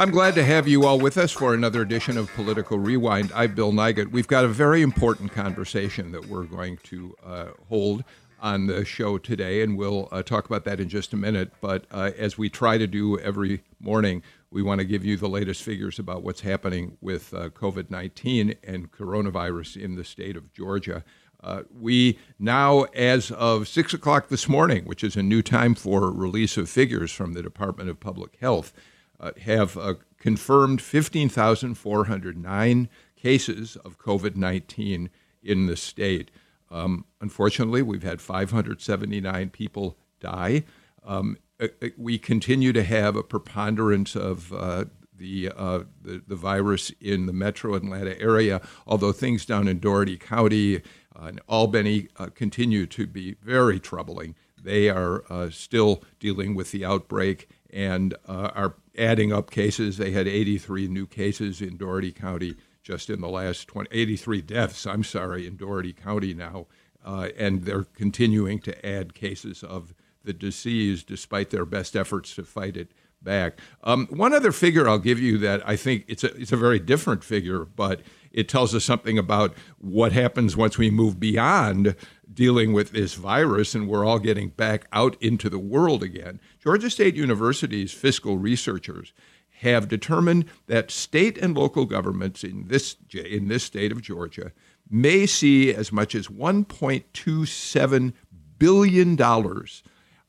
I'm 0.00 0.10
glad 0.10 0.34
to 0.36 0.44
have 0.44 0.66
you 0.66 0.86
all 0.86 0.98
with 0.98 1.18
us 1.18 1.30
for 1.30 1.52
another 1.52 1.82
edition 1.82 2.16
of 2.16 2.32
Political 2.32 2.78
Rewind. 2.78 3.30
I'm 3.34 3.54
Bill 3.54 3.70
Nigut. 3.70 4.10
We've 4.10 4.26
got 4.26 4.46
a 4.46 4.48
very 4.48 4.80
important 4.80 5.30
conversation 5.30 6.10
that 6.12 6.24
we're 6.24 6.44
going 6.44 6.78
to 6.84 7.14
uh, 7.22 7.46
hold 7.68 8.04
on 8.40 8.66
the 8.66 8.86
show 8.86 9.18
today, 9.18 9.60
and 9.60 9.76
we'll 9.76 10.08
uh, 10.10 10.22
talk 10.22 10.46
about 10.46 10.64
that 10.64 10.80
in 10.80 10.88
just 10.88 11.12
a 11.12 11.18
minute. 11.18 11.52
But 11.60 11.84
uh, 11.90 12.12
as 12.16 12.38
we 12.38 12.48
try 12.48 12.78
to 12.78 12.86
do 12.86 13.18
every 13.18 13.62
morning, 13.78 14.22
we 14.50 14.62
want 14.62 14.78
to 14.78 14.86
give 14.86 15.04
you 15.04 15.18
the 15.18 15.28
latest 15.28 15.62
figures 15.62 15.98
about 15.98 16.22
what's 16.22 16.40
happening 16.40 16.96
with 17.02 17.34
uh, 17.34 17.50
COVID 17.50 17.90
19 17.90 18.54
and 18.64 18.90
coronavirus 18.90 19.76
in 19.76 19.96
the 19.96 20.04
state 20.04 20.34
of 20.34 20.50
Georgia. 20.54 21.04
Uh, 21.44 21.64
we 21.78 22.18
now, 22.38 22.84
as 22.94 23.30
of 23.32 23.68
6 23.68 23.92
o'clock 23.92 24.28
this 24.28 24.48
morning, 24.48 24.86
which 24.86 25.04
is 25.04 25.14
a 25.14 25.22
new 25.22 25.42
time 25.42 25.74
for 25.74 26.10
release 26.10 26.56
of 26.56 26.70
figures 26.70 27.12
from 27.12 27.34
the 27.34 27.42
Department 27.42 27.90
of 27.90 28.00
Public 28.00 28.36
Health, 28.40 28.72
uh, 29.20 29.32
have 29.42 29.76
uh, 29.76 29.94
confirmed 30.18 30.80
15,409 30.80 32.88
cases 33.16 33.76
of 33.76 33.98
COVID 33.98 34.36
19 34.36 35.10
in 35.42 35.66
the 35.66 35.76
state. 35.76 36.30
Um, 36.70 37.04
unfortunately, 37.20 37.82
we've 37.82 38.02
had 38.02 38.20
579 38.20 39.50
people 39.50 39.96
die. 40.20 40.64
Um, 41.04 41.36
uh, 41.60 41.68
uh, 41.82 41.88
we 41.96 42.18
continue 42.18 42.72
to 42.72 42.82
have 42.82 43.16
a 43.16 43.22
preponderance 43.22 44.16
of 44.16 44.52
uh, 44.52 44.84
the, 45.16 45.50
uh, 45.54 45.80
the, 46.00 46.22
the 46.26 46.36
virus 46.36 46.90
in 47.00 47.26
the 47.26 47.32
metro 47.32 47.74
Atlanta 47.74 48.18
area, 48.20 48.60
although 48.86 49.12
things 49.12 49.44
down 49.44 49.68
in 49.68 49.78
Dougherty 49.78 50.16
County 50.16 50.80
and 51.14 51.40
Albany 51.48 52.08
continue 52.34 52.86
to 52.86 53.06
be 53.06 53.36
very 53.42 53.78
troubling. 53.78 54.34
They 54.62 54.88
are 54.88 55.22
still 55.50 56.02
dealing 56.18 56.54
with 56.54 56.70
the 56.70 56.84
outbreak 56.84 57.48
and 57.72 58.14
are 58.26 58.74
adding 58.96 59.32
up 59.32 59.50
cases. 59.50 59.96
They 59.96 60.10
had 60.10 60.26
83 60.26 60.88
new 60.88 61.06
cases 61.06 61.60
in 61.60 61.76
Dougherty 61.76 62.12
County 62.12 62.56
just 62.82 63.10
in 63.10 63.20
the 63.20 63.28
last 63.28 63.68
20, 63.68 63.88
83 63.92 64.42
deaths, 64.42 64.86
I'm 64.86 65.04
sorry, 65.04 65.46
in 65.46 65.56
Dougherty 65.56 65.92
County 65.92 66.34
now. 66.34 66.66
Uh, 67.04 67.28
and 67.38 67.64
they're 67.64 67.84
continuing 67.84 68.58
to 68.60 68.86
add 68.86 69.14
cases 69.14 69.62
of 69.62 69.94
the 70.22 70.32
disease 70.32 71.02
despite 71.02 71.50
their 71.50 71.64
best 71.64 71.96
efforts 71.96 72.34
to 72.34 72.44
fight 72.44 72.76
it 72.76 72.92
back. 73.22 73.58
Um, 73.84 74.06
one 74.08 74.32
other 74.32 74.52
figure 74.52 74.88
I'll 74.88 74.98
give 74.98 75.20
you 75.20 75.38
that 75.38 75.66
I 75.68 75.76
think 75.76 76.04
it's 76.08 76.24
a, 76.24 76.34
it's 76.36 76.52
a 76.52 76.56
very 76.56 76.78
different 76.78 77.22
figure, 77.24 77.64
but 77.64 78.00
it 78.32 78.48
tells 78.48 78.74
us 78.74 78.84
something 78.84 79.18
about 79.18 79.54
what 79.78 80.12
happens 80.12 80.56
once 80.56 80.78
we 80.78 80.90
move 80.90 81.18
beyond 81.18 81.96
dealing 82.32 82.72
with 82.72 82.92
this 82.92 83.14
virus 83.14 83.74
and 83.74 83.88
we're 83.88 84.04
all 84.04 84.18
getting 84.18 84.50
back 84.50 84.86
out 84.92 85.16
into 85.20 85.48
the 85.50 85.58
world 85.58 86.02
again. 86.02 86.40
Georgia 86.62 86.90
State 86.90 87.16
University's 87.16 87.92
fiscal 87.92 88.38
researchers 88.38 89.12
have 89.60 89.88
determined 89.88 90.46
that 90.68 90.90
state 90.90 91.36
and 91.36 91.56
local 91.56 91.84
governments 91.84 92.42
in 92.44 92.68
this 92.68 92.96
in 93.12 93.48
this 93.48 93.64
state 93.64 93.92
of 93.92 94.00
Georgia 94.00 94.52
may 94.88 95.26
see 95.26 95.74
as 95.74 95.92
much 95.92 96.14
as 96.14 96.28
1.27 96.28 98.12
billion 98.58 99.16
dollars 99.16 99.82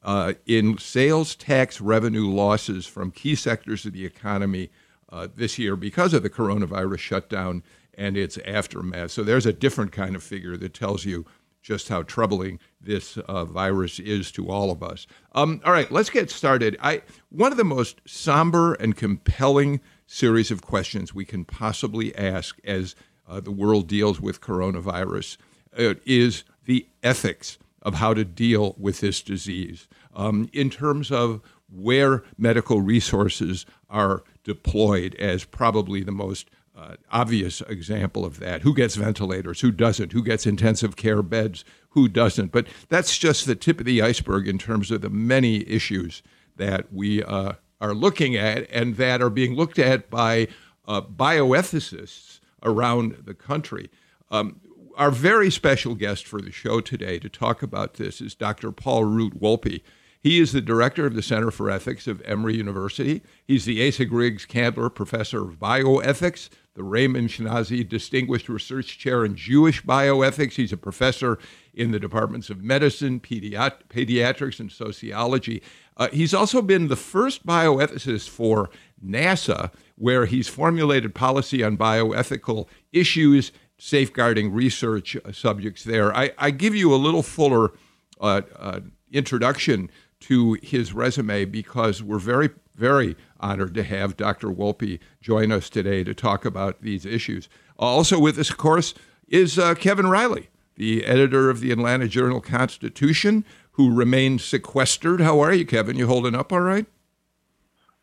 uh, 0.04 0.34
in 0.46 0.78
sales 0.78 1.36
tax 1.36 1.80
revenue 1.80 2.28
losses 2.28 2.86
from 2.86 3.12
key 3.12 3.36
sectors 3.36 3.86
of 3.86 3.94
the 3.94 4.06
economy 4.06 4.70
uh, 5.10 5.28
this 5.36 5.60
year 5.60 5.76
because 5.76 6.14
of 6.14 6.24
the 6.24 6.30
coronavirus 6.30 7.00
shutdown 7.00 7.64
and 7.96 8.18
its 8.18 8.38
aftermath. 8.40 9.12
So 9.12 9.24
there's 9.24 9.46
a 9.46 9.54
different 9.54 9.92
kind 9.92 10.16
of 10.16 10.24
figure 10.24 10.58
that 10.58 10.74
tells 10.74 11.06
you 11.06 11.26
just 11.62 11.90
how 11.90 12.02
troubling 12.04 12.60
this 12.80 13.18
uh, 13.18 13.46
virus 13.46 14.00
is 14.00 14.32
to 14.32 14.50
all 14.50 14.72
of 14.72 14.82
us. 14.82 15.06
Um, 15.34 15.62
all 15.64 15.72
right, 15.72 15.92
let's 15.92 16.10
get 16.10 16.32
started. 16.32 16.76
I 16.82 17.04
one 17.30 17.52
of 17.52 17.58
the 17.58 17.64
most 17.64 18.02
somber 18.08 18.74
and 18.76 18.98
compelling 18.98 19.80
series 20.08 20.50
of 20.50 20.64
questions 20.64 21.14
we 21.14 21.26
can 21.26 21.46
possibly 21.46 22.16
ask 22.16 22.58
as 22.64 22.96
uh, 23.28 23.40
the 23.40 23.52
world 23.52 23.88
deals 23.88 24.20
with 24.20 24.42
coronavirus 24.42 25.38
uh, 25.78 25.94
is 26.06 26.44
the 26.66 26.88
ethics 27.04 27.60
of 27.82 27.96
how 27.96 28.14
to 28.14 28.24
deal 28.24 28.76
with 28.78 29.00
this 29.00 29.22
disease 29.22 29.88
um, 30.16 30.50
in 30.54 30.70
terms 30.70 31.12
of 31.12 31.42
where 31.70 32.24
medical 32.38 32.82
resources 32.82 33.66
are 33.90 34.24
deployed 34.44 35.16
as 35.16 35.46
probably 35.46 36.04
the 36.04 36.12
most 36.12 36.50
uh, 36.76 36.96
obvious 37.12 37.62
example 37.62 38.26
of 38.26 38.40
that. 38.40 38.62
Who 38.62 38.74
gets 38.74 38.96
ventilators? 38.96 39.62
Who 39.62 39.72
doesn't? 39.72 40.14
Who 40.14 40.24
gets 40.24 40.46
intensive 40.46 40.96
care 40.96 41.22
beds? 41.22 41.64
Who 41.90 42.08
doesn't? 42.08 42.52
But 42.52 42.68
that's 42.90 43.18
just 43.18 43.46
the 43.46 43.56
tip 43.56 43.80
of 43.80 43.86
the 43.86 44.02
iceberg 44.02 44.48
in 44.48 44.58
terms 44.58 44.90
of 44.92 45.02
the 45.02 45.10
many 45.10 45.68
issues 45.70 46.24
that 46.58 46.92
we 46.92 47.24
uh, 47.24 47.54
are 47.80 47.94
looking 47.94 48.36
at 48.36 48.70
and 48.72 48.96
that 48.96 49.22
are 49.22 49.30
being 49.30 49.56
looked 49.56 49.80
at 49.80 50.10
by 50.10 50.48
uh, 50.88 51.02
bioethicists 51.02 52.40
around 52.64 53.24
the 53.26 53.34
country. 53.34 53.90
Um, 54.30 54.62
our 55.02 55.10
very 55.10 55.50
special 55.50 55.96
guest 55.96 56.28
for 56.28 56.40
the 56.44 56.52
show 56.52 56.80
today 56.80 57.18
to 57.18 57.28
talk 57.28 57.64
about 57.64 57.96
this 57.96 58.22
is 58.22 58.36
Dr. 58.36 58.72
Paul 58.72 59.06
Root 59.06 59.42
Wolpe. 59.42 59.82
He 60.20 60.40
is 60.40 60.52
the 60.52 60.62
director 60.62 61.08
of 61.08 61.16
the 61.16 61.24
Center 61.24 61.50
for 61.50 61.72
Ethics 61.72 62.06
of 62.06 62.22
Emory 62.22 62.56
University. 62.56 63.24
He's 63.44 63.66
the 63.66 63.88
Asa 63.88 64.06
Griggs 64.06 64.46
Candler 64.46 64.92
Professor 64.92 65.42
of 65.42 65.58
Bioethics, 65.58 66.50
the 66.76 66.84
Raymond 66.84 67.30
Schinazi 67.30 67.84
Distinguished 67.84 68.48
Research 68.48 69.00
Chair 69.00 69.26
in 69.26 69.36
Jewish 69.36 69.82
Bioethics. 69.82 70.52
He's 70.52 70.72
a 70.72 70.78
professor 70.78 71.40
in 71.74 71.90
the 71.90 72.00
departments 72.00 72.52
of 72.52 72.62
medicine, 72.62 73.20
pediat- 73.20 73.88
pediatrics, 73.90 74.60
and 74.60 74.72
sociology. 74.72 75.64
Uh, 75.98 76.10
he's 76.14 76.36
also 76.36 76.62
been 76.62 76.90
the 76.90 76.96
first 76.96 77.44
bioethicist 77.44 78.30
for 78.30 78.70
NASA, 79.04 79.72
where 79.96 80.28
he's 80.28 80.48
formulated 80.48 81.16
policy 81.16 81.64
on 81.64 81.76
bioethical 81.76 82.68
issues, 82.94 83.52
safeguarding 83.82 84.54
research 84.54 85.18
uh, 85.18 85.32
subjects 85.32 85.84
there. 85.84 86.16
I, 86.16 86.32
I, 86.38 86.52
give 86.52 86.76
you 86.76 86.94
a 86.94 86.98
little 86.98 87.24
fuller 87.24 87.72
uh, 88.20 88.42
uh 88.60 88.80
introduction 89.12 89.90
to 90.20 90.54
his 90.62 90.94
resume 90.94 91.46
because 91.46 92.04
we're 92.04 92.20
very, 92.20 92.52
very 92.76 93.18
honored 93.40 93.74
to 93.74 93.84
have 93.84 94.16
Dr. 94.16 94.50
Wolpe 94.50 95.00
join 95.20 95.52
us 95.52 95.68
today 95.68 96.04
to 96.04 96.14
talk 96.14 96.46
about 96.46 96.84
these 96.84 97.08
issues. 97.08 97.50
Also 97.80 98.20
with 98.20 98.38
us, 98.38 98.52
of 98.52 98.58
course, 98.58 98.94
is 99.28 99.58
uh, 99.58 99.74
Kevin 99.74 100.08
Riley, 100.08 100.50
the 100.76 101.04
editor 101.04 101.50
of 101.50 101.60
the 101.60 101.72
Atlanta 101.72 102.08
Journal 102.08 102.40
Constitution, 102.40 103.44
who 103.72 103.92
remains 103.92 104.46
sequestered. 104.46 105.22
How 105.22 105.40
are 105.40 105.54
you, 105.54 105.66
Kevin? 105.66 105.98
You 105.98 106.06
holding 106.06 106.36
up 106.36 106.54
all 106.54 106.62
right? 106.62 106.86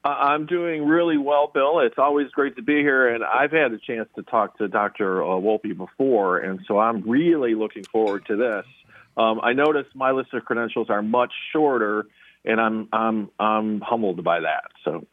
I'm 0.05 0.47
doing 0.47 0.87
really 0.87 1.19
well, 1.19 1.51
Bill. 1.53 1.81
It's 1.81 1.99
always 1.99 2.29
great 2.31 2.57
to 2.57 2.63
be 2.63 2.77
here, 2.77 3.13
and 3.13 3.25
I've 3.25 3.51
had 3.51 3.73
a 3.73 3.79
chance 3.79 4.09
to 4.17 4.23
talk 4.23 4.57
to 4.59 4.69
Dr. 4.69 5.23
Uh, 5.23 5.27
Wolpe 5.27 5.77
before, 5.77 6.39
and 6.39 6.61
so 6.69 6.79
I'm 6.79 7.09
really 7.09 7.55
looking 7.55 7.85
forward 7.85 8.25
to 8.27 8.37
this. 8.37 8.65
Um, 9.17 9.41
I 9.43 9.53
noticed 9.53 9.95
my 9.97 10.13
list 10.13 10.33
of 10.35 10.45
credentials 10.45 10.89
are 10.89 11.03
much 11.03 11.33
shorter, 11.53 12.07
and 12.45 12.61
I'm 12.61 12.89
I'm 12.93 13.31
I'm 13.41 13.81
humbled 13.81 14.23
by 14.23 14.41
that. 14.41 14.65
So. 14.85 15.07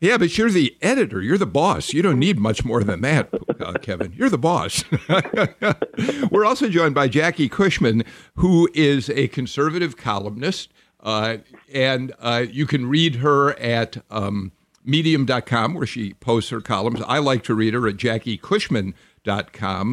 Yeah, 0.00 0.16
but 0.16 0.38
you're 0.38 0.50
the 0.50 0.76
editor. 0.80 1.20
You're 1.20 1.38
the 1.38 1.46
boss. 1.46 1.92
You 1.92 2.02
don't 2.02 2.20
need 2.20 2.38
much 2.38 2.64
more 2.64 2.84
than 2.84 3.00
that, 3.00 3.34
uh, 3.60 3.72
Kevin. 3.82 4.12
You're 4.16 4.30
the 4.30 4.38
boss. 4.38 4.84
We're 6.30 6.44
also 6.44 6.68
joined 6.68 6.94
by 6.94 7.08
Jackie 7.08 7.48
Cushman, 7.48 8.04
who 8.36 8.68
is 8.74 9.10
a 9.10 9.26
conservative 9.28 9.96
columnist. 9.96 10.72
Uh, 11.00 11.38
and 11.72 12.12
uh, 12.20 12.44
you 12.50 12.66
can 12.66 12.86
read 12.86 13.16
her 13.16 13.58
at 13.58 13.98
um, 14.10 14.52
medium.com, 14.84 15.74
where 15.74 15.86
she 15.86 16.14
posts 16.14 16.50
her 16.50 16.60
columns. 16.60 17.02
I 17.06 17.18
like 17.18 17.44
to 17.44 17.54
read 17.54 17.74
her 17.74 17.86
at 17.88 17.96
Jackie 17.96 18.36
Cushman 18.36 18.94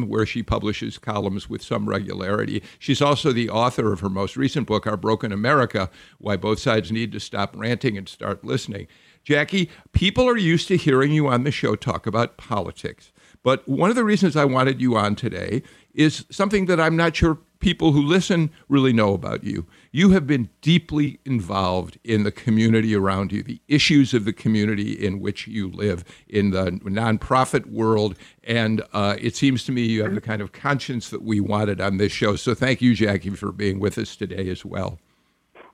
where 0.08 0.24
she 0.24 0.42
publishes 0.42 0.96
columns 0.96 1.50
with 1.50 1.62
some 1.62 1.88
regularity. 1.88 2.62
She's 2.78 3.02
also 3.02 3.32
the 3.32 3.50
author 3.50 3.92
of 3.92 4.00
her 4.00 4.08
most 4.08 4.34
recent 4.34 4.66
book, 4.66 4.86
Our 4.86 4.96
Broken 4.96 5.30
America 5.30 5.90
Why 6.18 6.36
Both 6.36 6.58
Sides 6.58 6.90
Need 6.90 7.12
to 7.12 7.20
Stop 7.20 7.54
Ranting 7.54 7.98
and 7.98 8.08
Start 8.08 8.44
Listening. 8.44 8.86
Jackie, 9.24 9.68
people 9.92 10.26
are 10.26 10.38
used 10.38 10.68
to 10.68 10.76
hearing 10.78 11.12
you 11.12 11.28
on 11.28 11.44
the 11.44 11.50
show 11.50 11.76
talk 11.76 12.06
about 12.06 12.38
politics. 12.38 13.12
But 13.42 13.68
one 13.68 13.90
of 13.90 13.96
the 13.96 14.04
reasons 14.04 14.36
I 14.36 14.46
wanted 14.46 14.80
you 14.80 14.96
on 14.96 15.16
today 15.16 15.62
is 15.94 16.24
something 16.30 16.66
that 16.66 16.80
I'm 16.80 16.96
not 16.96 17.14
sure 17.14 17.38
people 17.60 17.92
who 17.92 18.02
listen 18.02 18.50
really 18.68 18.92
know 18.92 19.14
about 19.14 19.44
you. 19.44 19.66
You 19.92 20.10
have 20.10 20.26
been 20.26 20.48
deeply 20.60 21.18
involved 21.24 21.98
in 22.04 22.24
the 22.24 22.32
community 22.32 22.94
around 22.94 23.32
you, 23.32 23.42
the 23.42 23.60
issues 23.68 24.14
of 24.14 24.24
the 24.24 24.32
community 24.32 24.92
in 24.92 25.20
which 25.20 25.46
you 25.46 25.70
live, 25.70 26.04
in 26.28 26.50
the 26.50 26.72
nonprofit 26.84 27.66
world, 27.66 28.16
and 28.44 28.82
uh, 28.92 29.16
it 29.20 29.36
seems 29.36 29.64
to 29.64 29.72
me 29.72 29.82
you 29.82 30.02
have 30.02 30.14
the 30.14 30.20
kind 30.20 30.42
of 30.42 30.52
conscience 30.52 31.10
that 31.10 31.22
we 31.22 31.40
wanted 31.40 31.80
on 31.80 31.96
this 31.96 32.12
show. 32.12 32.36
So 32.36 32.54
thank 32.54 32.82
you, 32.82 32.94
Jackie, 32.94 33.30
for 33.30 33.52
being 33.52 33.80
with 33.80 33.98
us 33.98 34.16
today 34.16 34.48
as 34.48 34.64
well. 34.64 34.98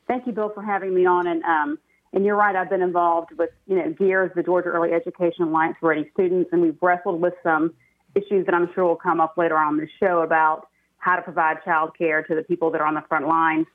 Thank 0.06 0.26
you, 0.26 0.32
Bill, 0.32 0.50
for 0.50 0.62
having 0.62 0.94
me 0.94 1.06
on. 1.06 1.26
And 1.26 1.42
um, 1.44 1.78
and 2.12 2.26
you're 2.26 2.36
right, 2.36 2.54
I've 2.54 2.68
been 2.68 2.82
involved 2.82 3.30
with 3.38 3.50
you 3.66 3.76
know 3.76 3.92
GEARS, 3.92 4.32
the 4.34 4.42
Georgia 4.42 4.68
Early 4.68 4.92
Education 4.92 5.44
Alliance 5.44 5.76
for 5.80 5.88
Ready 5.88 6.10
Students, 6.12 6.50
and 6.52 6.60
we've 6.60 6.76
wrestled 6.82 7.20
with 7.20 7.34
some 7.42 7.74
issues 8.14 8.44
that 8.46 8.54
I'm 8.54 8.68
sure 8.74 8.84
will 8.84 8.96
come 8.96 9.20
up 9.20 9.38
later 9.38 9.56
on 9.56 9.78
the 9.78 9.88
show 9.98 10.20
about 10.20 10.68
how 11.02 11.16
to 11.16 11.22
provide 11.22 11.56
child 11.64 11.90
care 11.98 12.22
to 12.22 12.34
the 12.34 12.42
people 12.44 12.70
that 12.70 12.80
are 12.80 12.86
on 12.86 12.94
the 12.94 13.02
front 13.08 13.26
lines, 13.26 13.66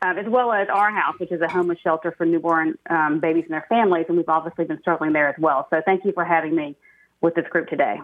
um, 0.00 0.16
as 0.16 0.26
well 0.28 0.52
as 0.52 0.68
Our 0.72 0.92
House, 0.92 1.16
which 1.18 1.32
is 1.32 1.40
a 1.40 1.48
homeless 1.48 1.78
shelter 1.82 2.14
for 2.16 2.24
newborn 2.24 2.78
um, 2.88 3.18
babies 3.18 3.44
and 3.46 3.52
their 3.52 3.66
families. 3.68 4.06
And 4.08 4.16
we've 4.16 4.28
obviously 4.28 4.64
been 4.64 4.80
struggling 4.80 5.12
there 5.12 5.28
as 5.28 5.34
well. 5.40 5.66
So 5.70 5.82
thank 5.84 6.04
you 6.04 6.12
for 6.12 6.24
having 6.24 6.54
me 6.54 6.76
with 7.20 7.34
this 7.34 7.46
group 7.50 7.68
today. 7.68 7.96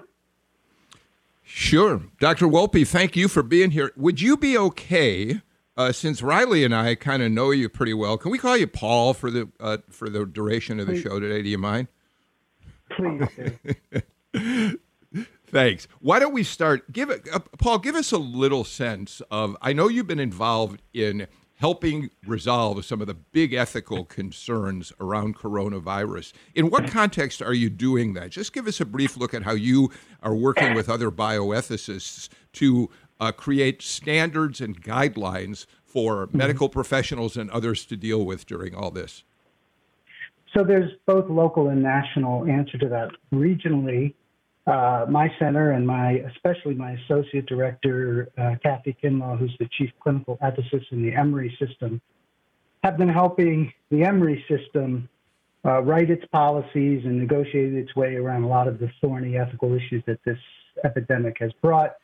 Sure. 1.45 2.03
Dr. 2.19 2.47
Wolpe, 2.47 2.85
thank 2.85 3.15
you 3.15 3.29
for 3.29 3.45
being 3.45 3.71
here. 3.71 3.93
Would 3.97 4.21
you 4.21 4.37
be 4.37 4.59
okay? 4.59 5.41
Uh, 5.77 5.93
since 5.93 6.21
Riley 6.21 6.65
and 6.65 6.75
I 6.75 6.97
kind 6.97 7.23
of 7.23 7.31
know 7.31 7.51
you 7.53 7.69
pretty 7.69 7.95
well, 7.95 8.17
can 8.17 8.33
we 8.33 8.39
call 8.39 8.57
you 8.57 8.67
Paul 8.67 9.13
for 9.13 9.29
the 9.31 9.49
uh, 9.59 9.79
for 9.91 10.09
the 10.09 10.25
duration 10.25 10.79
of 10.79 10.87
the 10.87 10.95
Please. 10.95 11.03
show 11.03 11.19
today? 11.19 11.43
Do 11.43 11.49
you 11.49 11.59
mind? 11.59 11.89
Please. 12.91 14.77
Thanks. 15.55 15.87
Why 16.01 16.19
don't 16.19 16.35
we 16.35 16.43
start? 16.43 16.93
Give 16.93 17.11
it, 17.11 17.29
uh, 17.33 17.39
Paul. 17.59 17.79
Give 17.79 17.95
us 17.95 18.11
a 18.11 18.19
little 18.19 18.65
sense 18.65 19.23
of. 19.31 19.57
I 19.63 19.73
know 19.73 19.87
you've 19.87 20.09
been 20.09 20.19
involved 20.19 20.83
in 20.93 21.29
helping 21.59 22.11
resolve 22.27 22.85
some 22.85 23.01
of 23.01 23.07
the 23.07 23.15
big 23.15 23.55
ethical 23.55 24.05
concerns 24.05 24.93
around 24.99 25.37
coronavirus. 25.37 26.33
In 26.57 26.71
what 26.71 26.89
context 26.89 27.41
are 27.41 27.55
you 27.55 27.71
doing 27.71 28.15
that? 28.15 28.31
Just 28.31 28.53
give 28.53 28.67
us 28.67 28.81
a 28.81 28.85
brief 28.85 29.17
look 29.17 29.33
at 29.33 29.45
how 29.45 29.53
you 29.53 29.93
are 30.25 30.35
working 30.35 30.75
with 30.75 30.91
other 30.91 31.13
bioethicists 31.13 32.29
to 32.55 32.91
uh, 33.21 33.31
create 33.31 33.81
standards 33.81 34.61
and 34.61 34.83
guidelines 34.83 35.67
for 35.85 36.27
mm-hmm. 36.27 36.37
medical 36.37 36.69
professionals 36.69 37.37
and 37.37 37.49
others 37.53 37.85
to 37.85 37.97
deal 37.97 38.25
with 38.25 38.45
during 38.45 38.75
all 38.75 38.91
this. 38.91 39.23
So 40.53 40.65
there's 40.65 40.91
both 41.07 41.31
local 41.31 41.69
and 41.69 41.81
national 41.81 42.45
answer 42.47 42.77
to 42.79 42.89
that. 42.89 43.11
Regionally, 43.33 44.15
uh, 44.67 45.05
my 45.09 45.31
center 45.39 45.73
and 45.73 45.87
my, 45.87 46.23
especially 46.35 46.75
my 46.75 46.93
associate 46.93 47.47
director, 47.47 48.31
uh, 48.39 48.55
Kathy 48.63 48.97
Kinlaw, 49.03 49.39
who's 49.39 49.55
the 49.59 49.69
chief 49.77 49.91
clinical 50.01 50.39
ethicist 50.43 50.91
in 50.91 51.03
the 51.03 51.15
Emory 51.15 51.55
system, 51.59 52.01
have 52.83 52.97
been 52.97 53.09
helping 53.09 53.73
the 53.91 54.05
Emory 54.05 54.45
system 54.49 55.09
uh, 55.67 55.83
write 55.83 56.11
its 56.11 56.25
policies 56.33 57.03
and 57.05 57.19
negotiate 57.19 57.75
its 57.75 57.95
way 57.95 58.17
around 58.17 58.43
a 58.45 58.49
lot 58.49 58.69
of 58.69 58.79
the 58.79 58.91
thorny 59.01 59.37
ethical 59.37 59.73
issues 59.75 60.03
that 60.07 60.19
this 60.25 60.39
epidemic 60.83 61.37
has 61.41 61.53
brought. 61.63 61.97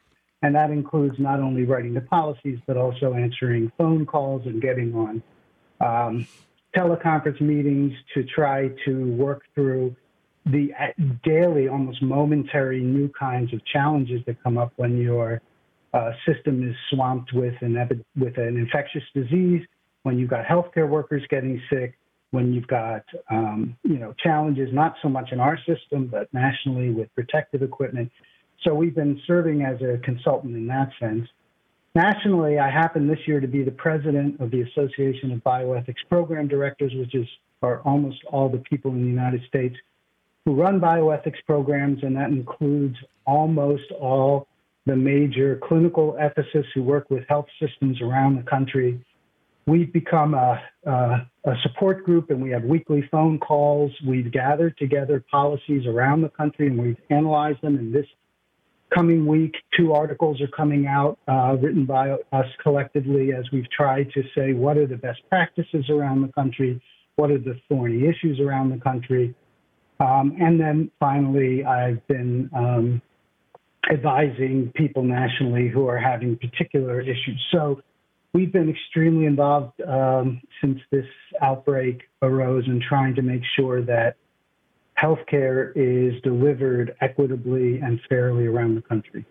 And 0.43 0.55
that 0.55 0.71
includes 0.71 1.17
not 1.19 1.41
only 1.41 1.65
writing 1.65 1.93
the 1.93 2.01
policies, 2.01 2.59
but 2.67 2.77
also 2.77 3.13
answering 3.15 3.71
phone 3.77 4.07
calls 4.07 4.47
and 4.47 4.61
getting 4.61 4.95
on 4.95 5.23
um, 5.81 6.27
teleconference 6.75 7.41
meetings 7.41 7.93
to 8.15 8.25
try 8.25 8.71
to 8.87 9.13
work 9.13 9.43
through 9.55 9.95
the 10.47 10.71
uh, 10.79 10.87
daily, 11.25 11.69
almost 11.69 12.03
momentary 12.03 12.81
new 12.81 13.11
kinds 13.19 13.53
of 13.53 13.61
challenges 13.67 14.21
that 14.27 14.43
come 14.43 14.59
up 14.59 14.73
when 14.77 14.97
your 14.97 15.41
uh, 15.93 16.13
system 16.27 16.69
is 16.69 16.75
swamped 16.91 17.33
with 17.33 17.55
an 17.61 17.77
epi- 17.77 18.05
with 18.17 18.39
an 18.39 18.57
infectious 18.57 19.03
disease, 19.15 19.63
when 20.03 20.19
you've 20.19 20.31
got 20.31 20.47
healthcare 20.47 20.89
workers 20.89 21.23
getting 21.29 21.61
sick, 21.71 21.99
when 22.31 22.53
you've 22.53 22.67
got 22.69 23.05
um, 23.31 23.77
you 23.83 23.99
know 23.99 24.15
challenges 24.23 24.69
not 24.73 24.95
so 25.03 25.09
much 25.09 25.31
in 25.33 25.41
our 25.41 25.59
system 25.67 26.07
but 26.07 26.33
nationally 26.33 26.91
with 26.91 27.13
protective 27.15 27.63
equipment. 27.63 28.11
So 28.65 28.75
we've 28.75 28.95
been 28.95 29.21
serving 29.27 29.63
as 29.63 29.81
a 29.83 29.99
consultant 30.05 30.55
in 30.55 30.67
that 30.69 30.91
sense. 31.01 31.27
Nationally, 31.95 32.59
I 32.59 32.71
happen 32.71 33.09
this 33.09 33.19
year 33.27 33.41
to 33.41 33.49
be 33.49 33.65
the 33.65 33.73
president 33.73 34.41
of 34.41 34.51
the 34.53 34.61
Association 34.63 35.33
of 35.33 35.43
Bioethics 35.43 36.09
Program 36.09 36.47
Directors, 36.47 36.93
which 36.95 37.15
is 37.15 37.27
are 37.63 37.81
almost 37.81 38.19
all 38.31 38.49
the 38.49 38.63
people 38.71 38.91
in 38.93 39.03
the 39.03 39.09
United 39.09 39.43
States 39.49 39.77
who 40.45 40.55
run 40.55 40.81
bioethics 40.81 41.45
programs, 41.47 42.03
and 42.03 42.17
that 42.17 42.31
includes 42.31 42.97
almost 43.27 43.91
all 44.01 44.49
the 44.87 44.97
major 44.97 45.61
clinical 45.63 46.17
ethicists 46.21 46.73
who 46.75 46.83
work 46.83 47.11
with 47.11 47.25
health 47.29 47.47
systems 47.61 48.01
around 48.01 48.37
the 48.37 48.43
country. 48.43 49.01
We've 49.67 49.93
become 49.93 50.35
a, 50.35 50.61
a, 50.85 50.91
a, 51.45 51.55
support 51.63 52.05
group 52.05 52.31
and 52.31 52.43
we 52.43 52.51
have 52.51 52.65
weekly 52.65 53.07
phone 53.11 53.39
calls. 53.39 53.93
We've 54.07 54.33
gathered 54.33 54.77
together 54.79 55.23
policies 55.31 55.87
around 55.87 56.23
the 56.23 56.31
country 56.31 56.67
and 56.67 56.81
we've 56.81 56.97
analyzed 57.11 57.61
them. 57.63 57.77
And 57.77 57.95
this 57.95 58.07
coming 58.93 59.27
week, 59.27 59.55
two 59.77 59.93
articles 59.93 60.41
are 60.41 60.49
coming 60.49 60.87
out 60.87 61.19
uh, 61.29 61.57
written 61.61 61.85
by 61.85 62.13
us 62.33 62.47
collectively 62.63 63.33
as 63.33 63.45
we've 63.53 63.71
tried 63.71 64.11
to 64.15 64.23
say 64.35 64.55
what 64.55 64.77
are 64.77 64.87
the 64.87 64.97
best 64.97 65.21
practices 65.29 65.85
around 65.91 66.23
the 66.23 66.33
country, 66.33 66.83
what 67.17 67.31
are 67.31 67.39
the 67.39 67.61
thorny 67.69 68.09
issues 68.09 68.41
around 68.41 68.71
the 68.71 68.79
country, 68.79 69.35
um, 70.01 70.37
and 70.41 70.59
then 70.59 70.91
finally, 70.99 71.65
I've 71.65 72.05
been 72.09 72.51
um, 72.55 73.03
advising 73.91 74.73
people 74.75 75.03
nationally 75.03 75.69
who 75.69 75.87
are 75.89 75.99
having 75.99 76.37
particular 76.37 77.01
issues. 77.01 77.41
So 77.53 77.83
we've 78.33 78.53
been 78.53 78.71
extremely 78.71 79.27
involved 79.27 79.81
um, 79.83 80.41
since 80.61 80.81
this 80.91 81.07
outbreak 81.43 82.03
arose 82.23 82.65
in 82.67 82.81
trying 82.87 83.15
to 83.17 83.23
make 83.23 83.43
sure 83.57 83.83
that 83.83 84.17
healthcare 85.01 85.73
is 85.75 86.21
delivered 86.23 86.95
equitably 87.01 87.81
and 87.81 88.01
fairly 88.09 88.47
around 88.47 88.75
the 88.75 88.83
country. 88.83 89.25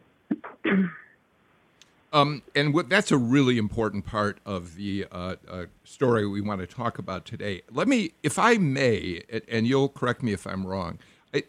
Um, 2.12 2.42
and 2.56 2.74
what, 2.74 2.90
that's 2.90 3.12
a 3.12 3.18
really 3.18 3.58
important 3.58 4.06
part 4.06 4.40
of 4.46 4.76
the 4.76 5.06
uh, 5.12 5.36
uh, 5.48 5.66
story 5.84 6.28
we 6.28 6.42
want 6.42 6.60
to 6.62 6.68
talk 6.68 6.98
about 6.98 7.26
today. 7.26 7.62
Let 7.72 7.88
me, 7.88 8.14
if 8.24 8.40
I 8.40 8.58
may, 8.58 9.22
and 9.48 9.68
you'll 9.68 9.90
correct 9.90 10.24
me 10.24 10.34
if 10.34 10.48
I'm 10.48 10.66
wrong. 10.66 10.98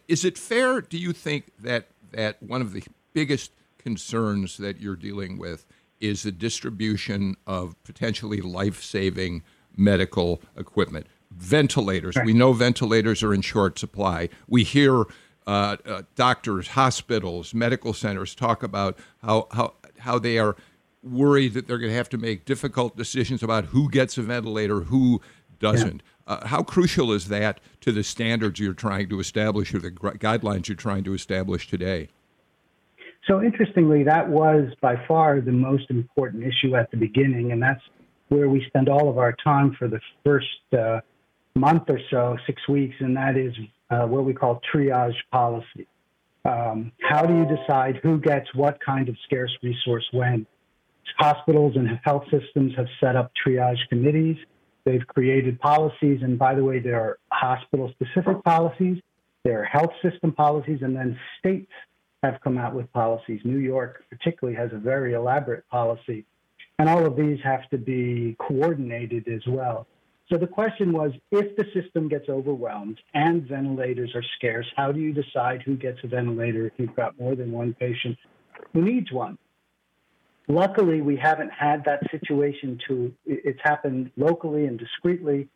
Is 0.07 0.23
it 0.23 0.37
fair? 0.37 0.81
Do 0.81 0.97
you 0.97 1.13
think 1.13 1.51
that 1.59 1.87
that 2.11 2.43
one 2.43 2.61
of 2.61 2.73
the 2.73 2.83
biggest 3.13 3.51
concerns 3.79 4.57
that 4.57 4.79
you're 4.79 4.95
dealing 4.95 5.39
with 5.39 5.65
is 5.99 6.21
the 6.21 6.31
distribution 6.31 7.35
of 7.47 7.81
potentially 7.83 8.41
life-saving 8.41 9.41
medical 9.75 10.41
equipment, 10.55 11.07
ventilators? 11.31 12.15
Right. 12.15 12.25
We 12.25 12.33
know 12.33 12.53
ventilators 12.53 13.23
are 13.23 13.33
in 13.33 13.41
short 13.41 13.79
supply. 13.79 14.29
We 14.47 14.63
hear 14.63 15.05
uh, 15.47 15.77
uh, 15.85 16.03
doctors, 16.15 16.67
hospitals, 16.69 17.53
medical 17.55 17.93
centers 17.93 18.35
talk 18.35 18.61
about 18.61 18.99
how, 19.23 19.47
how 19.51 19.73
how 20.01 20.19
they 20.19 20.37
are 20.37 20.55
worried 21.03 21.53
that 21.53 21.67
they're 21.67 21.79
going 21.79 21.91
to 21.91 21.97
have 21.97 22.09
to 22.09 22.17
make 22.17 22.45
difficult 22.45 22.95
decisions 22.95 23.41
about 23.41 23.65
who 23.65 23.89
gets 23.89 24.17
a 24.17 24.21
ventilator, 24.21 24.81
who 24.81 25.21
doesn't. 25.59 26.03
Yeah. 26.27 26.33
Uh, 26.35 26.47
how 26.47 26.63
crucial 26.63 27.11
is 27.11 27.27
that 27.29 27.59
to 27.81 27.91
the 27.91 28.03
standards 28.03 28.59
you're 28.59 28.73
trying 28.73 29.09
to 29.09 29.19
establish 29.19 29.73
or 29.73 29.79
the 29.79 29.91
guidelines 29.91 30.67
you're 30.67 30.75
trying 30.75 31.03
to 31.03 31.13
establish 31.13 31.67
today? 31.67 32.09
So, 33.27 33.41
interestingly, 33.41 34.03
that 34.03 34.27
was 34.27 34.71
by 34.81 34.95
far 35.07 35.41
the 35.41 35.51
most 35.51 35.89
important 35.89 36.43
issue 36.43 36.75
at 36.75 36.89
the 36.91 36.97
beginning, 36.97 37.51
and 37.51 37.61
that's 37.61 37.81
where 38.29 38.49
we 38.49 38.63
spend 38.67 38.89
all 38.89 39.09
of 39.09 39.17
our 39.17 39.35
time 39.43 39.75
for 39.77 39.87
the 39.87 39.99
first 40.23 40.47
uh, 40.77 41.01
month 41.55 41.83
or 41.89 41.99
so, 42.09 42.37
six 42.47 42.67
weeks, 42.67 42.95
and 42.99 43.15
that 43.15 43.37
is 43.37 43.53
uh, 43.89 44.07
what 44.07 44.25
we 44.25 44.33
call 44.33 44.61
triage 44.73 45.13
policy. 45.31 45.87
Um, 46.45 46.91
how 47.01 47.25
do 47.25 47.35
you 47.35 47.45
decide 47.45 47.99
who 48.01 48.19
gets 48.19 48.47
what 48.55 48.79
kind 48.83 49.09
of 49.09 49.15
scarce 49.25 49.51
resource 49.61 50.07
when? 50.11 50.45
Hospitals 51.17 51.75
and 51.75 51.99
health 52.03 52.23
systems 52.31 52.73
have 52.75 52.87
set 52.99 53.15
up 53.15 53.31
triage 53.45 53.77
committees. 53.89 54.37
They've 54.85 55.05
created 55.07 55.59
policies. 55.59 56.21
And 56.23 56.39
by 56.39 56.55
the 56.55 56.63
way, 56.63 56.79
there 56.79 56.99
are 56.99 57.19
hospital 57.31 57.91
specific 57.91 58.43
policies, 58.43 58.97
there 59.43 59.61
are 59.61 59.65
health 59.65 59.91
system 60.01 60.31
policies, 60.31 60.79
and 60.81 60.95
then 60.95 61.17
states 61.39 61.71
have 62.23 62.39
come 62.43 62.57
out 62.57 62.75
with 62.75 62.91
policies. 62.93 63.41
New 63.43 63.57
York, 63.57 64.03
particularly, 64.09 64.57
has 64.57 64.71
a 64.73 64.77
very 64.77 65.13
elaborate 65.13 65.67
policy. 65.69 66.25
And 66.79 66.87
all 66.89 67.05
of 67.05 67.15
these 67.15 67.39
have 67.43 67.67
to 67.69 67.77
be 67.77 68.35
coordinated 68.39 69.27
as 69.27 69.41
well. 69.47 69.87
So 70.31 70.37
the 70.37 70.47
question 70.47 70.93
was 70.93 71.11
if 71.31 71.57
the 71.57 71.65
system 71.73 72.07
gets 72.07 72.29
overwhelmed 72.29 72.99
and 73.13 73.45
ventilators 73.47 74.15
are 74.15 74.23
scarce, 74.37 74.65
how 74.77 74.91
do 74.93 74.99
you 74.99 75.13
decide 75.13 75.61
who 75.61 75.75
gets 75.75 75.97
a 76.05 76.07
ventilator 76.07 76.67
if 76.67 76.73
you've 76.77 76.95
got 76.95 77.19
more 77.19 77.35
than 77.35 77.51
one 77.51 77.73
patient 77.73 78.17
who 78.73 78.81
needs 78.81 79.11
one? 79.11 79.37
Luckily, 80.47 81.01
we 81.01 81.17
haven't 81.17 81.51
had 81.51 81.83
that 81.85 81.99
situation 82.11 82.79
to 82.87 83.13
it's 83.25 83.59
happened 83.61 84.09
locally 84.15 84.65
and 84.67 84.79
discreetly, 84.79 85.49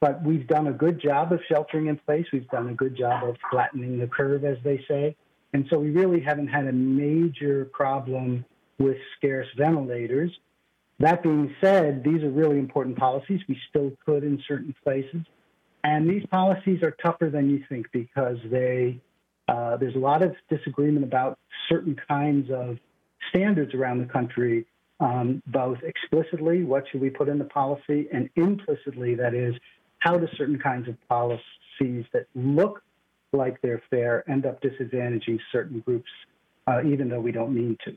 but 0.00 0.22
we've 0.22 0.46
done 0.46 0.66
a 0.66 0.72
good 0.72 1.00
job 1.00 1.32
of 1.32 1.40
sheltering 1.50 1.86
in 1.86 1.96
place. 1.96 2.26
We've 2.30 2.48
done 2.48 2.68
a 2.68 2.74
good 2.74 2.96
job 2.96 3.26
of 3.26 3.36
flattening 3.50 3.98
the 3.98 4.06
curve, 4.06 4.44
as 4.44 4.58
they 4.62 4.84
say. 4.88 5.16
And 5.54 5.66
so 5.70 5.78
we 5.78 5.90
really 5.90 6.20
haven't 6.20 6.48
had 6.48 6.66
a 6.66 6.72
major 6.72 7.64
problem 7.72 8.44
with 8.78 8.98
scarce 9.16 9.48
ventilators. 9.56 10.30
That 11.00 11.22
being 11.22 11.54
said, 11.60 12.02
these 12.02 12.22
are 12.22 12.30
really 12.30 12.58
important 12.58 12.98
policies. 12.98 13.40
We 13.48 13.58
still 13.68 13.92
could 14.04 14.24
in 14.24 14.42
certain 14.48 14.74
places. 14.82 15.22
And 15.84 16.10
these 16.10 16.26
policies 16.26 16.82
are 16.82 16.96
tougher 17.02 17.30
than 17.30 17.48
you 17.48 17.62
think 17.68 17.86
because 17.92 18.38
they 18.50 19.00
uh, 19.48 19.76
there's 19.78 19.94
a 19.94 19.98
lot 19.98 20.22
of 20.22 20.34
disagreement 20.50 21.04
about 21.04 21.38
certain 21.68 21.96
kinds 22.08 22.50
of 22.50 22.76
standards 23.30 23.74
around 23.74 23.98
the 23.98 24.04
country, 24.04 24.66
um, 25.00 25.42
both 25.46 25.78
explicitly, 25.82 26.64
what 26.64 26.84
should 26.90 27.00
we 27.00 27.08
put 27.08 27.28
in 27.28 27.38
the 27.38 27.44
policy, 27.44 28.08
and 28.12 28.28
implicitly, 28.36 29.14
that 29.14 29.34
is, 29.34 29.54
how 30.00 30.18
do 30.18 30.26
certain 30.36 30.58
kinds 30.58 30.86
of 30.88 30.96
policies 31.08 32.04
that 32.12 32.26
look 32.34 32.82
like 33.32 33.60
they're 33.62 33.82
fair 33.90 34.28
end 34.30 34.46
up 34.46 34.60
disadvantaging 34.60 35.38
certain 35.50 35.80
groups, 35.80 36.10
uh, 36.66 36.82
even 36.84 37.08
though 37.08 37.20
we 37.20 37.32
don't 37.32 37.54
mean 37.54 37.76
to. 37.84 37.96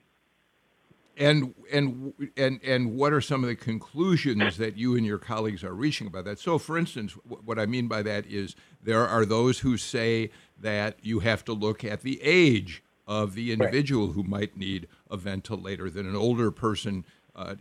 And 1.21 1.53
and 1.71 2.13
and 2.35 2.59
and 2.63 2.95
what 2.95 3.13
are 3.13 3.21
some 3.21 3.43
of 3.43 3.47
the 3.47 3.55
conclusions 3.55 4.57
that 4.57 4.75
you 4.75 4.95
and 4.95 5.05
your 5.05 5.19
colleagues 5.19 5.63
are 5.63 5.75
reaching 5.75 6.07
about 6.07 6.25
that? 6.25 6.39
So, 6.39 6.57
for 6.57 6.79
instance, 6.79 7.11
what 7.45 7.59
I 7.59 7.67
mean 7.67 7.87
by 7.87 8.01
that 8.01 8.25
is 8.25 8.55
there 8.81 9.07
are 9.07 9.23
those 9.23 9.59
who 9.59 9.77
say 9.77 10.31
that 10.59 10.97
you 11.03 11.19
have 11.19 11.45
to 11.45 11.53
look 11.53 11.83
at 11.83 12.01
the 12.01 12.19
age 12.23 12.83
of 13.05 13.35
the 13.35 13.51
individual 13.51 14.07
right. 14.07 14.15
who 14.15 14.23
might 14.23 14.57
need 14.57 14.87
a 15.11 15.17
ventilator 15.17 15.91
than 15.91 16.07
an 16.07 16.15
older 16.15 16.49
person 16.49 17.05
uh, 17.35 17.55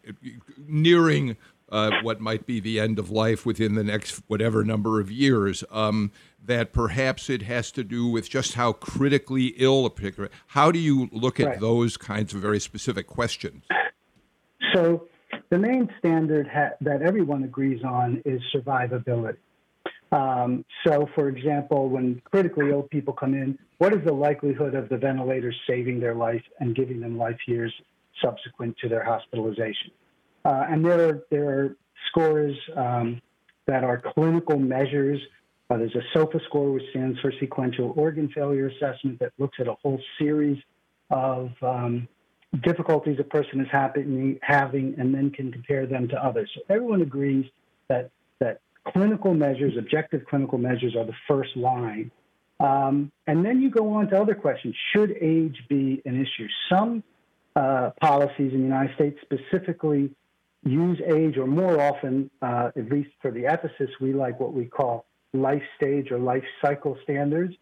nearing 0.57 1.37
uh, 1.71 1.91
what 2.03 2.21
might 2.21 2.47
be 2.47 2.61
the 2.61 2.81
end 2.81 2.99
of 2.99 3.11
life 3.11 3.47
within 3.47 3.75
the 3.75 3.85
next 3.85 4.23
whatever 4.27 4.65
number 4.65 5.01
of 5.01 5.11
years. 5.11 5.65
Um, 5.71 6.13
that 6.45 6.73
perhaps 6.73 7.29
it 7.29 7.43
has 7.43 7.71
to 7.73 7.85
do 7.85 8.07
with 8.07 8.31
just 8.31 8.55
how 8.55 8.73
critically 8.73 9.49
ill 9.59 9.85
a 9.85 9.91
particular. 9.91 10.31
How 10.49 10.73
do 10.73 10.79
you 10.79 11.09
look 11.13 11.39
at 11.39 11.47
right. 11.47 11.61
those 11.61 11.97
kinds 11.97 12.33
of 12.33 12.41
very 12.41 12.61
specific 12.61 13.07
questions? 13.07 13.65
So, 14.73 15.07
the 15.51 15.59
main 15.59 15.89
standard 15.99 16.49
ha- 16.49 16.77
that 16.81 17.03
everyone 17.03 17.45
agrees 17.45 17.83
on 17.85 18.23
is 18.25 18.41
survivability. 18.55 19.37
Um, 20.13 20.65
so, 20.85 21.09
for 21.15 21.29
example, 21.29 21.89
when 21.89 22.21
critically 22.25 22.71
ill 22.71 22.83
people 22.83 23.13
come 23.13 23.35
in, 23.35 23.59
what 23.79 23.93
is 23.93 24.05
the 24.05 24.13
likelihood 24.13 24.75
of 24.75 24.89
the 24.89 24.97
ventilator 24.97 25.53
saving 25.67 26.01
their 26.01 26.15
life 26.15 26.43
and 26.59 26.75
giving 26.75 27.01
them 27.01 27.17
life 27.17 27.39
years 27.47 27.73
subsequent 28.23 28.77
to 28.79 28.89
their 28.89 29.05
hospitalization? 29.05 29.93
Uh, 30.45 30.65
and 30.69 30.85
there 30.85 31.09
are, 31.09 31.25
there 31.31 31.49
are 31.49 31.77
scores 32.09 32.57
um, 32.77 33.21
that 33.67 33.85
are 33.85 34.03
clinical 34.15 34.59
measures 34.59 35.21
uh, 35.71 35.77
there's 35.77 35.95
a 35.95 36.03
SOFA 36.13 36.41
score, 36.47 36.73
which 36.73 36.83
stands 36.91 37.19
for 37.21 37.33
Sequential 37.39 37.93
Organ 37.97 38.29
Failure 38.35 38.69
Assessment, 38.69 39.21
that 39.21 39.33
looks 39.39 39.59
at 39.61 39.69
a 39.69 39.75
whole 39.75 40.01
series 40.19 40.61
of 41.11 41.51
um, 41.63 42.09
difficulties 42.63 43.19
a 43.21 43.25
person 43.25 43.61
is 43.61 43.69
happening, 43.71 44.39
having 44.43 44.97
and 44.99 45.15
then 45.15 45.31
can 45.31 45.53
compare 45.53 45.87
them 45.87 46.09
to 46.09 46.17
others. 46.17 46.51
So 46.55 46.63
everyone 46.69 47.03
agrees 47.03 47.47
that, 47.89 48.11
that 48.41 48.61
clinical 48.89 49.33
measures, 49.33 49.75
objective 49.79 50.23
clinical 50.29 50.59
measures, 50.59 50.97
are 50.97 51.05
the 51.05 51.15
first 51.29 51.57
line. 51.57 52.11
Um, 52.59 53.13
and 53.29 53.45
then 53.45 53.63
you 53.63 53.71
go 53.71 53.93
on 53.95 54.09
to 54.09 54.21
other 54.21 54.35
questions. 54.35 54.75
Should 54.93 55.13
age 55.21 55.57
be 55.69 56.03
an 56.05 56.21
issue? 56.21 56.49
Some 56.69 57.05
uh, 57.55 57.91
policies 58.01 58.53
in 58.53 58.59
the 58.59 58.67
United 58.67 58.95
States 58.97 59.19
specifically 59.23 60.11
use 60.65 61.01
age, 61.07 61.37
or 61.39 61.47
more 61.47 61.81
often, 61.81 62.31
uh, 62.43 62.71
at 62.77 62.91
least 62.91 63.11
for 63.23 63.31
the 63.31 63.45
ethicists, 63.45 63.99
we 64.01 64.13
like 64.13 64.39
what 64.39 64.53
we 64.53 64.67
call 64.67 65.07
life 65.33 65.63
stage 65.77 66.11
or 66.11 66.19
life 66.19 66.45
cycle 66.63 66.99
standards. 67.03 67.55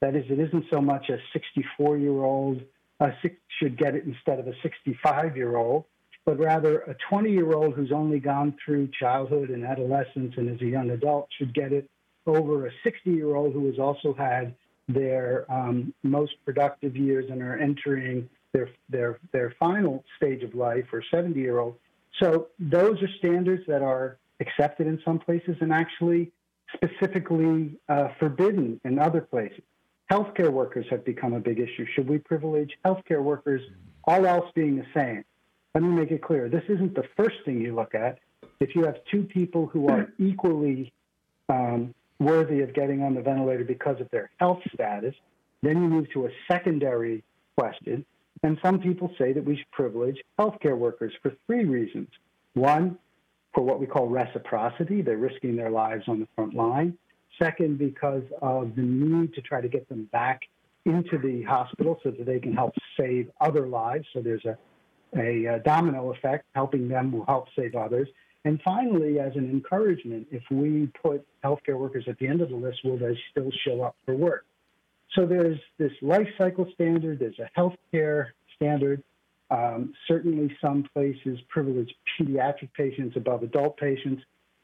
That 0.00 0.14
is, 0.14 0.24
it 0.30 0.38
isn't 0.38 0.66
so 0.70 0.80
much 0.80 1.08
a 1.08 1.18
64 1.32 1.98
year 1.98 2.22
old 2.22 2.60
uh, 3.00 3.10
should 3.58 3.78
get 3.78 3.94
it 3.94 4.04
instead 4.04 4.38
of 4.38 4.46
a 4.46 4.52
65 4.62 5.36
year 5.36 5.56
old, 5.56 5.84
but 6.24 6.38
rather 6.38 6.80
a 6.80 6.96
20 7.10 7.30
year 7.30 7.52
old 7.52 7.74
who's 7.74 7.92
only 7.92 8.20
gone 8.20 8.54
through 8.64 8.88
childhood 8.98 9.50
and 9.50 9.64
adolescence 9.64 10.34
and 10.36 10.48
is 10.48 10.60
a 10.62 10.66
young 10.66 10.90
adult 10.90 11.28
should 11.38 11.54
get 11.54 11.72
it 11.72 11.88
over 12.26 12.66
a 12.66 12.70
60 12.82 13.10
year 13.10 13.36
old 13.36 13.52
who 13.52 13.66
has 13.66 13.78
also 13.78 14.14
had 14.14 14.54
their 14.88 15.50
um, 15.50 15.92
most 16.02 16.32
productive 16.44 16.96
years 16.96 17.26
and 17.30 17.42
are 17.42 17.58
entering 17.58 18.28
their, 18.52 18.68
their, 18.88 19.18
their 19.32 19.54
final 19.58 20.04
stage 20.16 20.42
of 20.42 20.54
life 20.54 20.84
or 20.92 21.02
70 21.10 21.38
year 21.38 21.58
old. 21.58 21.76
So 22.20 22.48
those 22.58 23.02
are 23.02 23.08
standards 23.18 23.62
that 23.66 23.82
are 23.82 24.18
accepted 24.40 24.86
in 24.86 25.00
some 25.04 25.18
places 25.18 25.56
and 25.60 25.72
actually 25.72 26.32
specifically 26.74 27.78
uh, 27.88 28.08
forbidden 28.18 28.80
in 28.84 28.98
other 28.98 29.20
places. 29.20 29.60
Healthcare 30.10 30.50
workers 30.50 30.86
have 30.90 31.04
become 31.04 31.32
a 31.34 31.40
big 31.40 31.58
issue. 31.58 31.84
Should 31.94 32.08
we 32.08 32.18
privilege 32.18 32.72
healthcare 32.84 33.22
workers, 33.22 33.60
all 34.04 34.24
else 34.26 34.50
being 34.54 34.76
the 34.76 34.86
same? 34.94 35.24
Let 35.74 35.82
me 35.82 35.90
make 35.90 36.10
it 36.10 36.22
clear 36.22 36.48
this 36.48 36.64
isn't 36.68 36.94
the 36.94 37.04
first 37.16 37.36
thing 37.44 37.60
you 37.60 37.74
look 37.74 37.94
at. 37.94 38.18
If 38.60 38.74
you 38.74 38.84
have 38.84 38.96
two 39.10 39.24
people 39.24 39.66
who 39.66 39.88
are 39.88 40.10
equally 40.18 40.92
um, 41.48 41.94
worthy 42.18 42.62
of 42.62 42.72
getting 42.72 43.02
on 43.02 43.14
the 43.14 43.20
ventilator 43.20 43.64
because 43.64 44.00
of 44.00 44.08
their 44.10 44.30
health 44.38 44.60
status, 44.72 45.14
then 45.62 45.82
you 45.82 45.88
move 45.88 46.10
to 46.12 46.26
a 46.26 46.30
secondary 46.48 47.22
question. 47.58 48.06
And 48.42 48.58
some 48.62 48.78
people 48.80 49.10
say 49.18 49.32
that 49.32 49.44
we 49.44 49.56
should 49.56 49.70
privilege 49.70 50.18
healthcare 50.38 50.76
workers 50.76 51.12
for 51.22 51.32
three 51.46 51.64
reasons. 51.64 52.08
One, 52.54 52.98
for 53.56 53.62
what 53.62 53.80
we 53.80 53.86
call 53.86 54.06
reciprocity. 54.06 55.00
They're 55.00 55.16
risking 55.16 55.56
their 55.56 55.70
lives 55.70 56.04
on 56.08 56.20
the 56.20 56.28
front 56.36 56.54
line. 56.54 56.96
Second, 57.42 57.78
because 57.78 58.22
of 58.42 58.76
the 58.76 58.82
need 58.82 59.32
to 59.34 59.40
try 59.40 59.62
to 59.62 59.68
get 59.68 59.88
them 59.88 60.08
back 60.12 60.42
into 60.84 61.18
the 61.18 61.42
hospital 61.42 61.98
so 62.04 62.10
that 62.10 62.26
they 62.26 62.38
can 62.38 62.52
help 62.52 62.74
save 63.00 63.30
other 63.40 63.66
lives. 63.66 64.06
So 64.12 64.20
there's 64.20 64.44
a, 64.44 64.58
a, 65.18 65.56
a 65.56 65.58
domino 65.60 66.12
effect. 66.12 66.44
Helping 66.54 66.86
them 66.86 67.12
will 67.12 67.24
help 67.24 67.46
save 67.56 67.74
others. 67.74 68.08
And 68.44 68.60
finally, 68.62 69.18
as 69.18 69.34
an 69.34 69.50
encouragement, 69.50 70.28
if 70.30 70.42
we 70.50 70.90
put 71.02 71.26
healthcare 71.42 71.78
workers 71.78 72.04
at 72.08 72.18
the 72.18 72.28
end 72.28 72.42
of 72.42 72.50
the 72.50 72.56
list, 72.56 72.80
will 72.84 72.98
they 72.98 73.18
still 73.30 73.50
show 73.66 73.82
up 73.82 73.96
for 74.04 74.14
work? 74.14 74.44
So 75.14 75.26
there's 75.26 75.58
this 75.78 75.92
life 76.02 76.28
cycle 76.36 76.66
standard, 76.74 77.18
there's 77.20 77.38
a 77.38 77.48
healthcare 77.58 78.28
standard, 78.56 79.02
um, 79.50 79.94
certainly, 80.08 80.54
some 80.60 80.88
places 80.92 81.38
privilege 81.48 81.94
pediatric 82.18 82.72
patients 82.74 83.16
above 83.16 83.42
adult 83.42 83.76
patients. 83.76 84.22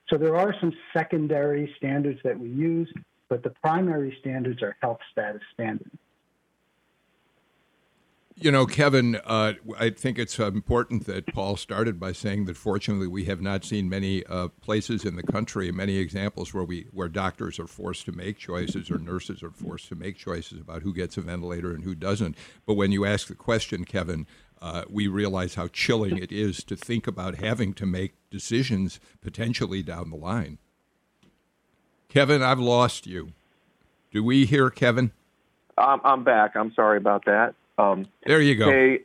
So 0.09 0.19
there 0.19 0.37
are 0.37 0.55
some 0.61 0.73
secondary 0.93 1.73
standards 1.77 2.19
that 2.25 2.39
we 2.39 2.49
use, 2.49 2.93
but 3.29 3.43
the 3.43 3.51
primary 3.63 4.17
standards 4.21 4.61
are 4.63 4.77
health 4.83 4.99
status 5.13 5.43
standards. 5.55 5.97
You 8.35 8.51
know, 8.51 8.65
Kevin, 8.65 9.17
uh, 9.25 9.53
I 9.79 9.91
think 9.91 10.19
it's 10.19 10.39
important 10.39 11.07
that 11.07 11.27
Paul 11.27 11.57
started 11.57 12.01
by 12.01 12.12
saying 12.12 12.47
that 12.47 12.57
fortunately 12.57 13.07
we 13.07 13.27
have 13.27 13.43
not 13.43 13.62
seen 13.62 13.89
many 13.89 14.25
uh, 14.25 14.49
places 14.62 15.05
in 15.05 15.17
the 15.17 15.23
country, 15.23 15.71
many 15.71 15.99
examples 15.99 16.55
where 16.55 16.65
we 16.65 16.87
where 16.93 17.09
doctors 17.09 17.59
are 17.59 17.67
forced 17.67 18.07
to 18.07 18.12
make 18.12 18.39
choices 18.39 18.91
or 18.91 18.99
nurses 18.99 19.43
are 19.43 19.51
forced 19.51 19.89
to 19.89 19.95
make 19.95 20.17
choices 20.17 20.61
about 20.61 20.83
who 20.83 20.95
gets 20.95 21.17
a 21.17 21.21
ventilator 21.21 21.73
and 21.73 21.85
who 21.85 21.95
doesn't. 21.95 22.37
But 22.67 22.75
when 22.75 22.91
you 22.91 23.05
ask 23.05 23.29
the 23.29 23.35
question, 23.35 23.85
Kevin, 23.85 24.27
uh, 24.62 24.85
we 24.89 25.09
realize 25.09 25.57
how 25.57 25.69
chilling 25.69 26.17
it 26.17 26.33
is 26.33 26.65
to 26.65 26.77
think 26.77 27.07
about 27.07 27.37
having 27.37 27.75
to 27.75 27.87
make 27.87 28.15
decisions 28.31 28.99
potentially 29.21 29.83
down 29.83 30.11
the 30.11 30.17
line. 30.17 30.59
Kevin, 32.09 32.43
I've 32.43 32.61
lost 32.61 33.07
you. 33.07 33.33
Do 34.11 34.25
we 34.25 34.47
hear 34.47 34.71
Kevin? 34.71 35.12
I'm, 35.77 36.01
I'm 36.05 36.25
back. 36.25 36.57
I'm 36.57 36.73
sorry 36.75 36.97
about 36.97 37.25
that. 37.27 37.55
Um, 37.79 38.07
there 38.26 38.41
you 38.41 38.55
go. 38.55 38.71
Hey, 38.71 39.00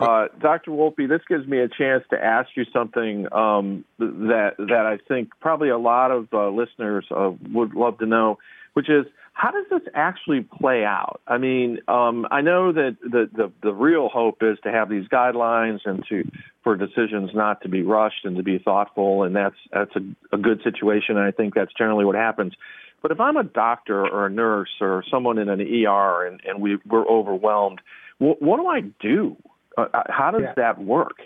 uh, 0.00 0.26
Dr. 0.40 0.72
Wolpe, 0.72 1.08
this 1.08 1.20
gives 1.28 1.46
me 1.46 1.58
a 1.58 1.68
chance 1.68 2.04
to 2.10 2.22
ask 2.22 2.50
you 2.56 2.64
something 2.72 3.26
um, 3.32 3.84
that 3.98 4.54
that 4.58 4.86
I 4.86 4.98
think 5.08 5.30
probably 5.40 5.68
a 5.68 5.78
lot 5.78 6.10
of 6.10 6.28
uh, 6.32 6.48
listeners 6.48 7.06
uh, 7.10 7.30
would 7.52 7.74
love 7.74 7.98
to 7.98 8.06
know, 8.06 8.38
which 8.74 8.88
is 8.88 9.06
how 9.34 9.50
does 9.50 9.66
this 9.70 9.82
actually 9.94 10.42
play 10.42 10.84
out? 10.84 11.20
I 11.26 11.38
mean, 11.38 11.80
um, 11.88 12.26
I 12.30 12.40
know 12.40 12.72
that 12.72 12.96
the, 13.02 13.28
the, 13.32 13.52
the 13.62 13.72
real 13.72 14.08
hope 14.08 14.42
is 14.42 14.58
to 14.62 14.70
have 14.70 14.88
these 14.88 15.08
guidelines 15.08 15.80
and 15.84 16.04
to 16.08 16.24
for 16.62 16.76
decisions 16.76 17.30
not 17.34 17.60
to 17.62 17.68
be 17.68 17.82
rushed 17.82 18.24
and 18.24 18.36
to 18.36 18.42
be 18.42 18.58
thoughtful, 18.58 19.24
and 19.24 19.34
that's 19.34 19.56
that's 19.72 19.94
a, 19.96 20.34
a 20.34 20.38
good 20.38 20.62
situation. 20.62 21.16
And 21.16 21.26
I 21.26 21.30
think 21.30 21.54
that's 21.54 21.72
generally 21.74 22.04
what 22.04 22.14
happens. 22.14 22.54
But 23.02 23.10
if 23.10 23.20
I'm 23.20 23.36
a 23.36 23.44
doctor 23.44 24.06
or 24.06 24.26
a 24.26 24.30
nurse 24.30 24.70
or 24.80 25.04
someone 25.10 25.36
in 25.36 25.50
an 25.50 25.60
ER 25.60 26.26
and, 26.26 26.40
and 26.48 26.62
we, 26.62 26.78
we're 26.86 27.06
overwhelmed, 27.06 27.82
what, 28.18 28.40
what 28.40 28.56
do 28.58 28.66
I 28.66 28.80
do? 29.00 29.36
Uh, 29.76 29.86
uh, 29.92 30.02
how 30.08 30.30
does 30.30 30.42
yeah. 30.42 30.52
that 30.56 30.78
work? 30.78 31.16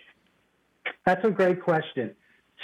That's 1.04 1.24
a 1.24 1.30
great 1.30 1.62
question. 1.62 2.14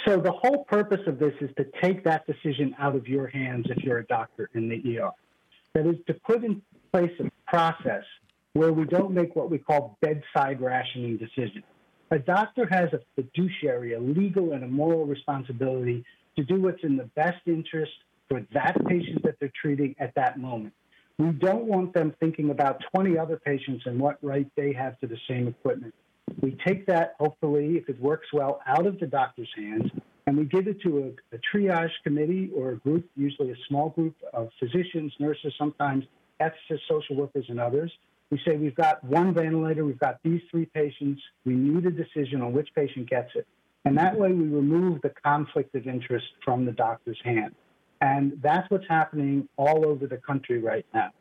So 0.05 0.19
the 0.19 0.31
whole 0.31 0.65
purpose 0.65 1.01
of 1.07 1.19
this 1.19 1.33
is 1.41 1.49
to 1.57 1.65
take 1.81 2.03
that 2.03 2.27
decision 2.27 2.75
out 2.79 2.95
of 2.95 3.07
your 3.07 3.27
hands 3.27 3.65
if 3.69 3.83
you're 3.83 3.99
a 3.99 4.05
doctor 4.05 4.49
in 4.53 4.67
the 4.67 4.99
ER. 4.99 5.11
That 5.73 5.87
is 5.87 5.95
to 6.07 6.13
put 6.13 6.43
in 6.43 6.61
place 6.91 7.11
a 7.19 7.29
process 7.47 8.03
where 8.53 8.71
we 8.71 8.85
don't 8.85 9.11
make 9.11 9.35
what 9.35 9.49
we 9.49 9.57
call 9.57 9.97
bedside 10.01 10.61
rationing 10.61 11.17
decisions. 11.17 11.63
A 12.11 12.19
doctor 12.19 12.67
has 12.69 12.89
a 12.93 12.99
fiduciary, 13.15 13.93
a 13.93 13.99
legal 13.99 14.53
and 14.53 14.63
a 14.63 14.67
moral 14.67 15.05
responsibility 15.05 16.05
to 16.35 16.43
do 16.43 16.61
what's 16.61 16.83
in 16.83 16.97
the 16.97 17.09
best 17.15 17.41
interest 17.45 17.91
for 18.29 18.45
that 18.53 18.77
patient 18.87 19.23
that 19.23 19.35
they're 19.39 19.51
treating 19.59 19.95
at 19.99 20.13
that 20.15 20.39
moment. 20.39 20.73
We 21.17 21.31
don't 21.31 21.65
want 21.65 21.93
them 21.93 22.13
thinking 22.19 22.49
about 22.49 22.81
20 22.93 23.17
other 23.17 23.37
patients 23.37 23.83
and 23.85 23.99
what 23.99 24.17
right 24.21 24.47
they 24.57 24.73
have 24.73 24.99
to 24.99 25.07
the 25.07 25.17
same 25.29 25.47
equipment. 25.47 25.93
We 26.41 26.57
take 26.65 26.85
that, 26.87 27.15
hopefully, 27.19 27.77
if 27.77 27.87
it 27.87 27.99
works 28.01 28.27
well, 28.33 28.59
out 28.67 28.85
of 28.85 28.99
the 28.99 29.07
doctor's 29.07 29.49
hands, 29.55 29.89
and 30.27 30.37
we 30.37 30.45
give 30.45 30.67
it 30.67 30.81
to 30.81 31.13
a, 31.31 31.35
a 31.35 31.39
triage 31.53 31.91
committee 32.03 32.49
or 32.55 32.71
a 32.71 32.77
group, 32.77 33.07
usually 33.15 33.51
a 33.51 33.55
small 33.69 33.89
group 33.89 34.15
of 34.33 34.49
physicians, 34.59 35.13
nurses, 35.19 35.53
sometimes 35.57 36.03
ethicists, 36.41 36.79
social 36.89 37.15
workers, 37.15 37.45
and 37.47 37.59
others. 37.59 37.91
We 38.31 38.41
say 38.45 38.57
we've 38.57 38.75
got 38.75 39.03
one 39.03 39.33
ventilator, 39.33 39.85
we've 39.85 39.99
got 39.99 40.19
these 40.23 40.41
three 40.49 40.65
patients. 40.65 41.21
We 41.45 41.53
need 41.53 41.85
a 41.85 41.91
decision 41.91 42.41
on 42.41 42.53
which 42.53 42.69
patient 42.75 43.09
gets 43.09 43.29
it. 43.35 43.47
And 43.85 43.95
that 43.97 44.17
way 44.17 44.31
we 44.31 44.47
remove 44.47 45.01
the 45.03 45.13
conflict 45.23 45.75
of 45.75 45.87
interest 45.87 46.25
from 46.43 46.65
the 46.65 46.71
doctor's 46.71 47.19
hand. 47.23 47.53
And 48.01 48.39
that's 48.41 48.69
what's 48.69 48.87
happening 48.87 49.47
all 49.57 49.85
over 49.85 50.07
the 50.07 50.17
country 50.17 50.59
right 50.59 50.85
now. 50.93 51.11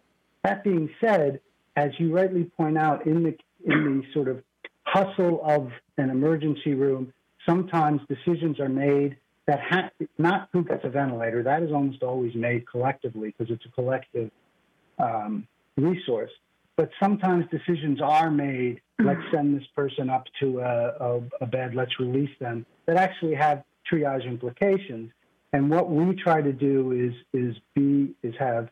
That 0.43 0.65
being 0.65 0.91
said, 1.01 1.41
as 1.77 1.91
you 1.99 2.15
rightly 2.15 2.45
point 2.45 2.77
out, 2.79 3.07
in 3.07 3.23
the 3.23 3.37
in 3.65 4.01
the 4.01 4.03
sort 4.13 4.29
of 4.29 4.43
hustle 4.85 5.41
of 5.45 5.71
an 5.97 6.11
emergency 6.11 6.75
room, 6.75 7.13
sometimes 7.47 8.01
decisions 8.09 8.61
are 8.61 8.69
made 8.69 9.17
that 9.47 9.61
ha- 9.61 9.91
not 10.19 10.49
who 10.53 10.65
gets 10.65 10.85
a 10.85 10.91
ventilator. 10.91 11.43
That 11.43 11.63
is 11.63 11.71
almost 11.73 12.03
always 12.03 12.35
made 12.35 12.69
collectively 12.69 13.35
because 13.37 13.53
it's 13.53 13.65
a 13.67 13.71
collective 13.71 14.31
um, 14.99 15.47
resource. 15.77 16.31
But 16.77 16.91
sometimes 17.01 17.45
decisions 17.51 18.01
are 18.01 18.31
made. 18.31 18.81
Let's 18.99 19.21
send 19.33 19.57
this 19.57 19.67
person 19.77 20.11
up 20.11 20.25
to 20.41 20.61
a, 20.61 20.89
a, 21.01 21.21
a 21.43 21.47
bed. 21.47 21.75
Let's 21.75 21.99
release 22.01 22.31
them. 22.41 22.67
That 22.87 22.97
actually 22.97 23.35
have 23.35 23.63
triage 23.91 24.27
implications. 24.27 25.11
And 25.55 25.71
what 25.71 25.89
we 25.89 26.17
try 26.17 26.43
to 26.43 26.53
do 26.53 26.91
is 26.91 27.15
is 27.33 27.55
be 27.77 28.13
is 28.25 28.35
have 28.41 28.69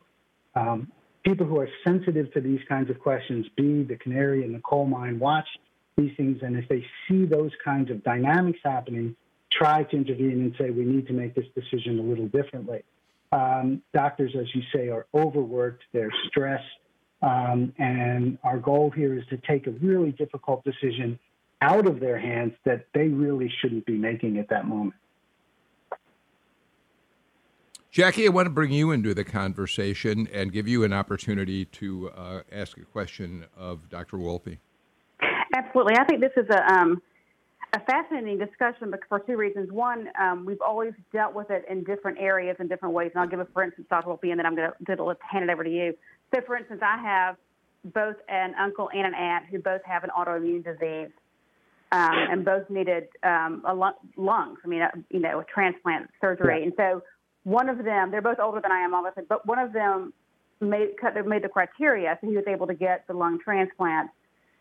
um, 0.53 0.91
people 1.23 1.45
who 1.45 1.57
are 1.57 1.69
sensitive 1.81 2.31
to 2.33 2.41
these 2.41 2.59
kinds 2.67 2.89
of 2.89 2.99
questions 2.99 3.45
be 3.55 3.83
the 3.83 3.95
canary 3.95 4.43
in 4.43 4.51
the 4.51 4.59
coal 4.59 4.85
mine, 4.85 5.17
watch 5.17 5.47
these 5.95 6.11
things, 6.17 6.39
and 6.41 6.57
if 6.57 6.67
they 6.67 6.85
see 7.07 7.25
those 7.25 7.51
kinds 7.63 7.89
of 7.89 8.03
dynamics 8.03 8.59
happening, 8.65 9.15
try 9.49 9.83
to 9.83 9.95
intervene 9.95 10.41
and 10.41 10.55
say 10.59 10.71
we 10.71 10.83
need 10.83 11.07
to 11.07 11.13
make 11.13 11.33
this 11.35 11.45
decision 11.55 11.99
a 11.99 12.01
little 12.01 12.27
differently. 12.27 12.83
Um, 13.31 13.81
doctors, 13.93 14.35
as 14.37 14.53
you 14.53 14.61
say, 14.75 14.89
are 14.89 15.05
overworked, 15.13 15.83
they're 15.93 16.11
stressed, 16.27 16.65
um, 17.21 17.73
and 17.77 18.37
our 18.43 18.57
goal 18.57 18.89
here 18.89 19.17
is 19.17 19.23
to 19.29 19.37
take 19.37 19.67
a 19.67 19.71
really 19.71 20.11
difficult 20.11 20.65
decision 20.65 21.17
out 21.61 21.87
of 21.87 22.01
their 22.01 22.19
hands 22.19 22.51
that 22.65 22.87
they 22.93 23.07
really 23.07 23.49
shouldn't 23.61 23.85
be 23.85 23.97
making 23.97 24.37
at 24.37 24.49
that 24.49 24.67
moment. 24.67 24.95
Jackie, 27.93 28.25
I 28.25 28.29
want 28.29 28.47
to 28.47 28.49
bring 28.49 28.71
you 28.71 28.89
into 28.89 29.13
the 29.13 29.23
conversation 29.23 30.27
and 30.33 30.51
give 30.51 30.67
you 30.67 30.83
an 30.83 30.91
opportunity 30.91 31.65
to 31.65 32.09
uh, 32.17 32.41
ask 32.51 32.75
a 32.79 32.85
question 32.85 33.45
of 33.55 33.87
Dr. 33.87 34.17
Wolpe. 34.17 34.57
Absolutely. 35.55 35.93
I 35.99 36.03
think 36.05 36.19
this 36.19 36.31
is 36.35 36.49
a, 36.49 36.73
um, 36.73 37.03
a 37.71 37.79
fascinating 37.81 38.39
discussion 38.39 38.91
for 39.07 39.19
two 39.19 39.37
reasons. 39.37 39.71
One, 39.71 40.09
um, 40.19 40.43
we've 40.43 40.61
always 40.65 40.93
dealt 41.11 41.35
with 41.35 41.51
it 41.51 41.65
in 41.69 41.83
different 41.83 42.17
areas 42.19 42.57
in 42.59 42.67
different 42.67 42.95
ways. 42.95 43.11
And 43.13 43.21
I'll 43.21 43.29
give 43.29 43.39
a 43.39 43.45
for 43.53 43.61
instance, 43.61 43.85
Dr. 43.91 44.07
Wolpe, 44.07 44.31
and 44.31 44.39
then 44.39 44.47
I'm 44.47 44.55
going 44.55 44.71
to 44.71 45.17
hand 45.21 45.47
it 45.47 45.51
over 45.51 45.63
to 45.63 45.69
you. 45.69 45.93
So, 46.33 46.41
for 46.47 46.57
instance, 46.57 46.81
I 46.83 46.97
have 46.97 47.37
both 47.93 48.15
an 48.27 48.55
uncle 48.59 48.89
and 48.91 49.05
an 49.05 49.13
aunt 49.13 49.45
who 49.51 49.59
both 49.59 49.81
have 49.85 50.03
an 50.03 50.09
autoimmune 50.17 50.63
disease. 50.63 51.11
Um, 51.91 52.09
and 52.31 52.43
both 52.43 52.67
needed 52.71 53.09
um, 53.21 53.61
a 53.67 53.93
lungs. 54.17 54.57
I 54.65 54.67
mean, 54.67 54.81
a, 54.81 54.89
you 55.11 55.19
know, 55.19 55.41
a 55.41 55.43
transplant 55.43 56.09
surgery. 56.19 56.61
Yeah. 56.61 56.63
And 56.63 56.73
so 56.75 57.03
one 57.43 57.69
of 57.69 57.83
them, 57.83 58.11
they're 58.11 58.21
both 58.21 58.39
older 58.39 58.61
than 58.61 58.71
I 58.71 58.79
am, 58.79 58.93
obviously, 58.93 59.23
but 59.27 59.45
one 59.45 59.59
of 59.59 59.73
them 59.73 60.13
made 60.61 60.95
cut, 60.99 61.13
made 61.27 61.43
the 61.43 61.49
criteria, 61.49 62.17
so 62.21 62.27
he 62.27 62.35
was 62.35 62.45
able 62.47 62.67
to 62.67 62.73
get 62.73 63.05
the 63.07 63.13
lung 63.13 63.39
transplant. 63.43 64.09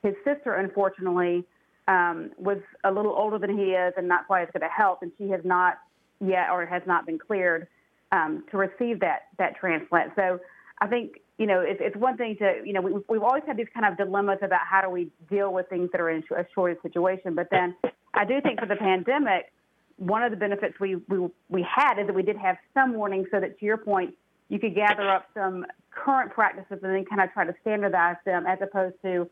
His 0.03 0.15
sister, 0.25 0.55
unfortunately, 0.55 1.45
um, 1.89 2.31
was 2.39 2.59
a 2.85 2.91
little 2.91 3.13
older 3.13 3.39
than 3.39 3.57
he 3.57 3.73
is 3.73 3.93
and 3.97 4.09
not 4.09 4.27
quite 4.27 4.43
as 4.43 4.49
good 4.53 4.63
a 4.63 4.69
health, 4.69 4.99
and 5.03 5.13
she 5.19 5.29
has 5.29 5.41
not 5.45 5.79
yet 6.21 6.51
or 6.51 6.65
has 6.67 6.83
not 6.87 7.07
been 7.07 7.19
cleared 7.19 7.67
um, 8.11 8.45
to 8.51 8.57
receive 8.57 9.01
that 9.01 9.29
that 9.39 9.57
transplant. 9.57 10.13
So 10.17 10.39
I 10.81 10.87
think 10.87 11.21
you 11.39 11.47
know 11.47 11.61
it's, 11.61 11.81
it's 11.83 11.97
one 11.97 12.17
thing 12.17 12.37
to 12.39 12.63
you 12.65 12.73
know 12.73 12.81
we, 12.81 12.93
we've 13.09 13.23
always 13.23 13.43
had 13.47 13.57
these 13.57 13.67
kind 13.75 13.87
of 13.87 13.97
dilemmas 13.97 14.39
about 14.43 14.61
how 14.69 14.81
do 14.81 14.91
we 14.91 15.11
deal 15.31 15.53
with 15.53 15.69
things 15.69 15.89
that 15.93 16.01
are 16.01 16.11
in 16.11 16.23
a 16.37 16.45
shortage 16.55 16.79
situation, 16.83 17.35
but 17.35 17.49
then 17.51 17.75
I 18.15 18.25
do 18.25 18.41
think 18.41 18.61
for 18.61 18.67
the 18.67 18.77
pandemic 18.77 19.53
one 20.03 20.25
of 20.25 20.33
the 20.33 20.37
benefits 20.37 20.75
we, 20.81 20.97
we, 21.09 21.29
we 21.49 21.63
had 21.63 21.99
is 22.01 22.09
that 22.09 22.15
we 22.15 22.25
did 22.25 22.37
have 22.37 22.57
some 22.75 22.95
warning 22.95 23.25
so 23.31 23.39
that 23.39 23.59
to 23.61 23.65
your 23.65 23.77
point, 23.77 24.15
you 24.49 24.59
could 24.59 24.75
gather 24.75 25.09
up 25.09 25.27
some 25.33 25.65
current 25.93 26.33
practices 26.33 26.81
and 26.83 26.95
then 26.95 27.05
kind 27.05 27.23
of 27.23 27.33
try 27.33 27.45
to 27.45 27.55
standardize 27.61 28.17
them 28.25 28.45
as 28.47 28.59
opposed 28.61 28.97
to 29.03 29.31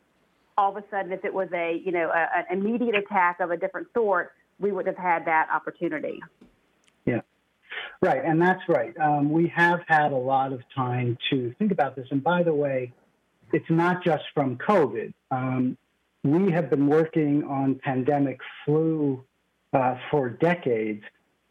all 0.57 0.77
of 0.77 0.83
a 0.83 0.87
sudden 0.89 1.11
if 1.11 1.25
it 1.25 1.35
was 1.35 1.49
a, 1.53 1.83
you 1.85 1.91
know, 1.91 2.11
a, 2.11 2.39
an 2.39 2.45
immediate 2.51 2.95
attack 2.95 3.41
of 3.41 3.51
a 3.51 3.57
different 3.57 3.89
sort, 3.93 4.33
we 4.61 4.71
would 4.71 4.87
have 4.87 4.97
had 4.97 5.25
that 5.25 5.49
opportunity. 5.53 6.21
Yeah. 7.05 7.23
Right, 8.01 8.25
and 8.25 8.41
that's 8.41 8.63
right. 8.69 8.97
Um, 8.99 9.31
we 9.33 9.53
have 9.55 9.81
had 9.89 10.13
a 10.13 10.17
lot 10.17 10.53
of 10.53 10.61
time 10.75 11.19
to 11.31 11.53
think 11.59 11.73
about 11.73 11.97
this. 11.97 12.07
And 12.13 12.23
by 12.23 12.45
the 12.45 12.55
way, 12.55 12.93
it's 13.53 13.71
not 13.71 14.05
just 14.05 14.23
from 14.35 14.57
COVID. 14.57 15.13
Um, 15.33 15.77
we 16.23 16.53
have 16.53 16.71
been 16.71 16.87
working 16.87 17.43
on 17.45 17.81
pandemic 17.83 18.39
flu 18.65 19.25
uh, 19.73 19.97
for 20.11 20.31
decades. 20.31 21.03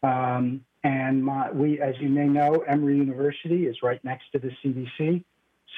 Um, 0.02 0.64
and 0.82 1.24
my, 1.24 1.50
we, 1.50 1.80
as 1.80 1.94
you 2.00 2.08
may 2.08 2.26
know, 2.26 2.64
Emory 2.66 2.96
University 2.96 3.66
is 3.66 3.76
right 3.82 4.02
next 4.04 4.24
to 4.32 4.38
the 4.38 4.50
CDC. 4.62 5.24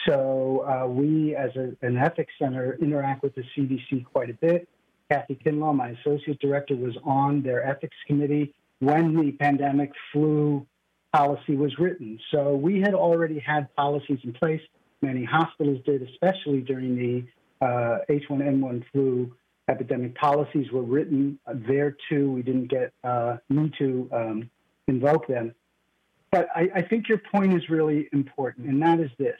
So 0.06 0.64
uh, 0.66 0.86
we, 0.86 1.34
as 1.34 1.50
a, 1.56 1.74
an 1.84 1.96
ethics 1.96 2.32
center, 2.38 2.78
interact 2.80 3.22
with 3.22 3.34
the 3.34 3.44
CDC 3.56 4.04
quite 4.04 4.30
a 4.30 4.34
bit. 4.34 4.68
Kathy 5.10 5.38
Kinlaw, 5.44 5.74
my 5.74 5.90
associate 5.90 6.38
director, 6.40 6.76
was 6.76 6.96
on 7.04 7.42
their 7.42 7.66
ethics 7.66 7.96
committee 8.06 8.54
when 8.78 9.14
the 9.14 9.32
pandemic 9.32 9.92
flu 10.12 10.66
policy 11.12 11.56
was 11.56 11.78
written. 11.78 12.18
So 12.30 12.54
we 12.54 12.80
had 12.80 12.94
already 12.94 13.38
had 13.38 13.74
policies 13.76 14.18
in 14.24 14.32
place. 14.32 14.62
Many 15.02 15.24
hospitals 15.24 15.80
did, 15.84 16.02
especially 16.02 16.60
during 16.60 16.96
the 16.96 17.66
uh, 17.66 17.98
H1N1 18.08 18.84
flu 18.92 19.34
epidemic 19.68 20.14
policies 20.14 20.70
were 20.72 20.82
written 20.82 21.38
there 21.46 21.96
too. 22.08 22.30
We 22.30 22.42
didn't 22.42 22.68
get 22.68 22.92
uh, 23.04 23.38
need 23.48 23.72
to 23.78 24.08
um, 24.12 24.50
invoke 24.88 25.26
them. 25.26 25.54
But 26.30 26.48
I, 26.54 26.68
I 26.74 26.82
think 26.82 27.08
your 27.08 27.18
point 27.18 27.54
is 27.54 27.68
really 27.68 28.08
important, 28.12 28.66
and 28.66 28.80
that 28.82 29.00
is 29.00 29.10
this. 29.18 29.38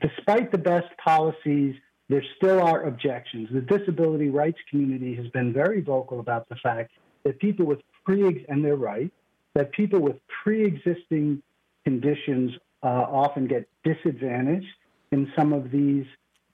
Despite 0.00 0.50
the 0.50 0.58
best 0.58 0.88
policies, 1.02 1.76
there 2.08 2.24
still 2.36 2.60
are 2.60 2.84
objections. 2.84 3.48
The 3.52 3.60
disability 3.60 4.28
rights 4.28 4.58
community 4.68 5.14
has 5.14 5.28
been 5.28 5.52
very 5.52 5.80
vocal 5.80 6.20
about 6.20 6.48
the 6.48 6.56
fact 6.56 6.90
that 7.24 7.38
people 7.38 7.66
with 7.66 7.80
pre 8.04 8.44
and 8.48 8.64
they're 8.64 8.76
right 8.76 9.12
that 9.58 9.72
people 9.72 9.98
with 10.00 10.16
pre-existing 10.42 11.42
conditions 11.84 12.52
uh, 12.84 12.86
often 12.86 13.48
get 13.48 13.68
disadvantaged 13.82 14.66
in 15.10 15.30
some 15.36 15.52
of 15.52 15.72
these 15.72 16.06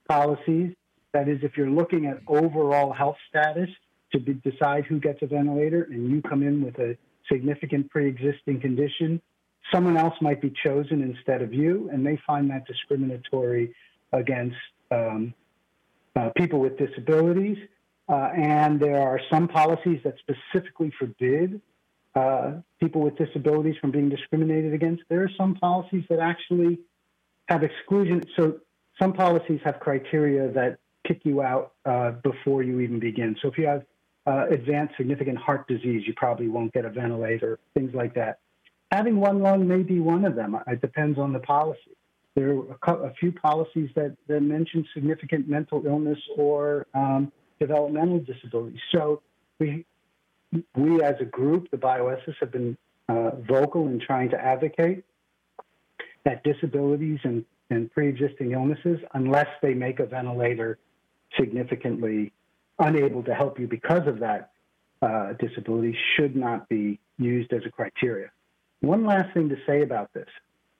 policies. 0.09 0.73
That 1.15 1.29
is, 1.29 1.39
if 1.43 1.55
you're 1.55 1.69
looking 1.69 2.07
at 2.07 2.19
overall 2.27 2.91
health 2.91 3.15
status 3.29 3.69
to 4.11 4.19
be, 4.19 4.33
decide 4.33 4.83
who 4.83 4.99
gets 4.99 5.21
a 5.21 5.27
ventilator 5.27 5.83
and 5.83 6.11
you 6.11 6.21
come 6.21 6.43
in 6.43 6.61
with 6.61 6.77
a 6.77 6.97
significant 7.31 7.89
pre 7.89 8.05
existing 8.09 8.59
condition, 8.59 9.21
someone 9.73 9.95
else 9.95 10.13
might 10.19 10.41
be 10.41 10.51
chosen 10.65 11.01
instead 11.01 11.41
of 11.41 11.53
you, 11.53 11.89
and 11.93 12.05
they 12.05 12.19
find 12.27 12.49
that 12.49 12.67
discriminatory 12.67 13.73
against 14.11 14.57
um, 14.91 15.33
uh, 16.17 16.31
people 16.35 16.59
with 16.59 16.77
disabilities. 16.77 17.59
Uh, 18.09 18.31
and 18.35 18.77
there 18.77 19.01
are 19.01 19.21
some 19.31 19.47
policies 19.47 20.01
that 20.03 20.15
specifically 20.19 20.91
forbid 20.99 21.61
uh, 22.15 22.55
people 22.81 22.99
with 22.99 23.15
disabilities 23.15 23.75
from 23.79 23.91
being 23.91 24.09
discriminated 24.09 24.73
against. 24.73 25.01
There 25.07 25.23
are 25.23 25.31
some 25.37 25.55
policies 25.55 26.03
that 26.09 26.19
actually 26.19 26.77
have 27.47 27.63
exclusion. 27.63 28.21
So 28.35 28.59
some 28.99 29.13
policies 29.13 29.61
have 29.63 29.79
criteria 29.79 30.51
that 30.51 30.79
kick 31.07 31.21
you 31.23 31.41
out 31.41 31.73
uh, 31.85 32.11
before 32.11 32.63
you 32.63 32.79
even 32.79 32.99
begin. 32.99 33.35
So 33.41 33.47
if 33.47 33.57
you 33.57 33.67
have 33.67 33.83
uh, 34.27 34.47
advanced 34.49 34.95
significant 34.97 35.37
heart 35.37 35.67
disease, 35.67 36.03
you 36.07 36.13
probably 36.15 36.47
won't 36.47 36.73
get 36.73 36.85
a 36.85 36.89
ventilator, 36.89 37.59
things 37.73 37.93
like 37.93 38.13
that. 38.15 38.39
Having 38.91 39.19
one 39.19 39.41
lung 39.41 39.67
may 39.67 39.83
be 39.83 39.99
one 39.99 40.25
of 40.25 40.35
them. 40.35 40.57
It 40.67 40.81
depends 40.81 41.19
on 41.19 41.33
the 41.33 41.39
policy. 41.39 41.79
There 42.35 42.57
are 42.87 43.05
a, 43.05 43.13
few 43.13 43.31
policies 43.31 43.89
that, 43.95 44.15
that 44.27 44.41
mention 44.41 44.85
significant 44.93 45.47
mental 45.47 45.85
illness 45.85 46.19
or 46.37 46.85
um, 46.93 47.31
developmental 47.59 48.19
disabilities. 48.19 48.79
So 48.91 49.21
we, 49.59 49.85
we 50.75 51.01
as 51.01 51.15
a 51.21 51.25
group, 51.25 51.71
the 51.71 51.77
bioethicists, 51.77 52.35
have 52.41 52.51
been 52.51 52.77
uh, 53.07 53.31
vocal 53.47 53.87
in 53.87 53.99
trying 53.99 54.29
to 54.31 54.37
advocate 54.37 55.05
that 56.25 56.43
disabilities 56.43 57.19
and, 57.23 57.45
and 57.69 57.89
pre-existing 57.91 58.51
illnesses, 58.51 58.99
unless 59.13 59.47
they 59.61 59.73
make 59.73 59.99
a 59.99 60.05
ventilator 60.05 60.77
significantly 61.39 62.31
unable 62.79 63.23
to 63.23 63.33
help 63.33 63.59
you 63.59 63.67
because 63.67 64.07
of 64.07 64.19
that 64.19 64.51
uh, 65.01 65.33
disability 65.33 65.97
should 66.15 66.35
not 66.35 66.67
be 66.69 66.99
used 67.17 67.53
as 67.53 67.61
a 67.65 67.69
criteria. 67.69 68.29
One 68.81 69.05
last 69.05 69.33
thing 69.33 69.49
to 69.49 69.55
say 69.65 69.81
about 69.81 70.13
this 70.13 70.27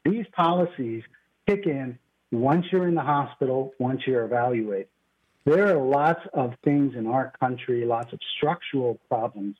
these 0.03 0.25
policies 0.33 1.03
kick 1.47 1.65
in 1.65 1.97
once 2.31 2.65
you're 2.71 2.87
in 2.87 2.95
the 2.95 3.01
hospital, 3.01 3.73
once 3.79 4.01
you're 4.05 4.25
evaluated. 4.25 4.87
there 5.45 5.75
are 5.75 5.81
lots 5.81 6.21
of 6.33 6.53
things 6.63 6.95
in 6.95 7.07
our 7.07 7.31
country, 7.39 7.85
lots 7.85 8.11
of 8.13 8.19
structural 8.37 8.99
problems 9.09 9.55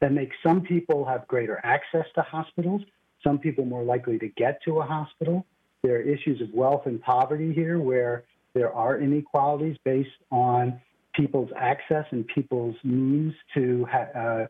that 0.00 0.12
make 0.12 0.30
some 0.42 0.62
people 0.62 1.04
have 1.04 1.26
greater 1.28 1.60
access 1.64 2.06
to 2.14 2.22
hospitals, 2.22 2.82
some 3.22 3.38
people 3.38 3.64
more 3.64 3.82
likely 3.82 4.18
to 4.18 4.28
get 4.28 4.62
to 4.64 4.80
a 4.80 4.84
hospital. 4.84 5.44
There 5.82 5.96
are 5.96 6.00
issues 6.00 6.40
of 6.40 6.48
wealth 6.52 6.86
and 6.86 7.00
poverty 7.00 7.52
here 7.52 7.78
where 7.78 8.24
there 8.54 8.72
are 8.72 8.98
inequalities 9.00 9.76
based 9.84 10.08
on 10.30 10.80
people's 11.14 11.50
access 11.56 12.04
and 12.10 12.26
people's 12.28 12.76
means 12.84 13.34
to 13.54 13.86
uh, 13.92 14.46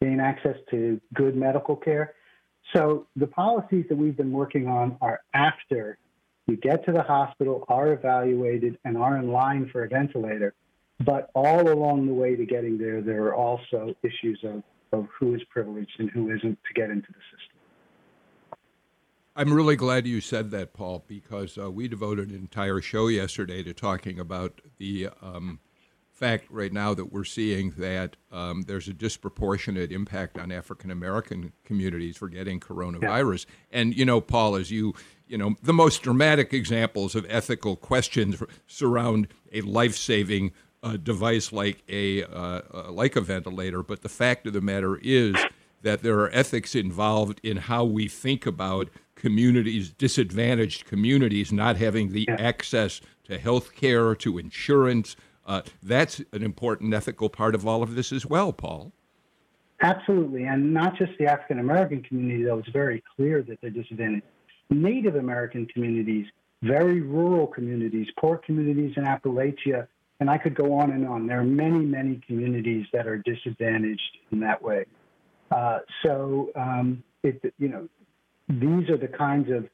gain 0.00 0.20
access 0.20 0.56
to 0.70 1.00
good 1.14 1.36
medical 1.36 1.76
care. 1.76 2.14
So 2.74 3.06
the 3.16 3.26
policies 3.26 3.86
that 3.88 3.96
we've 3.96 4.16
been 4.16 4.32
working 4.32 4.68
on 4.68 4.96
are 5.00 5.20
after 5.34 5.98
you 6.46 6.56
get 6.56 6.84
to 6.86 6.92
the 6.92 7.02
hospital, 7.02 7.64
are 7.68 7.92
evaluated, 7.92 8.78
and 8.84 8.96
are 8.96 9.16
in 9.18 9.30
line 9.30 9.68
for 9.70 9.84
a 9.84 9.88
ventilator. 9.88 10.54
But 11.04 11.30
all 11.34 11.68
along 11.68 12.06
the 12.06 12.12
way 12.12 12.36
to 12.36 12.44
getting 12.44 12.78
there, 12.78 13.00
there 13.00 13.24
are 13.24 13.34
also 13.34 13.94
issues 14.02 14.40
of, 14.44 14.62
of 14.92 15.08
who 15.18 15.34
is 15.34 15.40
privileged 15.50 15.92
and 15.98 16.10
who 16.10 16.30
isn't 16.30 16.58
to 16.66 16.74
get 16.74 16.90
into 16.90 17.08
the 17.08 17.22
system. 17.30 17.51
I'm 19.34 19.52
really 19.52 19.76
glad 19.76 20.06
you 20.06 20.20
said 20.20 20.50
that, 20.50 20.74
Paul, 20.74 21.04
because 21.06 21.56
uh, 21.56 21.70
we 21.70 21.88
devoted 21.88 22.30
an 22.30 22.36
entire 22.36 22.80
show 22.82 23.08
yesterday 23.08 23.62
to 23.62 23.72
talking 23.72 24.18
about 24.20 24.60
the 24.76 25.08
um, 25.22 25.58
fact 26.10 26.46
right 26.50 26.72
now 26.72 26.92
that 26.92 27.06
we're 27.06 27.24
seeing 27.24 27.70
that 27.78 28.16
um, 28.30 28.62
there's 28.66 28.88
a 28.88 28.92
disproportionate 28.92 29.90
impact 29.90 30.38
on 30.38 30.52
African 30.52 30.90
American 30.90 31.52
communities 31.64 32.16
for 32.18 32.28
getting 32.28 32.60
coronavirus. 32.60 33.46
Yeah. 33.46 33.80
And 33.80 33.96
you 33.96 34.04
know, 34.04 34.20
Paul, 34.20 34.54
as 34.54 34.70
you 34.70 34.94
you 35.26 35.38
know, 35.38 35.56
the 35.62 35.72
most 35.72 36.02
dramatic 36.02 36.52
examples 36.52 37.14
of 37.14 37.24
ethical 37.28 37.74
questions 37.74 38.42
surround 38.66 39.28
a 39.50 39.62
life-saving 39.62 40.52
uh, 40.82 40.98
device 40.98 41.52
like 41.52 41.82
a 41.88 42.24
uh, 42.24 42.60
uh, 42.72 42.92
like 42.92 43.16
a 43.16 43.22
ventilator. 43.22 43.82
But 43.82 44.02
the 44.02 44.10
fact 44.10 44.46
of 44.46 44.52
the 44.52 44.60
matter 44.60 44.98
is 45.02 45.34
that 45.80 46.02
there 46.02 46.20
are 46.20 46.30
ethics 46.32 46.74
involved 46.74 47.40
in 47.42 47.56
how 47.56 47.84
we 47.84 48.08
think 48.08 48.46
about 48.46 48.88
communities, 49.22 49.90
disadvantaged 49.90 50.84
communities, 50.84 51.52
not 51.52 51.76
having 51.76 52.10
the 52.10 52.26
yeah. 52.28 52.36
access 52.40 53.00
to 53.22 53.38
health 53.38 53.74
care, 53.74 54.16
to 54.16 54.36
insurance. 54.36 55.14
Uh, 55.46 55.62
that's 55.80 56.20
an 56.32 56.42
important 56.42 56.92
ethical 56.92 57.28
part 57.28 57.54
of 57.54 57.64
all 57.64 57.84
of 57.84 57.94
this 57.94 58.12
as 58.12 58.26
well, 58.26 58.52
Paul. 58.52 58.92
Absolutely. 59.80 60.44
And 60.44 60.74
not 60.74 60.96
just 60.96 61.12
the 61.20 61.26
African 61.26 61.60
American 61.60 62.02
community, 62.02 62.42
though, 62.42 62.58
it's 62.58 62.68
very 62.70 63.02
clear 63.16 63.42
that 63.42 63.60
they're 63.60 63.70
disadvantaged. 63.70 64.26
Native 64.70 65.14
American 65.14 65.66
communities, 65.66 66.26
very 66.62 67.00
rural 67.00 67.46
communities, 67.46 68.08
poor 68.18 68.38
communities 68.38 68.92
in 68.96 69.04
Appalachia, 69.04 69.86
and 70.18 70.28
I 70.28 70.38
could 70.38 70.54
go 70.54 70.74
on 70.78 70.90
and 70.90 71.06
on. 71.06 71.28
There 71.28 71.38
are 71.38 71.44
many, 71.44 71.84
many 71.84 72.20
communities 72.26 72.86
that 72.92 73.06
are 73.06 73.18
disadvantaged 73.18 74.18
in 74.32 74.40
that 74.40 74.60
way. 74.60 74.84
Uh, 75.52 75.80
so, 76.04 76.50
um, 76.56 77.04
it, 77.22 77.40
you 77.58 77.68
know, 77.68 77.88
these 78.60 78.88
are 78.90 78.96
the 78.96 79.08
kinds 79.08 79.50
of 79.50 79.68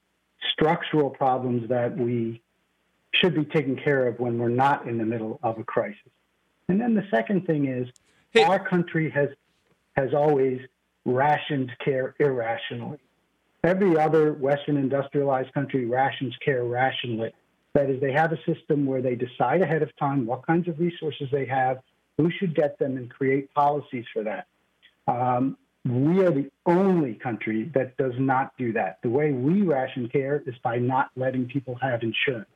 structural 0.53 1.11
problems 1.11 1.69
that 1.69 1.97
we 1.97 2.41
should 3.12 3.35
be 3.35 3.45
taking 3.45 3.77
care 3.77 4.07
of 4.07 4.21
when 4.21 4.38
we're 4.38 4.49
not 4.49 4.87
in 4.87 4.99
the 4.99 5.05
middle 5.05 5.41
of 5.43 5.59
a 5.59 5.64
crisis. 5.64 6.12
And 6.69 6.81
then 6.81 6.95
the 6.95 7.05
second 7.11 7.47
thing 7.47 7.67
is 7.67 7.88
hey. 8.33 8.45
our 8.45 8.59
country 8.69 9.11
has 9.11 9.31
has 9.97 10.14
always 10.14 10.61
rationed 11.05 11.73
care 11.85 12.14
irrationally. 12.21 12.99
Every 13.64 13.99
other 13.99 14.35
Western 14.35 14.77
industrialized 14.77 15.53
country 15.53 15.87
rations 15.87 16.35
care 16.45 16.64
rationally. 16.64 17.33
That 17.75 17.91
is, 17.91 18.01
they 18.01 18.12
have 18.12 18.33
a 18.33 18.38
system 18.45 18.87
where 18.87 19.03
they 19.03 19.17
decide 19.17 19.62
ahead 19.62 19.83
of 19.83 19.97
time 19.97 20.27
what 20.27 20.47
kinds 20.47 20.69
of 20.69 20.79
resources 20.79 21.29
they 21.33 21.47
have, 21.47 21.79
who 22.17 22.31
should 22.31 22.55
get 22.55 22.79
them, 22.79 22.97
and 22.97 23.11
create 23.11 23.53
policies 23.55 24.05
for 24.12 24.23
that. 24.23 24.47
Um, 25.09 25.57
we 25.88 26.24
are 26.24 26.31
the 26.31 26.51
only 26.66 27.14
country 27.14 27.70
that 27.74 27.96
does 27.96 28.12
not 28.18 28.53
do 28.59 28.72
that. 28.72 28.98
The 29.03 29.09
way 29.09 29.33
we 29.33 29.62
ration 29.62 30.09
care 30.09 30.42
is 30.46 30.55
by 30.62 30.77
not 30.79 31.11
letting 31.16 31.46
people 31.46 31.77
have 31.77 32.03
insurance. 32.03 32.48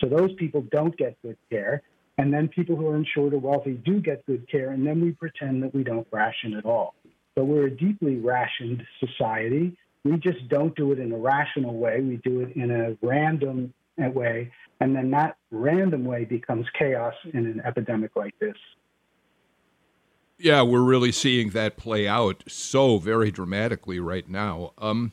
So 0.00 0.08
those 0.08 0.32
people 0.34 0.62
don't 0.70 0.96
get 0.96 1.20
good 1.22 1.36
care. 1.50 1.82
And 2.18 2.32
then 2.32 2.48
people 2.48 2.76
who 2.76 2.88
are 2.88 2.96
insured 2.96 3.34
or 3.34 3.38
wealthy 3.38 3.72
do 3.72 4.00
get 4.00 4.26
good 4.26 4.48
care. 4.50 4.70
And 4.70 4.86
then 4.86 5.00
we 5.00 5.12
pretend 5.12 5.62
that 5.62 5.74
we 5.74 5.84
don't 5.84 6.06
ration 6.10 6.54
at 6.54 6.64
all. 6.64 6.94
But 7.34 7.44
we're 7.44 7.66
a 7.66 7.70
deeply 7.70 8.16
rationed 8.16 8.82
society. 9.00 9.76
We 10.04 10.16
just 10.18 10.48
don't 10.48 10.74
do 10.74 10.92
it 10.92 10.98
in 10.98 11.12
a 11.12 11.16
rational 11.16 11.74
way. 11.74 12.00
We 12.00 12.16
do 12.16 12.40
it 12.40 12.56
in 12.56 12.70
a 12.70 12.96
random 13.00 13.72
way. 13.96 14.50
And 14.80 14.94
then 14.94 15.10
that 15.12 15.36
random 15.50 16.04
way 16.04 16.24
becomes 16.24 16.66
chaos 16.76 17.14
in 17.32 17.46
an 17.46 17.62
epidemic 17.64 18.16
like 18.16 18.38
this. 18.40 18.56
Yeah, 20.38 20.62
we're 20.62 20.82
really 20.82 21.12
seeing 21.12 21.50
that 21.50 21.76
play 21.76 22.08
out 22.08 22.42
so 22.48 22.98
very 22.98 23.30
dramatically 23.30 24.00
right 24.00 24.28
now. 24.28 24.72
Um, 24.78 25.12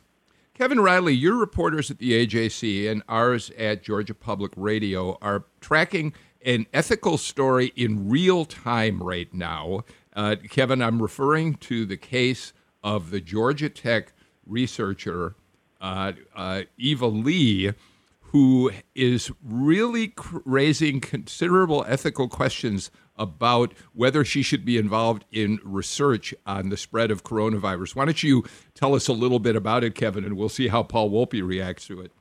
Kevin 0.56 0.80
Riley, 0.80 1.14
your 1.14 1.36
reporters 1.36 1.90
at 1.90 2.00
the 2.00 2.26
AJC 2.26 2.92
and 2.92 3.04
ours 3.08 3.52
at 3.58 3.84
Georgia 3.84 4.14
Public 4.14 4.52
Radio 4.58 5.18
are 5.22 5.46
tracking 5.62 6.14
an 6.46 6.66
ethical 6.74 7.18
story 7.18 7.72
in 7.76 8.10
real 8.10 8.44
time 8.46 9.02
right 9.02 9.34
now. 9.34 9.86
Uh, 10.14 10.36
Kevin, 10.50 10.82
I'm 10.82 11.02
referring 11.02 11.56
to 11.56 11.86
the 11.86 11.98
case 11.98 12.52
of 12.84 13.12
the 13.12 13.22
Georgia 13.22 13.70
Tech 13.70 14.14
researcher 14.46 15.36
uh, 15.80 16.14
uh, 16.36 16.64
Eva 16.78 17.08
Lee, 17.08 17.72
who 18.20 18.72
is 18.96 19.32
really 19.42 20.14
raising 20.46 21.00
considerable 21.00 21.86
ethical 21.88 22.28
questions 22.28 22.92
about 23.20 23.74
whether 23.94 24.26
she 24.26 24.42
should 24.42 24.66
be 24.66 24.78
involved 24.78 25.26
in 25.32 25.60
research 25.64 26.34
on 26.48 26.70
the 26.70 26.78
spread 26.78 27.12
of 27.12 27.24
coronavirus. 27.24 27.96
Why 27.96 28.06
don't 28.06 28.24
you 28.24 28.46
tell 28.74 28.96
us 28.96 29.08
a 29.08 29.14
little 29.14 29.40
bit 29.40 29.56
about 29.56 29.84
it, 29.84 29.94
Kevin, 29.94 30.24
and 30.24 30.36
we'll 30.38 30.50
see 30.50 30.70
how 30.70 30.82
Paul 30.82 31.12
Wolpe 31.12 31.46
reacts 31.46 31.86
to 31.88 32.02
it. 32.02 32.12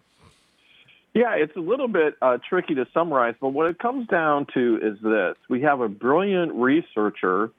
Yeah, 1.15 1.35
it's 1.35 1.57
a 1.57 1.61
little 1.61 1.89
bit 1.89 2.17
uh, 2.21 2.39
tricky 2.49 2.75
to 2.75 2.87
summarize, 2.93 3.35
but 3.41 3.49
what 3.49 3.71
it 3.71 3.79
comes 3.79 4.07
down 4.09 4.47
to 4.55 4.79
is 4.83 4.99
this: 5.03 5.37
we 5.49 5.63
have 5.63 5.81
a 5.81 5.89
brilliant 5.89 6.53
researcher 6.55 7.51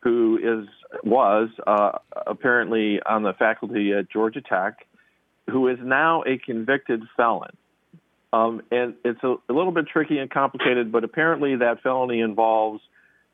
who 0.00 0.38
is 0.40 0.68
was 1.02 1.48
uh, 1.66 1.98
apparently 2.26 3.00
on 3.02 3.22
the 3.22 3.32
faculty 3.32 3.92
at 3.92 4.08
Georgia 4.08 4.40
Tech, 4.40 4.86
who 5.50 5.68
is 5.68 5.78
now 5.82 6.22
a 6.26 6.38
convicted 6.38 7.02
felon. 7.16 7.56
Um, 8.32 8.62
and 8.70 8.94
it's 9.04 9.22
a, 9.22 9.36
a, 9.48 9.52
little 9.52 9.72
bit 9.72 9.86
tricky 9.86 10.18
and 10.18 10.30
complicated, 10.30 10.90
but 10.90 11.04
apparently 11.04 11.56
that 11.56 11.82
felony 11.82 12.20
involves 12.20 12.80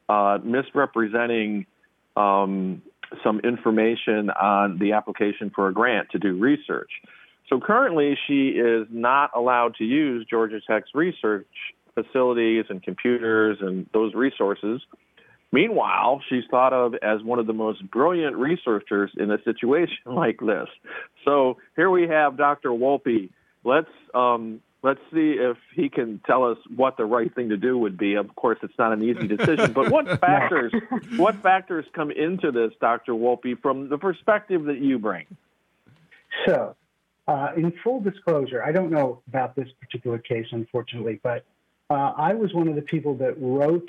uh, 0.09 0.39
misrepresenting 0.45 1.67
um, 2.17 2.83
some 3.25 3.41
information 3.41 4.31
on 4.31 4.79
the 4.79 4.93
application 4.93 5.51
for 5.55 5.69
a 5.69 5.73
grant 5.73 6.11
to 6.11 6.19
do 6.19 6.39
research. 6.39 6.91
So 7.49 7.61
currently, 7.61 8.17
she 8.27 8.49
is 8.51 8.87
not 8.91 9.31
allowed 9.35 9.75
to 9.77 9.85
use 9.85 10.27
Georgia 10.29 10.61
Tech's 10.67 10.91
research 10.95 11.47
facilities 11.95 12.65
and 12.71 12.83
computers 12.83 13.59
and 13.61 13.87
those 13.93 14.15
resources. 14.15 14.81
Meanwhile, 15.53 16.23
she's 16.31 16.45
thought 16.51 16.73
of 16.73 16.95
as 17.03 17.23
one 17.23 17.39
of 17.39 17.47
the 17.47 17.53
most 17.53 17.89
brilliant 17.91 18.37
researchers 18.37 19.11
in 19.19 19.31
a 19.31 19.43
situation 19.43 19.99
like 20.07 20.41
this. 20.41 20.69
So 21.25 21.59
here 21.77 21.91
we 21.91 22.09
have 22.09 22.39
Dr. 22.39 22.71
Wolpe. 22.71 23.29
Let's 23.65 23.91
um, 24.15 24.61
let's 24.83 25.01
see 25.13 25.33
if 25.39 25.57
he 25.75 25.89
can 25.89 26.21
tell 26.27 26.45
us 26.45 26.59
what 26.75 26.97
the 26.97 27.05
right 27.05 27.33
thing 27.35 27.49
to 27.51 27.57
do 27.57 27.79
would 27.79 27.97
be. 27.97 28.15
Of 28.15 28.35
course, 28.35 28.59
it's 28.63 28.77
not 28.79 28.93
an 28.93 29.03
easy 29.03 29.27
decision, 29.27 29.73
but 29.73 29.91
what 29.91 30.21
factors 30.21 30.73
what 31.17 31.37
factors 31.43 31.87
come 31.93 32.11
into 32.11 32.51
this, 32.51 32.73
Dr. 32.81 33.13
Wolpe, 33.13 33.61
from 33.61 33.89
the 33.89 33.99
perspective 33.99 34.65
that 34.65 34.79
you 34.79 34.99
bring? 34.99 35.27
So, 36.47 36.75
uh, 37.29 37.51
in 37.57 37.73
full 37.85 38.01
disclosure, 38.01 38.63
I 38.65 38.73
don't 38.73 38.91
know 38.91 39.23
about 39.29 39.55
this 39.55 39.69
particular 39.81 40.19
case, 40.19 40.47
unfortunately, 40.51 41.21
but 41.23 41.45
uh, 41.91 42.13
I 42.17 42.35
was 42.35 42.53
one 42.53 42.69
of 42.69 42.75
the 42.75 42.83
people 42.83 43.15
that 43.17 43.41
wrote 43.41 43.89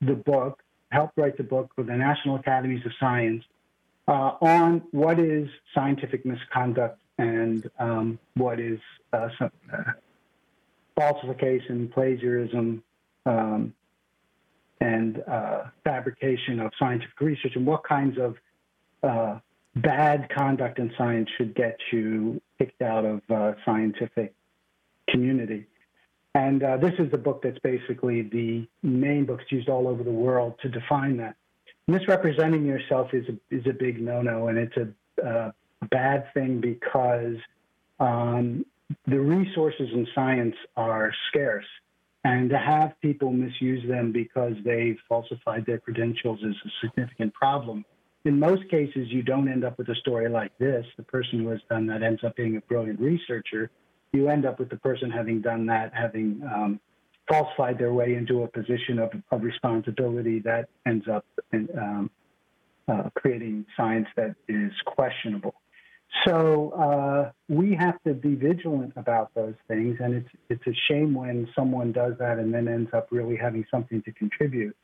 the 0.00 0.14
book, 0.14 0.62
helped 0.90 1.18
write 1.18 1.36
the 1.36 1.42
book 1.42 1.70
for 1.74 1.82
the 1.82 1.94
National 1.94 2.36
Academies 2.36 2.84
of 2.86 2.92
Science 2.98 3.44
uh, 4.08 4.32
on 4.40 4.82
what 4.90 5.18
is 5.18 5.48
scientific 5.74 6.24
misconduct 6.24 7.00
and 7.18 7.70
um, 7.78 8.18
what 8.34 8.58
is 8.58 8.78
uh, 9.12 9.28
some, 9.38 9.50
uh, 9.72 9.81
falsification, 11.02 11.88
plagiarism, 11.88 12.82
um, 13.26 13.74
and 14.80 15.22
uh, 15.28 15.64
fabrication 15.84 16.60
of 16.60 16.72
scientific 16.78 17.20
research, 17.20 17.52
and 17.54 17.66
what 17.66 17.84
kinds 17.84 18.18
of 18.18 18.36
uh, 19.02 19.38
bad 19.76 20.28
conduct 20.36 20.78
in 20.78 20.92
science 20.98 21.28
should 21.36 21.54
get 21.54 21.76
you 21.92 22.40
kicked 22.58 22.82
out 22.82 23.04
of 23.04 23.20
uh, 23.30 23.52
scientific 23.64 24.34
community. 25.08 25.66
And 26.34 26.62
uh, 26.62 26.78
this 26.78 26.94
is 26.98 27.10
the 27.10 27.18
book 27.18 27.42
that's 27.42 27.58
basically 27.58 28.22
the 28.22 28.66
main 28.82 29.26
book 29.26 29.40
used 29.50 29.68
all 29.68 29.86
over 29.86 30.02
the 30.02 30.10
world 30.10 30.54
to 30.62 30.68
define 30.68 31.16
that. 31.18 31.36
Misrepresenting 31.86 32.64
yourself 32.64 33.08
is 33.12 33.24
a, 33.28 33.54
is 33.54 33.66
a 33.66 33.72
big 33.72 34.00
no-no, 34.00 34.48
and 34.48 34.56
it's 34.58 34.76
a 34.76 35.28
uh, 35.28 35.50
bad 35.90 36.32
thing 36.32 36.60
because 36.60 37.36
um, 38.00 38.64
the 39.06 39.20
resources 39.20 39.88
in 39.92 40.06
science 40.14 40.54
are 40.76 41.12
scarce. 41.28 41.66
And 42.24 42.50
to 42.50 42.58
have 42.58 42.94
people 43.00 43.32
misuse 43.32 43.86
them 43.88 44.12
because 44.12 44.54
they 44.64 44.96
falsified 45.08 45.66
their 45.66 45.78
credentials 45.78 46.38
is 46.42 46.54
a 46.64 46.86
significant 46.86 47.34
problem. 47.34 47.84
In 48.24 48.38
most 48.38 48.68
cases, 48.68 49.08
you 49.08 49.22
don't 49.22 49.48
end 49.48 49.64
up 49.64 49.76
with 49.78 49.88
a 49.88 49.96
story 49.96 50.28
like 50.28 50.56
this. 50.58 50.86
The 50.96 51.02
person 51.02 51.40
who 51.40 51.48
has 51.48 51.60
done 51.68 51.86
that 51.88 52.04
ends 52.04 52.22
up 52.22 52.36
being 52.36 52.56
a 52.56 52.60
brilliant 52.60 53.00
researcher. 53.00 53.70
You 54.12 54.28
end 54.28 54.46
up 54.46 54.60
with 54.60 54.68
the 54.68 54.76
person 54.76 55.10
having 55.10 55.40
done 55.40 55.66
that, 55.66 55.92
having 55.92 56.42
um, 56.44 56.80
falsified 57.28 57.78
their 57.78 57.92
way 57.92 58.14
into 58.14 58.44
a 58.44 58.48
position 58.48 59.00
of, 59.00 59.10
of 59.32 59.42
responsibility 59.42 60.38
that 60.40 60.68
ends 60.86 61.08
up 61.08 61.24
in, 61.52 61.68
um, 61.76 62.10
uh, 62.86 63.08
creating 63.14 63.66
science 63.76 64.06
that 64.16 64.36
is 64.48 64.72
questionable. 64.86 65.54
So 66.24 66.70
uh, 66.70 67.30
we 67.48 67.74
have 67.74 68.00
to 68.06 68.12
be 68.12 68.34
vigilant 68.34 68.92
about 68.96 69.30
those 69.34 69.54
things, 69.66 69.96
and 70.00 70.14
it's 70.14 70.28
it's 70.50 70.66
a 70.66 70.74
shame 70.88 71.14
when 71.14 71.48
someone 71.54 71.90
does 71.90 72.14
that 72.18 72.38
and 72.38 72.52
then 72.52 72.68
ends 72.68 72.90
up 72.92 73.08
really 73.10 73.36
having 73.36 73.64
something 73.70 74.02
to 74.02 74.12
contribute. 74.12 74.76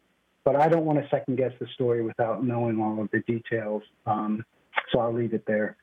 But 0.45 0.57
I 0.57 0.69
don't 0.69 0.87
want 0.87 1.03
to 1.03 1.09
second 1.11 1.37
guess 1.37 1.53
the 1.61 1.67
story 1.75 2.03
without 2.03 2.43
knowing 2.43 2.81
all 2.81 3.01
of 3.01 3.11
the 3.13 3.21
details, 3.21 3.83
um, 4.07 4.45
so 4.91 5.01
I'll 5.01 5.13
leave 5.13 5.35
it 5.35 5.45
there. 5.47 5.77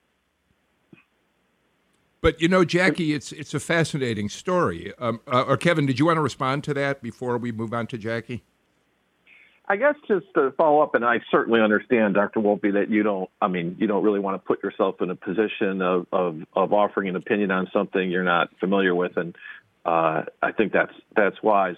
But 2.21 2.41
you 2.41 2.47
know, 2.47 2.65
Jackie, 2.65 3.13
it's 3.13 3.31
it's 3.31 3.53
a 3.53 3.60
fascinating 3.60 4.29
story. 4.29 4.93
Um, 4.97 5.21
uh, 5.31 5.43
or 5.43 5.58
Kevin, 5.58 5.86
did 5.86 5.99
you 5.99 6.08
want 6.08 6.17
to 6.17 6.21
respond 6.21 6.63
to 6.63 6.73
that 6.73 7.03
before 7.03 7.38
we 7.38 7.51
move 7.51 7.71
on 7.71 7.86
to 7.88 7.99
Jackie? 7.99 8.43
I 9.67 9.78
guess 9.78 9.95
just 10.08 10.25
to 10.36 10.51
follow 10.51 10.82
up, 10.82 10.93
and 10.95 11.04
I 11.04 11.21
certainly 11.32 11.60
understand, 11.60 12.13
Dr. 12.13 12.39
Wolpe, 12.39 12.73
that 12.73 12.89
you 12.89 13.04
don't. 13.04 13.30
I 13.41 13.47
mean, 13.47 13.75
you 13.80 13.88
don't 13.88 14.04
really 14.04 14.19
want 14.19 14.41
to 14.41 14.45
put 14.45 14.63
yourself 14.63 15.01
in 15.01 15.10
a 15.10 15.15
position 15.15 15.82
of 15.82 16.06
of, 16.12 16.41
of 16.56 16.73
offering 16.73 17.10
an 17.10 17.15
opinion 17.15 17.51
on 17.51 17.69
something 17.73 18.12
you're 18.12 18.23
not 18.23 18.49
familiar 18.60 18.93
with, 18.93 19.17
and 19.17 19.36
uh, 19.86 20.23
I 20.41 20.51
think 20.51 20.71
that's 20.71 20.93
that's 21.15 21.41
wise. 21.41 21.78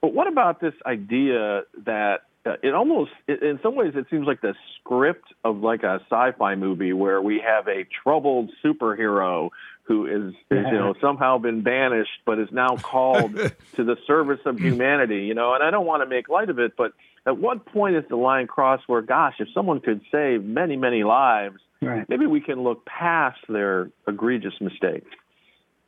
But 0.00 0.14
what 0.14 0.26
about 0.26 0.60
this 0.60 0.74
idea 0.84 1.62
that 1.84 2.22
uh, 2.46 2.54
it 2.62 2.74
almost, 2.74 3.10
in 3.28 3.60
some 3.62 3.74
ways, 3.74 3.92
it 3.94 4.06
seems 4.10 4.26
like 4.26 4.40
the 4.40 4.54
script 4.78 5.26
of 5.44 5.58
like 5.58 5.82
a 5.82 6.00
sci-fi 6.10 6.54
movie 6.54 6.92
where 6.92 7.20
we 7.20 7.42
have 7.46 7.68
a 7.68 7.86
troubled 8.02 8.50
superhero 8.64 9.50
who 9.90 10.06
is, 10.06 10.34
is 10.50 10.66
you 10.70 10.78
know 10.78 10.94
somehow 11.00 11.36
been 11.36 11.62
banished 11.62 12.20
but 12.24 12.38
is 12.38 12.48
now 12.52 12.76
called 12.76 13.34
to 13.74 13.84
the 13.84 13.96
service 14.06 14.38
of 14.46 14.56
humanity 14.56 15.24
you 15.24 15.34
know 15.34 15.52
and 15.52 15.64
i 15.64 15.70
don't 15.72 15.84
want 15.84 16.00
to 16.00 16.06
make 16.06 16.28
light 16.28 16.48
of 16.48 16.60
it 16.60 16.76
but 16.76 16.92
at 17.26 17.38
what 17.38 17.66
point 17.66 17.96
is 17.96 18.04
the 18.08 18.16
line 18.16 18.46
crossed 18.46 18.84
where, 18.86 19.02
gosh, 19.02 19.34
if 19.38 19.48
someone 19.54 19.80
could 19.80 20.00
save 20.10 20.42
many, 20.42 20.76
many 20.76 21.04
lives, 21.04 21.56
right. 21.82 22.08
maybe 22.08 22.26
we 22.26 22.40
can 22.40 22.62
look 22.62 22.84
past 22.86 23.38
their 23.48 23.90
egregious 24.06 24.54
mistake? 24.60 25.04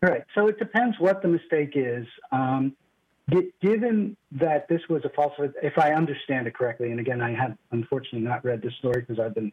Right. 0.03 0.25
So 0.35 0.49
it 0.49 0.59
depends 0.59 0.97
what 0.99 1.23
the 1.23 1.29
mistake 1.29 1.73
is. 1.75 2.07
Um, 2.33 2.75
given 3.63 4.17
that 4.33 4.69
this 4.69 4.81
was 4.89 5.05
a 5.05 5.09
false, 5.11 5.33
if 5.63 5.79
I 5.79 5.93
understand 5.93 6.47
it 6.47 6.55
correctly, 6.55 6.91
and 6.91 7.01
again, 7.01 7.23
I 7.23 7.33
have 7.35 7.57
unfortunately 7.71 8.21
not 8.21 8.45
read 8.45 8.61
this 8.61 8.75
story 8.79 9.01
because 9.01 9.21
I've 9.21 9.35
been 9.35 9.53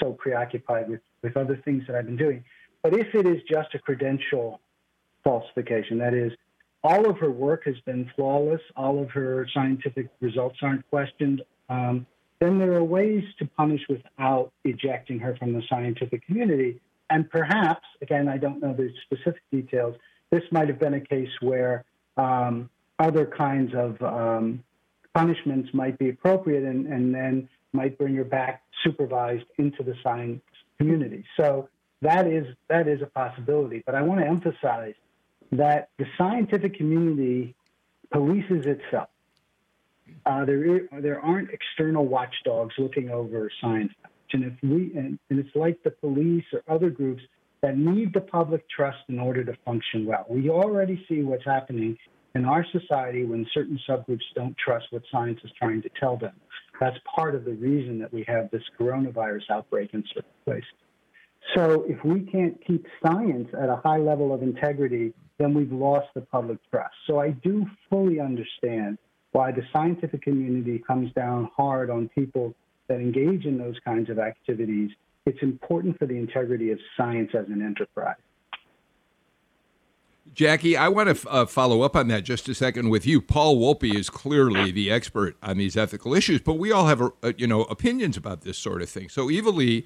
so 0.00 0.12
preoccupied 0.12 0.88
with, 0.88 1.00
with 1.22 1.36
other 1.36 1.60
things 1.64 1.82
that 1.88 1.96
I've 1.96 2.06
been 2.06 2.16
doing. 2.16 2.44
But 2.82 2.94
if 2.94 3.14
it 3.14 3.26
is 3.26 3.42
just 3.50 3.74
a 3.74 3.78
credential 3.78 4.60
falsification, 5.24 5.98
that 5.98 6.14
is, 6.14 6.32
all 6.84 7.08
of 7.08 7.18
her 7.18 7.30
work 7.30 7.64
has 7.64 7.76
been 7.84 8.10
flawless. 8.14 8.60
All 8.76 9.02
of 9.02 9.10
her 9.10 9.46
scientific 9.52 10.08
results 10.20 10.58
aren't 10.62 10.88
questioned. 10.90 11.42
Um, 11.68 12.06
then 12.40 12.58
there 12.58 12.72
are 12.74 12.84
ways 12.84 13.24
to 13.40 13.46
punish 13.56 13.80
without 13.88 14.52
ejecting 14.64 15.18
her 15.18 15.36
from 15.36 15.52
the 15.52 15.62
scientific 15.68 16.24
community. 16.24 16.80
And 17.10 17.28
perhaps, 17.30 17.84
again, 18.00 18.28
I 18.28 18.36
don't 18.36 18.60
know 18.60 18.74
the 18.74 18.90
specific 19.06 19.42
details, 19.50 19.96
this 20.30 20.42
might 20.52 20.68
have 20.68 20.78
been 20.78 20.94
a 20.94 21.00
case 21.00 21.30
where 21.40 21.84
um, 22.16 22.68
other 22.98 23.26
kinds 23.26 23.72
of 23.74 24.00
um, 24.02 24.62
punishments 25.14 25.70
might 25.72 25.98
be 25.98 26.10
appropriate 26.10 26.64
and, 26.64 26.86
and 26.86 27.14
then 27.14 27.48
might 27.72 27.98
bring 27.98 28.14
her 28.14 28.24
back 28.24 28.62
supervised 28.84 29.46
into 29.58 29.82
the 29.82 29.94
science 30.02 30.42
community. 30.78 31.24
So 31.36 31.68
that 32.02 32.26
is 32.26 32.46
that 32.68 32.86
is 32.86 33.02
a 33.02 33.06
possibility. 33.06 33.82
But 33.84 33.94
I 33.94 34.02
want 34.02 34.20
to 34.20 34.26
emphasize 34.26 34.94
that 35.52 35.88
the 35.98 36.06
scientific 36.16 36.76
community 36.76 37.54
polices 38.12 38.66
itself. 38.66 39.08
Uh, 40.24 40.44
there, 40.44 40.88
there 41.00 41.20
aren't 41.20 41.50
external 41.50 42.06
watchdogs 42.06 42.74
looking 42.78 43.10
over 43.10 43.50
science. 43.60 43.92
And 44.32 44.44
if 44.44 44.52
we, 44.62 44.92
and, 44.96 45.18
and 45.30 45.38
it's 45.38 45.54
like 45.54 45.82
the 45.82 45.90
police 45.90 46.44
or 46.52 46.62
other 46.68 46.90
groups 46.90 47.22
that 47.62 47.76
need 47.76 48.12
the 48.12 48.20
public 48.20 48.68
trust 48.68 48.98
in 49.08 49.18
order 49.18 49.44
to 49.44 49.54
function 49.64 50.06
well. 50.06 50.26
We 50.28 50.48
already 50.48 51.04
see 51.08 51.22
what's 51.22 51.44
happening 51.44 51.96
in 52.34 52.44
our 52.44 52.64
society 52.72 53.24
when 53.24 53.46
certain 53.52 53.78
subgroups 53.88 54.22
don't 54.34 54.56
trust 54.56 54.86
what 54.90 55.02
science 55.10 55.40
is 55.44 55.50
trying 55.58 55.82
to 55.82 55.90
tell 55.98 56.16
them. 56.16 56.34
That's 56.78 56.96
part 57.16 57.34
of 57.34 57.44
the 57.44 57.54
reason 57.54 57.98
that 57.98 58.12
we 58.12 58.24
have 58.28 58.50
this 58.50 58.62
coronavirus 58.78 59.50
outbreak 59.50 59.92
in 59.92 60.04
certain 60.14 60.30
places. 60.44 60.68
So 61.54 61.84
if 61.88 62.04
we 62.04 62.20
can't 62.20 62.58
keep 62.66 62.86
science 63.04 63.48
at 63.60 63.68
a 63.68 63.76
high 63.76 63.98
level 63.98 64.34
of 64.34 64.42
integrity 64.42 65.14
then 65.38 65.54
we've 65.54 65.72
lost 65.72 66.08
the 66.14 66.20
public 66.20 66.58
trust. 66.70 66.94
So 67.06 67.20
I 67.20 67.30
do 67.30 67.64
fully 67.88 68.20
understand 68.20 68.98
why 69.32 69.52
the 69.52 69.62
scientific 69.72 70.22
community 70.22 70.82
comes 70.84 71.12
down 71.12 71.50
hard 71.56 71.90
on 71.90 72.08
people 72.08 72.54
that 72.88 72.96
engage 72.96 73.44
in 73.44 73.56
those 73.56 73.76
kinds 73.84 74.10
of 74.10 74.18
activities. 74.18 74.90
It's 75.26 75.38
important 75.42 75.98
for 75.98 76.06
the 76.06 76.16
integrity 76.16 76.72
of 76.72 76.78
science 76.96 77.30
as 77.38 77.46
an 77.48 77.62
enterprise. 77.62 78.16
Jackie, 80.34 80.76
I 80.76 80.88
want 80.88 81.06
to 81.06 81.12
f- 81.12 81.26
uh, 81.28 81.46
follow 81.46 81.82
up 81.82 81.96
on 81.96 82.08
that 82.08 82.22
just 82.22 82.48
a 82.48 82.54
second 82.54 82.90
with 82.90 83.06
you. 83.06 83.20
Paul 83.20 83.56
Wolpe 83.56 83.94
is 83.94 84.10
clearly 84.10 84.70
the 84.70 84.90
expert 84.90 85.36
on 85.42 85.56
these 85.56 85.76
ethical 85.76 86.14
issues, 86.14 86.40
but 86.40 86.54
we 86.54 86.70
all 86.70 86.86
have, 86.86 87.00
uh, 87.00 87.32
you 87.36 87.46
know, 87.46 87.62
opinions 87.62 88.16
about 88.16 88.42
this 88.42 88.58
sort 88.58 88.82
of 88.82 88.90
thing. 88.90 89.08
So 89.08 89.30
Eva 89.30 89.50
Lee 89.50 89.84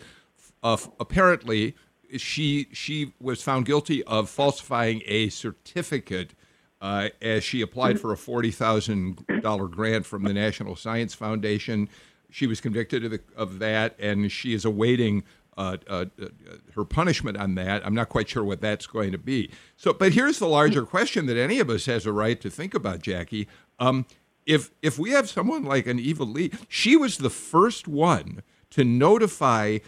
uh, 0.63 0.77
apparently 1.01 1.75
she 2.17 2.69
she 2.73 3.13
was 3.21 3.43
found 3.43 3.67
guilty 3.67 4.03
of 4.05 4.29
falsifying 4.29 5.03
a 5.07 5.29
certificate 5.29 6.35
uh, 6.81 7.09
as 7.21 7.45
she 7.45 7.61
applied 7.61 8.01
for 8.01 8.13
a 8.13 8.17
forty 8.17 8.51
thousand 8.51 9.25
dollar 9.41 9.69
grant 9.69 10.07
from 10.07 10.25
the 10.25 10.33
National 10.33 10.77
Science 10.77 11.15
Foundation. 11.15 11.89
She 12.31 12.47
was 12.47 12.61
convicted 12.61 13.05
of, 13.05 13.21
of 13.37 13.59
that, 13.59 13.95
and 13.99 14.33
she 14.33 14.55
is 14.55 14.65
awaiting 14.65 15.23
uh, 15.57 15.77
uh, 15.87 16.07
uh, 16.21 16.27
her 16.75 16.85
punishment 16.85 17.37
on 17.37 17.55
that. 17.57 17.85
I'm 17.87 17.95
not 17.95 18.09
quite 18.09 18.29
sure 18.29 18.43
what 18.43 18.61
that's 18.61 18.87
going 18.87 19.13
to 19.13 19.19
be. 19.19 19.51
So, 19.77 19.93
but 19.93 20.13
here's 20.15 20.39
the 20.39 20.49
larger 20.49 20.87
question 20.87 21.27
that 21.27 21.37
any 21.37 21.61
of 21.61 21.69
us 21.69 21.85
has 21.87 22.07
a 22.07 22.13
right 22.13 22.41
to 22.41 22.49
think 22.49 22.73
about, 22.75 23.03
Jackie. 23.03 23.49
Um, 23.79 24.07
if 24.47 24.71
if 24.83 24.99
we 24.99 25.11
have 25.11 25.29
someone 25.29 25.65
like 25.65 25.87
an 25.87 25.99
Eva 25.99 26.25
Lee, 26.25 26.51
she 26.69 26.97
was 26.97 27.19
the 27.19 27.31
first 27.31 27.87
one 27.87 28.43
to 28.71 28.83
notify 28.83 29.79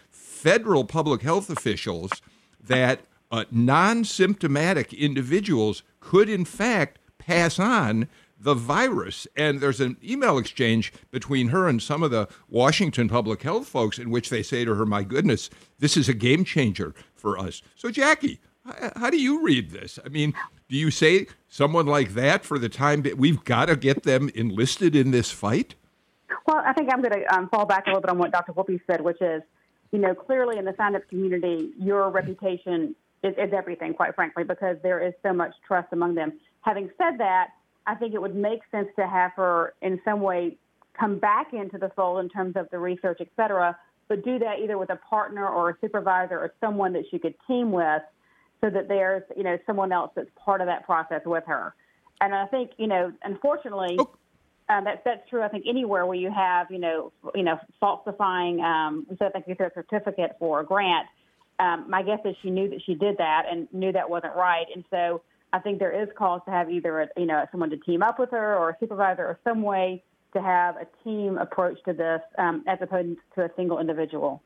federal 0.44 0.84
public 0.84 1.22
health 1.22 1.48
officials 1.48 2.10
that 2.62 3.00
uh, 3.32 3.44
non 3.50 4.04
symptomatic 4.04 4.92
individuals 4.92 5.82
could, 6.00 6.28
in 6.28 6.44
fact, 6.44 6.98
pass 7.16 7.58
on 7.58 8.06
the 8.38 8.52
virus. 8.52 9.26
And 9.34 9.60
there's 9.60 9.80
an 9.80 9.96
email 10.04 10.36
exchange 10.36 10.92
between 11.10 11.48
her 11.48 11.66
and 11.66 11.82
some 11.82 12.02
of 12.02 12.10
the 12.10 12.28
Washington 12.50 13.08
public 13.08 13.42
health 13.42 13.66
folks 13.66 13.98
in 13.98 14.10
which 14.10 14.28
they 14.28 14.42
say 14.42 14.66
to 14.66 14.74
her, 14.74 14.84
My 14.84 15.02
goodness, 15.02 15.48
this 15.78 15.96
is 15.96 16.10
a 16.10 16.14
game 16.14 16.44
changer 16.44 16.94
for 17.14 17.38
us. 17.38 17.62
So, 17.74 17.90
Jackie, 17.90 18.38
how 18.96 19.08
do 19.08 19.18
you 19.18 19.42
read 19.42 19.70
this? 19.70 19.98
I 20.04 20.10
mean, 20.10 20.34
do 20.68 20.76
you 20.76 20.90
say 20.90 21.26
someone 21.48 21.86
like 21.86 22.12
that 22.12 22.44
for 22.44 22.58
the 22.58 22.68
time 22.68 23.00
that 23.02 23.16
we've 23.16 23.42
got 23.44 23.66
to 23.66 23.76
get 23.76 24.02
them 24.02 24.30
enlisted 24.34 24.94
in 24.94 25.10
this 25.10 25.30
fight? 25.30 25.74
Well, 26.46 26.62
I 26.66 26.74
think 26.74 26.92
I'm 26.92 27.00
going 27.00 27.14
to 27.14 27.34
um, 27.34 27.48
fall 27.48 27.64
back 27.64 27.86
a 27.86 27.88
little 27.88 28.02
bit 28.02 28.10
on 28.10 28.18
what 28.18 28.30
Dr. 28.30 28.52
Wolpe 28.52 28.78
said, 28.86 29.00
which 29.00 29.22
is 29.22 29.42
you 29.94 30.00
know, 30.00 30.12
clearly 30.12 30.58
in 30.58 30.64
the 30.64 30.74
sign-up 30.76 31.08
community, 31.08 31.70
your 31.78 32.10
reputation 32.10 32.96
is, 33.22 33.32
is 33.38 33.52
everything, 33.52 33.94
quite 33.94 34.12
frankly, 34.16 34.42
because 34.42 34.76
there 34.82 34.98
is 34.98 35.14
so 35.22 35.32
much 35.32 35.54
trust 35.64 35.86
among 35.92 36.16
them. 36.16 36.32
Having 36.62 36.90
said 36.98 37.16
that, 37.18 37.50
I 37.86 37.94
think 37.94 38.12
it 38.12 38.20
would 38.20 38.34
make 38.34 38.62
sense 38.72 38.88
to 38.96 39.06
have 39.06 39.30
her 39.36 39.74
in 39.82 40.00
some 40.04 40.20
way 40.20 40.56
come 40.98 41.20
back 41.20 41.52
into 41.52 41.78
the 41.78 41.90
fold 41.94 42.18
in 42.24 42.28
terms 42.28 42.56
of 42.56 42.68
the 42.72 42.78
research, 42.80 43.18
et 43.20 43.28
cetera, 43.36 43.78
but 44.08 44.24
do 44.24 44.36
that 44.40 44.58
either 44.58 44.78
with 44.78 44.90
a 44.90 44.96
partner 44.96 45.48
or 45.48 45.70
a 45.70 45.76
supervisor 45.80 46.40
or 46.40 46.52
someone 46.60 46.92
that 46.94 47.04
she 47.12 47.20
could 47.20 47.36
team 47.46 47.70
with 47.70 48.02
so 48.60 48.70
that 48.70 48.88
there's, 48.88 49.22
you 49.36 49.44
know, 49.44 49.56
someone 49.64 49.92
else 49.92 50.10
that's 50.16 50.28
part 50.44 50.60
of 50.60 50.66
that 50.66 50.84
process 50.84 51.22
with 51.24 51.44
her. 51.46 51.72
And 52.20 52.34
I 52.34 52.46
think, 52.46 52.72
you 52.78 52.88
know, 52.88 53.12
unfortunately. 53.22 53.96
Um, 54.68 54.84
that's 54.84 55.00
that's 55.04 55.28
true. 55.28 55.42
I 55.42 55.48
think 55.48 55.64
anywhere 55.68 56.06
where 56.06 56.16
you 56.16 56.30
have 56.30 56.70
you 56.70 56.78
know 56.78 57.12
you 57.34 57.42
know 57.42 57.58
falsifying 57.80 58.60
um, 58.60 59.06
so 59.18 59.26
I 59.26 59.30
think 59.30 59.46
you 59.46 59.56
a 59.58 59.70
certificate 59.74 60.36
for 60.38 60.60
a 60.60 60.64
grant. 60.64 61.06
Um, 61.58 61.86
my 61.88 62.02
guess 62.02 62.18
is 62.24 62.34
she 62.42 62.50
knew 62.50 62.68
that 62.70 62.80
she 62.84 62.94
did 62.94 63.18
that 63.18 63.44
and 63.50 63.68
knew 63.72 63.92
that 63.92 64.08
wasn't 64.08 64.34
right, 64.34 64.66
and 64.74 64.84
so 64.90 65.22
I 65.52 65.58
think 65.58 65.78
there 65.78 65.92
is 65.92 66.08
cause 66.16 66.40
to 66.46 66.50
have 66.50 66.70
either 66.70 67.02
a, 67.02 67.08
you 67.16 67.26
know 67.26 67.44
someone 67.50 67.70
to 67.70 67.76
team 67.76 68.02
up 68.02 68.18
with 68.18 68.30
her 68.30 68.56
or 68.56 68.70
a 68.70 68.76
supervisor 68.80 69.24
or 69.24 69.38
some 69.44 69.62
way 69.62 70.02
to 70.32 70.40
have 70.40 70.76
a 70.76 70.86
team 71.04 71.36
approach 71.36 71.78
to 71.84 71.92
this 71.92 72.20
um, 72.38 72.64
as 72.66 72.78
opposed 72.80 73.18
to 73.34 73.44
a 73.44 73.50
single 73.56 73.78
individual. 73.78 74.42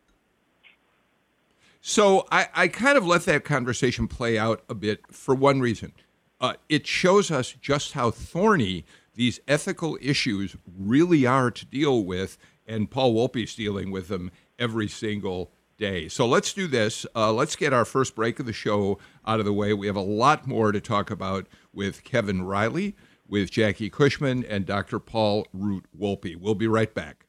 So 1.81 2.26
I, 2.33 2.48
I 2.54 2.68
kind 2.68 2.98
of 2.98 3.07
let 3.07 3.22
that 3.22 3.44
conversation 3.44 4.09
play 4.09 4.37
out 4.37 4.62
a 4.68 4.74
bit 4.74 5.00
for 5.12 5.35
one 5.35 5.61
reason 5.61 5.92
uh, 6.40 6.54
it 6.68 6.87
shows 6.87 7.31
us 7.31 7.54
just 7.61 7.92
how 7.92 8.11
thorny 8.11 8.85
these 9.18 9.40
ethical 9.48 9.98
issues 10.00 10.57
really 10.64 11.26
are 11.26 11.50
to 11.50 11.66
deal 11.66 12.04
with, 12.04 12.38
and 12.68 12.88
Paul 12.88 13.14
Wolpe's 13.14 13.57
dealing 13.57 13.90
with 13.90 14.07
them 14.07 14.31
every 14.61 14.87
single 14.87 15.50
day. 15.76 16.09
So 16.09 16.24
let's 16.24 16.52
do 16.52 16.68
this. 16.68 17.04
Uh, 17.16 17.33
let's 17.33 17.57
get 17.57 17.72
our 17.72 17.85
first 17.85 18.14
break 18.14 18.38
of 18.38 18.46
the 18.46 18.52
show 18.52 19.00
out 19.26 19.40
of 19.40 19.44
the 19.44 19.52
way. 19.52 19.72
We 19.72 19.88
have 19.88 19.96
a 19.96 20.00
lot 20.00 20.46
more 20.46 20.70
to 20.70 20.81
talk 20.81 21.11
about 21.11 21.48
with 21.72 22.04
Kevin 22.04 22.42
Riley, 22.42 22.94
with 23.26 23.50
Jackie 23.50 23.90
Cushman, 23.90 24.44
and 24.44 24.64
Dr. 24.64 25.00
Paul 25.00 25.48
Root 25.52 25.87
Wolpe. 25.98 26.37
We'll 26.37 26.54
be 26.54 26.68
right 26.68 26.94
back. 26.94 27.26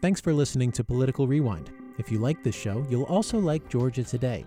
Thanks 0.00 0.22
for 0.22 0.32
listening 0.32 0.72
to 0.72 0.82
Political 0.82 1.26
Rewind. 1.26 1.70
If 1.98 2.10
you 2.10 2.18
like 2.18 2.42
this 2.42 2.54
show, 2.54 2.86
you'll 2.88 3.04
also 3.04 3.38
like 3.38 3.68
Georgia 3.68 4.02
Today. 4.02 4.46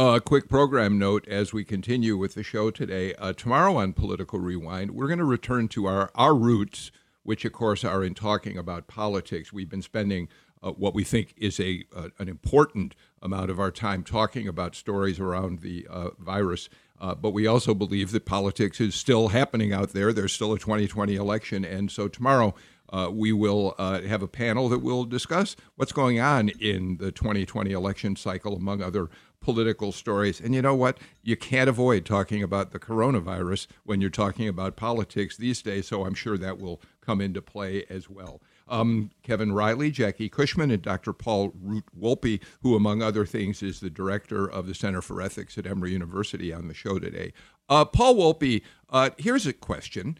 A 0.00 0.12
uh, 0.12 0.18
quick 0.18 0.48
program 0.48 0.98
note 0.98 1.28
as 1.28 1.52
we 1.52 1.62
continue 1.62 2.16
with 2.16 2.32
the 2.32 2.42
show 2.42 2.70
today. 2.70 3.12
Uh, 3.16 3.34
tomorrow 3.34 3.76
on 3.76 3.92
Political 3.92 4.38
Rewind, 4.38 4.92
we're 4.92 5.08
going 5.08 5.18
to 5.18 5.26
return 5.26 5.68
to 5.68 5.84
our, 5.84 6.10
our 6.14 6.34
roots, 6.34 6.90
which, 7.22 7.44
of 7.44 7.52
course, 7.52 7.84
are 7.84 8.02
in 8.02 8.14
talking 8.14 8.56
about 8.56 8.86
politics. 8.86 9.52
We've 9.52 9.68
been 9.68 9.82
spending 9.82 10.28
uh, 10.62 10.70
what 10.70 10.94
we 10.94 11.04
think 11.04 11.34
is 11.36 11.60
a 11.60 11.84
uh, 11.94 12.08
an 12.18 12.30
important 12.30 12.94
amount 13.20 13.50
of 13.50 13.60
our 13.60 13.70
time 13.70 14.02
talking 14.02 14.48
about 14.48 14.74
stories 14.74 15.20
around 15.20 15.60
the 15.60 15.86
uh, 15.90 16.12
virus. 16.18 16.70
Uh, 16.98 17.14
but 17.14 17.32
we 17.32 17.46
also 17.46 17.74
believe 17.74 18.10
that 18.12 18.24
politics 18.24 18.80
is 18.80 18.94
still 18.94 19.28
happening 19.28 19.70
out 19.70 19.90
there. 19.90 20.14
There's 20.14 20.32
still 20.32 20.54
a 20.54 20.58
2020 20.58 21.14
election. 21.14 21.62
And 21.62 21.90
so 21.90 22.08
tomorrow, 22.08 22.54
uh, 22.90 23.08
we 23.12 23.32
will 23.32 23.74
uh, 23.78 24.02
have 24.02 24.22
a 24.22 24.28
panel 24.28 24.68
that 24.68 24.80
will 24.80 25.04
discuss 25.04 25.56
what's 25.76 25.92
going 25.92 26.20
on 26.20 26.48
in 26.60 26.96
the 26.98 27.12
2020 27.12 27.72
election 27.72 28.16
cycle, 28.16 28.56
among 28.56 28.82
other 28.82 29.08
political 29.40 29.90
stories. 29.90 30.40
And 30.40 30.54
you 30.54 30.62
know 30.62 30.74
what? 30.74 30.98
You 31.22 31.36
can't 31.36 31.70
avoid 31.70 32.04
talking 32.04 32.42
about 32.42 32.72
the 32.72 32.78
coronavirus 32.78 33.66
when 33.84 34.00
you're 34.00 34.10
talking 34.10 34.48
about 34.48 34.76
politics 34.76 35.36
these 35.36 35.62
days, 35.62 35.88
so 35.88 36.04
I'm 36.04 36.14
sure 36.14 36.36
that 36.36 36.58
will 36.58 36.80
come 37.00 37.20
into 37.20 37.40
play 37.40 37.84
as 37.88 38.10
well. 38.10 38.42
Um, 38.68 39.10
Kevin 39.22 39.52
Riley, 39.52 39.90
Jackie 39.90 40.28
Cushman, 40.28 40.70
and 40.70 40.82
Dr. 40.82 41.12
Paul 41.12 41.52
Root 41.60 41.84
Wolpe, 41.98 42.40
who, 42.62 42.76
among 42.76 43.02
other 43.02 43.26
things, 43.26 43.62
is 43.62 43.80
the 43.80 43.90
director 43.90 44.46
of 44.46 44.66
the 44.66 44.74
Center 44.74 45.02
for 45.02 45.20
Ethics 45.20 45.58
at 45.58 45.66
Emory 45.66 45.92
University, 45.92 46.52
on 46.52 46.68
the 46.68 46.74
show 46.74 46.98
today. 46.98 47.32
Uh, 47.68 47.84
Paul 47.84 48.16
Wolpe, 48.16 48.62
uh, 48.90 49.10
here's 49.18 49.46
a 49.46 49.52
question. 49.52 50.18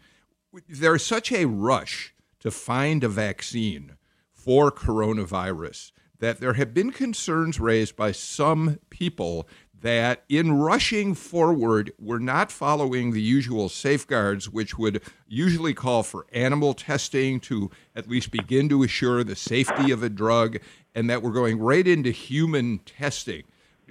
There's 0.67 1.05
such 1.05 1.31
a 1.31 1.45
rush 1.45 2.13
to 2.41 2.51
find 2.51 3.03
a 3.03 3.09
vaccine 3.09 3.93
for 4.33 4.71
coronavirus 4.71 5.91
that 6.19 6.39
there 6.39 6.53
have 6.53 6.73
been 6.73 6.91
concerns 6.91 7.59
raised 7.59 7.95
by 7.95 8.11
some 8.11 8.79
people 8.89 9.47
that 9.81 10.23
in 10.29 10.53
rushing 10.53 11.15
forward, 11.15 11.91
we're 11.99 12.19
not 12.19 12.51
following 12.51 13.11
the 13.11 13.21
usual 13.21 13.67
safeguards, 13.67 14.47
which 14.47 14.77
would 14.77 15.01
usually 15.27 15.73
call 15.73 16.03
for 16.03 16.27
animal 16.31 16.75
testing 16.75 17.39
to 17.39 17.69
at 17.95 18.07
least 18.07 18.29
begin 18.31 18.69
to 18.69 18.83
assure 18.83 19.23
the 19.23 19.35
safety 19.35 19.91
of 19.91 20.03
a 20.03 20.09
drug, 20.09 20.57
and 20.93 21.09
that 21.09 21.23
we're 21.23 21.31
going 21.31 21.59
right 21.59 21.87
into 21.87 22.11
human 22.11 22.77
testing. 22.79 23.43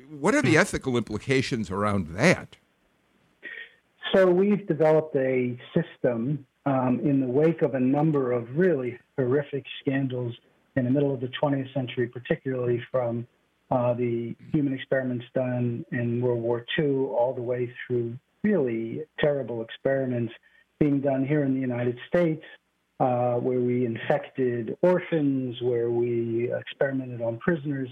What 0.09 0.35
are 0.35 0.43
the 0.43 0.57
ethical 0.57 0.97
implications 0.97 1.71
around 1.71 2.15
that? 2.15 2.57
So, 4.15 4.27
we've 4.27 4.67
developed 4.67 5.15
a 5.17 5.59
system 5.75 6.47
um, 6.71 7.01
in 7.03 7.21
the 7.21 7.27
wake 7.27 7.63
of 7.63 7.75
a 7.75 7.81
number 7.81 8.31
of 8.31 8.47
really 8.57 8.97
horrific 9.17 9.65
scandals 9.81 10.33
in 10.77 10.85
the 10.85 10.91
middle 10.91 11.13
of 11.13 11.21
the 11.21 11.31
20th 11.43 11.73
century, 11.75 12.07
particularly 12.07 12.81
from 12.93 13.27
uh, 13.73 13.93
the 13.95 14.37
human 14.53 14.73
experiments 14.73 15.25
done 15.35 15.85
in 15.91 16.21
World 16.21 16.41
War 16.41 16.65
II 16.79 16.85
all 16.87 17.35
the 17.35 17.43
way 17.43 17.73
through 17.87 18.17
really 18.45 19.03
terrible 19.19 19.63
experiments 19.63 20.33
being 20.79 21.01
done 21.01 21.27
here 21.27 21.43
in 21.43 21.55
the 21.55 21.61
United 21.61 21.99
States, 22.07 22.43
uh, 23.01 23.35
where 23.35 23.61
we 23.61 23.85
infected 23.85 24.77
orphans, 24.83 25.57
where 25.63 25.91
we 25.91 26.53
experimented 26.53 27.21
on 27.21 27.37
prisoners. 27.39 27.89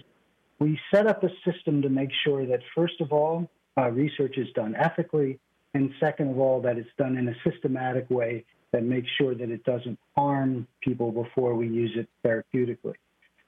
We 0.60 0.78
set 0.94 1.06
up 1.06 1.24
a 1.24 1.30
system 1.44 1.82
to 1.82 1.88
make 1.88 2.10
sure 2.24 2.46
that, 2.46 2.60
first 2.76 3.00
of 3.00 3.12
all, 3.12 3.50
uh, 3.76 3.90
research 3.90 4.38
is 4.38 4.48
done 4.54 4.76
ethically, 4.76 5.38
and 5.74 5.90
second 5.98 6.30
of 6.30 6.38
all, 6.38 6.60
that 6.62 6.78
it's 6.78 6.90
done 6.96 7.16
in 7.16 7.28
a 7.28 7.34
systematic 7.48 8.08
way 8.08 8.44
that 8.72 8.82
makes 8.84 9.08
sure 9.18 9.34
that 9.34 9.50
it 9.50 9.64
doesn't 9.64 9.98
harm 10.16 10.66
people 10.80 11.10
before 11.10 11.54
we 11.54 11.68
use 11.68 11.92
it 11.96 12.08
therapeutically. 12.24 12.94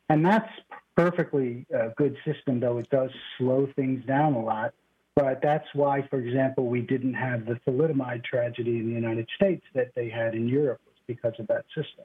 And 0.09 0.25
that's 0.25 0.51
perfectly 0.97 1.67
a 1.73 1.91
good 1.97 2.17
system, 2.25 2.61
though 2.61 2.79
it 2.79 2.91
does 2.91 3.11
slow 3.39 3.69
things 3.77 4.05
down 4.07 4.35
a 4.35 4.43
lot. 4.43 4.75
But 5.15 5.41
that's 5.43 5.67
why, 5.75 6.07
for 6.09 6.19
example, 6.19 6.67
we 6.67 6.81
didn't 6.81 7.15
have 7.15 7.45
the 7.45 7.55
thalidomide 7.67 8.25
tragedy 8.25 8.79
in 8.79 8.87
the 8.87 8.95
United 8.95 9.29
States 9.37 9.65
that 9.75 9.93
they 9.95 10.09
had 10.09 10.35
in 10.35 10.49
Europe, 10.49 10.81
because 11.07 11.35
of 11.41 11.47
that 11.49 11.65
system. 11.75 12.05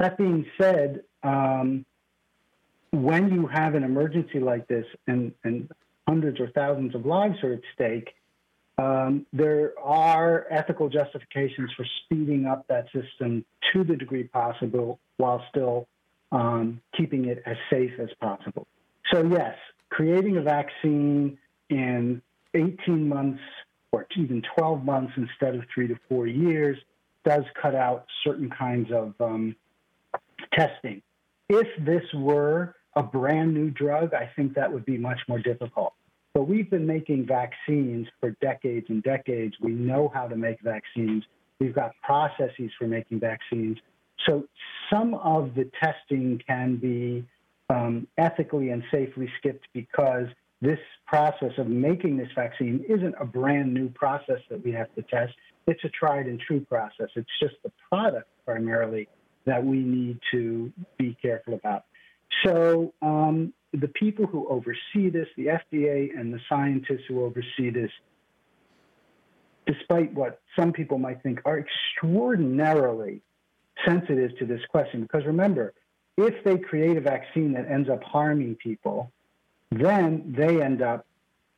That 0.00 0.18
being 0.18 0.44
said, 0.60 1.04
um, 1.22 1.86
when 2.90 3.32
you 3.32 3.46
have 3.46 3.74
an 3.76 3.84
emergency 3.84 4.40
like 4.40 4.66
this 4.66 4.86
and, 5.06 5.32
and 5.44 5.70
hundreds 6.08 6.40
or 6.40 6.48
thousands 6.50 6.94
of 6.96 7.06
lives 7.06 7.36
are 7.44 7.52
at 7.52 7.60
stake, 7.74 8.08
um, 8.78 9.26
there 9.32 9.72
are 9.82 10.46
ethical 10.50 10.88
justifications 10.88 11.70
for 11.76 11.86
speeding 12.04 12.46
up 12.46 12.66
that 12.68 12.86
system 12.86 13.44
to 13.72 13.84
the 13.84 13.96
degree 13.96 14.24
possible 14.24 14.98
while 15.16 15.44
still 15.50 15.86
um, 16.32 16.80
keeping 16.96 17.26
it 17.26 17.42
as 17.46 17.56
safe 17.70 17.92
as 18.00 18.08
possible. 18.20 18.66
So, 19.12 19.24
yes, 19.24 19.54
creating 19.90 20.38
a 20.38 20.42
vaccine 20.42 21.38
in 21.70 22.20
18 22.54 23.08
months 23.08 23.40
or 23.92 24.06
even 24.16 24.42
12 24.56 24.84
months 24.84 25.12
instead 25.16 25.54
of 25.54 25.62
three 25.72 25.86
to 25.86 25.96
four 26.08 26.26
years 26.26 26.76
does 27.24 27.44
cut 27.60 27.74
out 27.74 28.06
certain 28.24 28.50
kinds 28.50 28.90
of 28.92 29.14
um, 29.20 29.54
testing. 30.52 31.00
If 31.48 31.68
this 31.84 32.02
were 32.12 32.74
a 32.96 33.02
brand 33.02 33.54
new 33.54 33.70
drug, 33.70 34.14
I 34.14 34.30
think 34.34 34.54
that 34.54 34.72
would 34.72 34.84
be 34.84 34.98
much 34.98 35.20
more 35.28 35.38
difficult. 35.38 35.94
But 36.34 36.48
we've 36.48 36.68
been 36.68 36.86
making 36.86 37.26
vaccines 37.26 38.08
for 38.20 38.30
decades 38.42 38.86
and 38.88 39.02
decades. 39.04 39.54
We 39.60 39.72
know 39.72 40.10
how 40.12 40.26
to 40.26 40.36
make 40.36 40.60
vaccines. 40.62 41.22
We've 41.60 41.74
got 41.74 41.92
processes 42.02 42.72
for 42.76 42.88
making 42.88 43.20
vaccines. 43.20 43.78
So 44.26 44.44
some 44.92 45.14
of 45.14 45.54
the 45.54 45.70
testing 45.80 46.40
can 46.44 46.76
be 46.76 47.24
um, 47.70 48.08
ethically 48.18 48.70
and 48.70 48.82
safely 48.90 49.30
skipped 49.38 49.68
because 49.72 50.26
this 50.60 50.78
process 51.06 51.52
of 51.58 51.68
making 51.68 52.16
this 52.16 52.28
vaccine 52.34 52.84
isn't 52.88 53.14
a 53.20 53.24
brand 53.24 53.72
new 53.72 53.88
process 53.90 54.40
that 54.50 54.64
we 54.64 54.72
have 54.72 54.92
to 54.96 55.02
test. 55.02 55.32
It's 55.68 55.84
a 55.84 55.88
tried 55.88 56.26
and 56.26 56.40
true 56.40 56.60
process. 56.60 57.08
It's 57.14 57.30
just 57.40 57.54
the 57.62 57.70
product 57.88 58.28
primarily 58.44 59.08
that 59.46 59.64
we 59.64 59.78
need 59.78 60.18
to 60.32 60.72
be 60.98 61.16
careful 61.20 61.54
about. 61.54 61.84
So 62.44 62.92
um, 63.02 63.52
the 63.74 63.88
people 63.88 64.26
who 64.26 64.46
oversee 64.48 65.10
this, 65.10 65.26
the 65.36 65.46
FDA 65.46 66.18
and 66.18 66.32
the 66.32 66.40
scientists 66.48 67.02
who 67.08 67.24
oversee 67.24 67.70
this, 67.70 67.90
despite 69.66 70.12
what 70.14 70.40
some 70.56 70.72
people 70.72 70.98
might 70.98 71.22
think, 71.22 71.40
are 71.44 71.58
extraordinarily 71.58 73.20
sensitive 73.84 74.36
to 74.38 74.46
this 74.46 74.60
question. 74.70 75.02
Because 75.02 75.24
remember, 75.26 75.74
if 76.16 76.44
they 76.44 76.56
create 76.58 76.96
a 76.96 77.00
vaccine 77.00 77.52
that 77.54 77.68
ends 77.68 77.88
up 77.88 78.02
harming 78.04 78.54
people, 78.56 79.10
then 79.72 80.34
they 80.36 80.62
end 80.62 80.80
up 80.80 81.06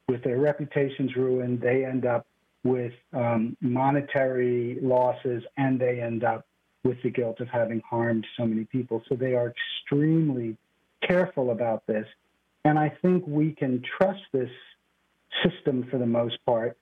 with 0.08 0.22
their 0.22 0.38
reputations 0.38 1.14
ruined, 1.16 1.60
they 1.60 1.84
end 1.84 2.06
up 2.06 2.26
with 2.64 2.94
um, 3.12 3.56
monetary 3.60 4.78
losses, 4.80 5.42
and 5.58 5.78
they 5.78 6.00
end 6.00 6.24
up 6.24 6.46
with 6.82 7.02
the 7.02 7.10
guilt 7.10 7.40
of 7.40 7.48
having 7.48 7.82
harmed 7.88 8.26
so 8.36 8.46
many 8.46 8.64
people. 8.64 9.02
So 9.08 9.16
they 9.16 9.34
are 9.34 9.52
extremely 9.52 10.56
careful 11.07 11.50
about 11.50 11.86
this. 11.86 12.07
And 12.64 12.78
I 12.78 12.88
think 13.02 13.24
we 13.26 13.52
can 13.52 13.82
trust 13.98 14.22
this 14.32 14.50
system 15.44 15.86
for 15.90 15.98
the 15.98 16.07
most 16.07 16.38
part, 16.44 16.76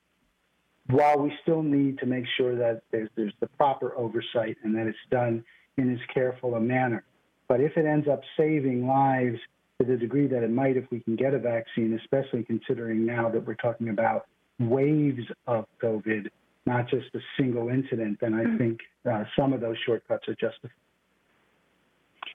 while 0.88 1.18
we 1.18 1.32
still 1.42 1.62
need 1.62 1.98
to 1.98 2.06
make 2.06 2.24
sure 2.36 2.56
that 2.56 2.82
there's, 2.90 3.08
there's 3.16 3.32
the 3.40 3.46
proper 3.48 3.96
oversight 3.96 4.56
and 4.62 4.74
that 4.76 4.86
it's 4.86 4.98
done 5.10 5.44
in 5.76 5.92
as 5.92 6.00
careful 6.12 6.54
a 6.54 6.60
manner. 6.60 7.04
But 7.48 7.60
if 7.60 7.76
it 7.76 7.86
ends 7.86 8.08
up 8.08 8.22
saving 8.36 8.86
lives 8.86 9.38
to 9.80 9.86
the 9.86 9.96
degree 9.96 10.26
that 10.28 10.42
it 10.42 10.50
might 10.50 10.76
if 10.76 10.84
we 10.90 11.00
can 11.00 11.16
get 11.16 11.34
a 11.34 11.38
vaccine, 11.38 11.98
especially 12.00 12.44
considering 12.44 13.04
now 13.04 13.28
that 13.28 13.46
we're 13.46 13.54
talking 13.54 13.88
about 13.88 14.26
waves 14.58 15.24
of 15.46 15.66
COVID, 15.82 16.28
not 16.64 16.88
just 16.88 17.14
a 17.14 17.20
single 17.38 17.68
incident, 17.68 18.18
then 18.20 18.34
I 18.34 18.56
think 18.56 18.80
uh, 19.10 19.24
some 19.36 19.52
of 19.52 19.60
those 19.60 19.76
shortcuts 19.84 20.28
are 20.28 20.34
justified. 20.34 20.70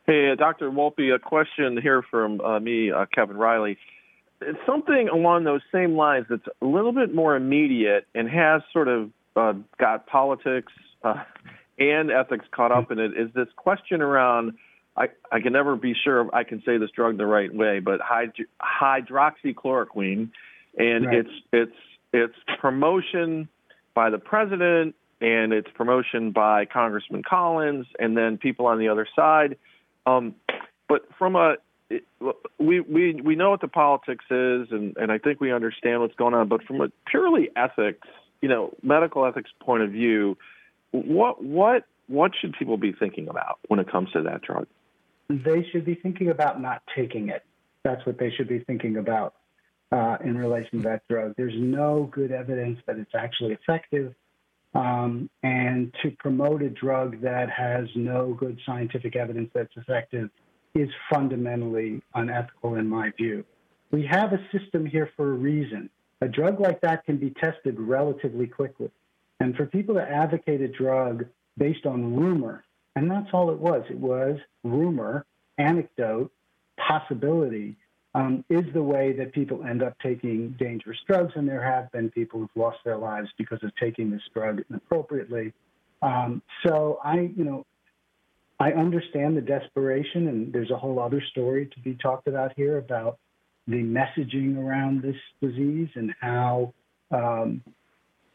Hey, 0.09 0.31
uh, 0.31 0.35
Dr. 0.35 0.71
Wolpe, 0.71 1.13
a 1.13 1.19
question 1.19 1.79
here 1.79 2.01
from 2.01 2.41
uh, 2.41 2.59
me, 2.59 2.91
uh, 2.91 3.05
Kevin 3.13 3.37
Riley. 3.37 3.77
It's 4.41 4.57
something 4.65 5.07
along 5.07 5.43
those 5.43 5.61
same 5.71 5.95
lines 5.95 6.25
that's 6.27 6.47
a 6.63 6.65
little 6.65 6.93
bit 6.93 7.13
more 7.13 7.35
immediate 7.35 8.07
and 8.15 8.27
has 8.27 8.63
sort 8.73 8.87
of 8.87 9.11
uh, 9.35 9.53
got 9.79 10.07
politics 10.07 10.73
uh, 11.03 11.23
and 11.77 12.09
ethics 12.09 12.45
caught 12.49 12.71
up 12.71 12.89
in 12.89 12.97
it. 12.97 13.11
Is 13.11 13.31
this 13.35 13.49
question 13.55 14.01
around? 14.01 14.53
I, 14.97 15.09
I 15.31 15.41
can 15.41 15.53
never 15.53 15.75
be 15.75 15.93
sure 15.93 16.27
I 16.33 16.43
can 16.43 16.63
say 16.65 16.79
this 16.79 16.89
drug 16.89 17.17
the 17.19 17.27
right 17.27 17.53
way, 17.53 17.77
but 17.79 17.99
hyd- 17.99 18.47
hydroxychloroquine, 18.81 20.31
and 20.75 21.05
Right. 21.05 21.17
it's 21.19 21.29
it's 21.53 21.77
it's 22.13 22.59
promotion 22.59 23.47
by 23.93 24.09
the 24.09 24.17
president 24.17 24.95
and 25.21 25.53
it's 25.53 25.69
promotion 25.75 26.31
by 26.31 26.65
Congressman 26.65 27.21
Collins 27.21 27.85
and 27.99 28.17
then 28.17 28.39
people 28.39 28.65
on 28.65 28.79
the 28.79 28.87
other 28.87 29.07
side. 29.15 29.55
Um, 30.17 30.35
but 30.87 31.07
from 31.17 31.35
a 31.35 31.55
we 32.59 32.81
we 32.81 33.13
we 33.13 33.35
know 33.35 33.49
what 33.49 33.61
the 33.61 33.67
politics 33.67 34.25
is, 34.29 34.67
and 34.71 34.95
and 34.97 35.11
I 35.11 35.17
think 35.17 35.39
we 35.39 35.51
understand 35.51 36.01
what's 36.01 36.15
going 36.15 36.33
on. 36.33 36.47
But 36.47 36.63
from 36.63 36.81
a 36.81 36.89
purely 37.07 37.49
ethics, 37.55 38.07
you 38.41 38.49
know, 38.49 38.75
medical 38.83 39.25
ethics 39.25 39.51
point 39.59 39.83
of 39.83 39.91
view, 39.91 40.37
what 40.91 41.43
what 41.43 41.85
what 42.07 42.31
should 42.39 42.53
people 42.57 42.77
be 42.77 42.91
thinking 42.91 43.27
about 43.27 43.59
when 43.67 43.79
it 43.79 43.89
comes 43.91 44.11
to 44.11 44.21
that 44.23 44.41
drug? 44.41 44.67
They 45.29 45.67
should 45.71 45.85
be 45.85 45.95
thinking 45.95 46.29
about 46.29 46.61
not 46.61 46.81
taking 46.95 47.29
it. 47.29 47.43
That's 47.83 48.03
what 48.05 48.17
they 48.17 48.31
should 48.31 48.47
be 48.47 48.59
thinking 48.59 48.97
about 48.97 49.35
uh, 49.91 50.17
in 50.23 50.37
relation 50.37 50.81
to 50.81 50.89
that 50.89 51.07
drug. 51.07 51.35
There's 51.37 51.53
no 51.55 52.09
good 52.11 52.31
evidence 52.31 52.79
that 52.87 52.97
it's 52.97 53.13
actually 53.15 53.53
effective. 53.53 54.13
Um, 54.75 55.29
and 55.41 55.93
to 56.03 56.11
promote 56.19 56.61
a 56.61 56.69
drug 56.69 57.21
that 57.21 57.49
has 57.49 57.87
no 57.95 58.33
good 58.33 58.59
scientific 58.65 59.15
evidence 59.15 59.49
that's 59.53 59.75
effective 59.75 60.29
is 60.75 60.89
fundamentally 61.11 62.01
unethical 62.13 62.75
in 62.75 62.87
my 62.87 63.11
view. 63.17 63.43
We 63.91 64.05
have 64.05 64.33
a 64.33 64.39
system 64.51 64.85
here 64.85 65.09
for 65.15 65.31
a 65.31 65.33
reason. 65.33 65.89
A 66.21 66.27
drug 66.27 66.59
like 66.59 66.81
that 66.81 67.05
can 67.05 67.17
be 67.17 67.31
tested 67.31 67.79
relatively 67.79 68.45
quickly. 68.45 68.91
And 69.39 69.55
for 69.55 69.65
people 69.65 69.95
to 69.95 70.01
advocate 70.01 70.61
a 70.61 70.67
drug 70.67 71.25
based 71.57 71.85
on 71.85 72.15
rumor, 72.15 72.63
and 72.95 73.09
that's 73.09 73.29
all 73.33 73.49
it 73.51 73.57
was, 73.57 73.83
it 73.89 73.97
was 73.97 74.37
rumor, 74.63 75.25
anecdote, 75.57 76.31
possibility, 76.77 77.77
um, 78.19 78.43
is 78.49 78.65
the 78.73 78.83
way 78.83 79.13
that 79.13 79.31
people 79.33 79.63
end 79.63 79.81
up 79.81 79.95
taking 80.03 80.55
dangerous 80.59 80.97
drugs. 81.07 81.33
And 81.35 81.47
there 81.47 81.63
have 81.63 81.91
been 81.91 82.09
people 82.09 82.41
who've 82.41 82.49
lost 82.55 82.79
their 82.83 82.97
lives 82.97 83.29
because 83.37 83.59
of 83.63 83.71
taking 83.77 84.11
this 84.11 84.21
drug 84.33 84.61
inappropriately. 84.69 85.53
Um, 86.01 86.41
so 86.65 86.99
I, 87.03 87.31
you 87.35 87.43
know, 87.43 87.65
I 88.59 88.73
understand 88.73 89.37
the 89.37 89.41
desperation, 89.41 90.27
and 90.27 90.51
there's 90.51 90.71
a 90.71 90.77
whole 90.77 90.99
other 90.99 91.23
story 91.31 91.67
to 91.73 91.79
be 91.79 91.95
talked 91.95 92.27
about 92.27 92.51
here 92.57 92.77
about 92.77 93.17
the 93.67 93.77
messaging 93.77 94.57
around 94.57 95.01
this 95.01 95.15
disease 95.41 95.89
and 95.95 96.13
how 96.19 96.73
um, 97.11 97.63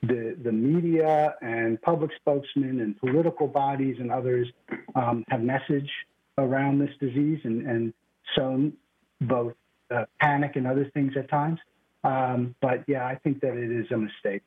the 0.03 0.37
the 0.43 0.53
media 0.53 1.35
and 1.43 1.81
public 1.83 2.11
spokesmen 2.17 2.81
and 2.81 2.99
political 2.99 3.47
bodies 3.47 3.97
and 3.99 4.11
others 4.11 4.47
um, 4.95 5.25
have 5.29 5.43
message 5.43 5.91
around 6.39 6.79
this 6.79 6.91
disease 7.01 7.41
and, 7.45 7.67
and 7.67 7.93
sown 8.37 8.73
both 9.21 9.55
uh, 9.91 10.05
panic 10.21 10.57
and 10.57 10.67
other 10.67 10.91
things 10.95 11.13
at 11.17 11.29
times. 11.29 11.59
Um, 12.03 12.55
but 12.61 12.85
yeah, 12.87 13.07
I 13.07 13.15
think 13.17 13.41
that 13.41 13.57
it 13.57 13.71
is 13.71 13.91
a 13.91 13.97
mistake. 13.97 14.43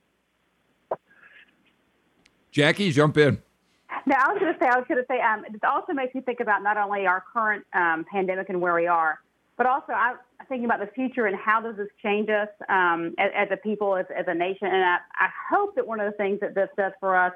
Jackie, 2.52 2.92
jump 2.92 3.18
in. 3.18 3.42
No, 4.06 4.16
I 4.16 4.32
was 4.32 4.40
going 4.40 4.54
to 4.54 4.60
say, 4.60 4.68
I 4.68 4.78
was 4.78 4.86
going 4.88 5.02
to 5.02 5.08
say, 5.10 5.20
um, 5.20 5.44
it 5.46 5.64
also 5.64 5.94
makes 5.94 6.16
me 6.16 6.22
think 6.22 6.40
about 6.40 6.64
not 6.64 6.78
only 6.78 7.06
our 7.06 7.24
current 7.34 7.66
um, 7.74 8.06
pandemic 8.10 8.50
and 8.50 8.62
where 8.62 8.74
we 8.74 8.88
are, 8.88 9.20
but 9.58 9.66
also 9.66 9.92
I, 9.92 10.16
I'm 10.40 10.46
thinking 10.48 10.66
about 10.66 10.80
the 10.80 10.92
future 10.94 11.26
and 11.26 11.36
how 11.36 11.60
does 11.62 11.76
this 11.78 11.88
change 12.02 12.30
us 12.30 12.48
um, 12.70 13.16
as, 13.18 13.32
as 13.36 13.48
a 13.52 13.58
people, 13.58 13.96
as, 13.96 14.06
as 14.16 14.26
a 14.28 14.34
nation. 14.34 14.68
And 14.68 14.84
I, 14.84 14.98
I 15.20 15.30
hope 15.50 15.76
that 15.76 15.86
one 15.86 16.00
of 16.00 16.12
the 16.12 16.18
things 16.18 16.40
that 16.42 16.56
this 16.56 16.70
does 16.78 16.94
for 17.00 17.18
us 17.18 17.34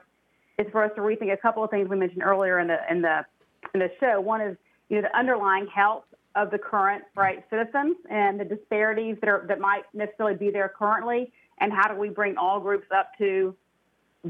is 0.57 0.67
for 0.71 0.83
us 0.83 0.91
to 0.95 1.01
rethink 1.01 1.33
a 1.33 1.37
couple 1.37 1.63
of 1.63 1.69
things 1.71 1.89
we 1.89 1.97
mentioned 1.97 2.23
earlier 2.23 2.59
in 2.59 2.67
the 2.67 2.77
in 2.89 3.01
the 3.01 3.25
in 3.73 3.79
the 3.79 3.89
show. 3.99 4.21
One 4.21 4.41
is 4.41 4.55
you 4.89 4.97
know 4.97 5.03
the 5.03 5.17
underlying 5.17 5.67
health 5.67 6.03
of 6.35 6.49
the 6.51 6.57
current 6.57 7.03
right 7.15 7.43
citizens 7.49 7.97
and 8.09 8.39
the 8.39 8.45
disparities 8.45 9.17
that 9.21 9.29
are 9.29 9.45
that 9.47 9.59
might 9.59 9.83
necessarily 9.93 10.35
be 10.35 10.49
there 10.49 10.71
currently, 10.77 11.31
and 11.59 11.71
how 11.73 11.87
do 11.87 11.99
we 11.99 12.09
bring 12.09 12.37
all 12.37 12.59
groups 12.59 12.87
up 12.95 13.11
to 13.17 13.55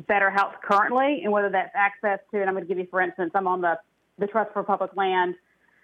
better 0.07 0.29
health 0.31 0.55
currently, 0.63 1.21
and 1.23 1.31
whether 1.31 1.49
that's 1.49 1.71
access 1.75 2.19
to. 2.31 2.39
And 2.39 2.49
I'm 2.49 2.55
going 2.55 2.65
to 2.65 2.67
give 2.67 2.79
you, 2.79 2.87
for 2.89 3.01
instance, 3.01 3.31
I'm 3.35 3.47
on 3.47 3.61
the 3.61 3.77
the 4.17 4.27
Trust 4.27 4.51
for 4.53 4.63
Public 4.63 4.95
Land, 4.95 5.35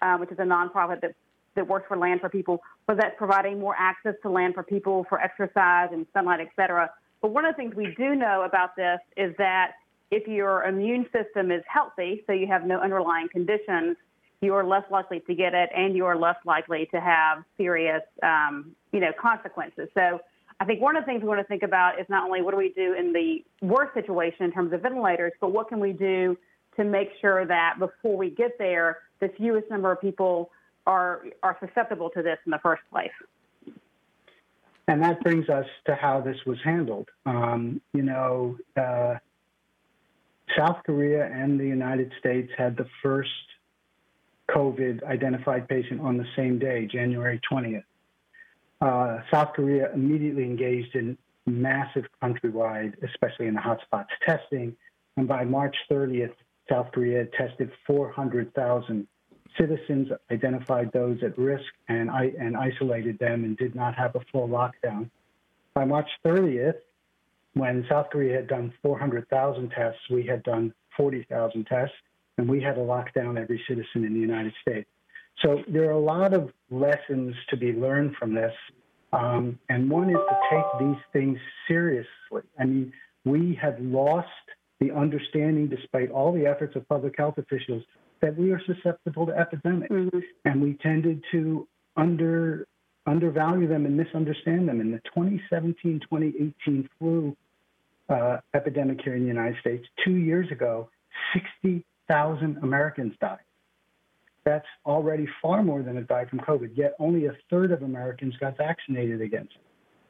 uh, 0.02 0.16
which 0.16 0.30
is 0.30 0.38
a 0.38 0.42
nonprofit 0.42 1.00
that 1.02 1.14
that 1.54 1.66
works 1.66 1.86
for 1.88 1.96
land 1.96 2.20
for 2.20 2.28
people. 2.28 2.62
Whether 2.86 3.02
that's 3.02 3.18
providing 3.18 3.58
more 3.58 3.74
access 3.78 4.14
to 4.22 4.30
land 4.30 4.54
for 4.54 4.62
people 4.62 5.06
for 5.08 5.20
exercise 5.20 5.88
and 5.92 6.06
sunlight, 6.12 6.40
et 6.40 6.48
cetera. 6.56 6.90
But 7.20 7.32
one 7.32 7.44
of 7.44 7.54
the 7.54 7.56
things 7.56 7.74
we 7.74 7.94
do 7.96 8.14
know 8.14 8.42
about 8.42 8.76
this 8.76 9.00
is 9.16 9.34
that 9.38 9.72
if 10.10 10.26
your 10.26 10.64
immune 10.64 11.06
system 11.12 11.50
is 11.50 11.62
healthy, 11.66 12.22
so 12.26 12.32
you 12.32 12.46
have 12.46 12.64
no 12.64 12.78
underlying 12.78 13.28
conditions, 13.28 13.96
you 14.40 14.54
are 14.54 14.64
less 14.64 14.84
likely 14.90 15.20
to 15.20 15.34
get 15.34 15.54
it, 15.54 15.70
and 15.74 15.96
you 15.96 16.06
are 16.06 16.16
less 16.16 16.36
likely 16.44 16.86
to 16.92 17.00
have 17.00 17.44
serious, 17.56 18.02
um, 18.22 18.72
you 18.92 19.00
know, 19.00 19.12
consequences. 19.20 19.88
So 19.94 20.20
I 20.60 20.64
think 20.64 20.80
one 20.80 20.96
of 20.96 21.02
the 21.02 21.06
things 21.06 21.22
we 21.22 21.28
want 21.28 21.40
to 21.40 21.46
think 21.46 21.62
about 21.62 22.00
is 22.00 22.06
not 22.08 22.24
only 22.24 22.42
what 22.42 22.52
do 22.52 22.56
we 22.56 22.72
do 22.74 22.94
in 22.94 23.12
the 23.12 23.44
worst 23.62 23.94
situation 23.94 24.44
in 24.44 24.52
terms 24.52 24.72
of 24.72 24.82
ventilators, 24.82 25.32
but 25.40 25.52
what 25.52 25.68
can 25.68 25.80
we 25.80 25.92
do 25.92 26.36
to 26.76 26.84
make 26.84 27.10
sure 27.20 27.44
that 27.46 27.76
before 27.78 28.16
we 28.16 28.30
get 28.30 28.58
there, 28.58 28.98
the 29.20 29.28
fewest 29.36 29.68
number 29.70 29.90
of 29.90 30.00
people 30.00 30.50
are 30.86 31.24
are 31.42 31.56
susceptible 31.60 32.10
to 32.10 32.22
this 32.22 32.38
in 32.46 32.50
the 32.50 32.58
first 32.62 32.82
place. 32.90 33.10
And 34.86 35.02
that 35.02 35.20
brings 35.20 35.48
us 35.50 35.66
to 35.86 35.94
how 35.94 36.20
this 36.22 36.36
was 36.46 36.56
handled. 36.64 37.08
Um, 37.26 37.82
you 37.92 38.02
know, 38.02 38.56
uh, 38.74 39.16
South 40.56 40.78
Korea 40.86 41.26
and 41.26 41.60
the 41.60 41.66
United 41.66 42.10
States 42.18 42.50
had 42.56 42.76
the 42.76 42.86
first 43.02 43.28
COVID 44.50 45.02
identified 45.04 45.68
patient 45.68 46.00
on 46.00 46.16
the 46.16 46.26
same 46.36 46.58
day, 46.58 46.86
January 46.86 47.40
20th. 47.50 47.84
Uh, 48.80 49.18
South 49.30 49.52
Korea 49.54 49.92
immediately 49.92 50.44
engaged 50.44 50.94
in 50.94 51.18
massive 51.46 52.04
countrywide, 52.22 52.94
especially 53.02 53.46
in 53.46 53.54
the 53.54 53.60
hotspots, 53.60 54.06
testing. 54.24 54.76
And 55.16 55.26
by 55.26 55.44
March 55.44 55.76
30th, 55.90 56.34
South 56.70 56.92
Korea 56.92 57.26
tested 57.36 57.70
400,000 57.86 59.06
citizens, 59.58 60.08
identified 60.30 60.92
those 60.92 61.18
at 61.22 61.36
risk, 61.38 61.64
and, 61.88 62.10
and 62.10 62.56
isolated 62.56 63.18
them 63.18 63.44
and 63.44 63.56
did 63.56 63.74
not 63.74 63.94
have 63.96 64.14
a 64.14 64.20
full 64.30 64.48
lockdown. 64.48 65.10
By 65.74 65.84
March 65.84 66.08
30th, 66.24 66.74
when 67.54 67.84
South 67.88 68.10
Korea 68.10 68.36
had 68.36 68.46
done 68.46 68.72
400,000 68.82 69.70
tests, 69.70 70.00
we 70.10 70.26
had 70.26 70.42
done 70.42 70.72
40,000 70.96 71.64
tests, 71.64 71.94
and 72.38 72.48
we 72.48 72.62
had 72.62 72.76
to 72.76 72.82
lock 72.82 73.12
down 73.12 73.36
every 73.36 73.62
citizen 73.68 74.04
in 74.04 74.14
the 74.14 74.20
United 74.20 74.54
States. 74.62 74.88
So 75.42 75.62
there 75.68 75.88
are 75.88 75.92
a 75.92 76.00
lot 76.00 76.32
of 76.32 76.50
lessons 76.70 77.34
to 77.50 77.56
be 77.56 77.72
learned 77.72 78.16
from 78.16 78.34
this. 78.34 78.52
Um, 79.12 79.58
and 79.68 79.90
one 79.90 80.10
is 80.10 80.16
to 80.16 80.36
take 80.50 80.64
these 80.80 81.02
things 81.12 81.38
seriously. 81.66 82.42
I 82.58 82.64
mean, 82.64 82.92
we 83.24 83.58
have 83.60 83.76
lost 83.80 84.28
the 84.80 84.92
understanding, 84.92 85.68
despite 85.68 86.10
all 86.10 86.32
the 86.32 86.46
efforts 86.46 86.76
of 86.76 86.88
public 86.88 87.14
health 87.18 87.38
officials, 87.38 87.82
that 88.20 88.36
we 88.36 88.52
are 88.52 88.60
susceptible 88.66 89.26
to 89.26 89.32
epidemics. 89.32 89.92
And 90.44 90.62
we 90.62 90.74
tended 90.74 91.22
to 91.32 91.66
under 91.96 92.66
undervalue 93.06 93.66
them 93.66 93.86
and 93.86 93.96
misunderstand 93.96 94.68
them. 94.68 94.80
In 94.80 94.90
the 94.90 95.00
2017 95.14 96.00
2018 96.00 96.88
flu 96.98 97.36
uh, 98.10 98.38
epidemic 98.54 99.00
here 99.02 99.16
in 99.16 99.22
the 99.22 99.28
United 99.28 99.56
States, 99.60 99.86
two 100.04 100.16
years 100.16 100.50
ago, 100.52 100.90
60,000 102.08 102.58
Americans 102.62 103.14
died. 103.20 103.38
That's 104.44 104.66
already 104.86 105.28
far 105.42 105.62
more 105.62 105.82
than 105.82 105.96
have 105.96 106.08
died 106.08 106.30
from 106.30 106.40
COVID, 106.40 106.70
yet 106.74 106.94
only 106.98 107.26
a 107.26 107.32
third 107.50 107.70
of 107.70 107.82
Americans 107.82 108.34
got 108.40 108.56
vaccinated 108.56 109.20
against 109.20 109.54
it. 109.54 109.60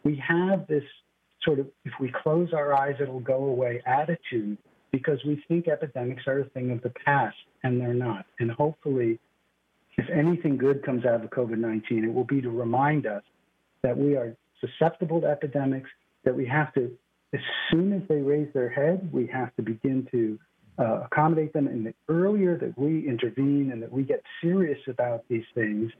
We 0.04 0.22
have 0.26 0.66
this 0.68 0.84
sort 1.44 1.58
of, 1.58 1.66
if 1.84 1.92
we 2.00 2.12
close 2.22 2.52
our 2.52 2.72
eyes, 2.72 2.94
it'll 3.00 3.20
go 3.20 3.46
away 3.46 3.82
attitude 3.84 4.58
because 4.92 5.18
we 5.26 5.42
think 5.48 5.66
epidemics 5.66 6.22
are 6.26 6.40
a 6.40 6.44
thing 6.50 6.70
of 6.70 6.80
the 6.82 6.92
past, 7.04 7.36
and 7.64 7.80
they're 7.80 7.94
not. 7.94 8.26
And 8.38 8.50
hopefully, 8.50 9.18
if 9.96 10.08
anything 10.08 10.56
good 10.56 10.84
comes 10.84 11.04
out 11.04 11.24
of 11.24 11.30
COVID 11.30 11.58
19, 11.58 12.04
it 12.04 12.14
will 12.14 12.24
be 12.24 12.40
to 12.40 12.50
remind 12.50 13.06
us 13.06 13.22
that 13.82 13.96
we 13.96 14.16
are 14.16 14.36
susceptible 14.60 15.20
to 15.20 15.26
epidemics, 15.26 15.90
that 16.24 16.34
we 16.34 16.46
have 16.46 16.72
to, 16.74 16.96
as 17.34 17.40
soon 17.70 17.92
as 17.92 18.02
they 18.08 18.20
raise 18.20 18.52
their 18.54 18.68
head, 18.68 19.10
we 19.12 19.26
have 19.26 19.54
to 19.56 19.62
begin 19.62 20.06
to 20.12 20.38
uh, 20.78 21.00
accommodate 21.04 21.52
them. 21.52 21.66
And 21.66 21.86
the 21.86 21.94
earlier 22.08 22.56
that 22.58 22.78
we 22.78 23.06
intervene 23.06 23.70
and 23.72 23.82
that 23.82 23.92
we 23.92 24.02
get 24.02 24.22
serious 24.40 24.78
about 24.88 25.24
these 25.28 25.44
things, 25.54 25.90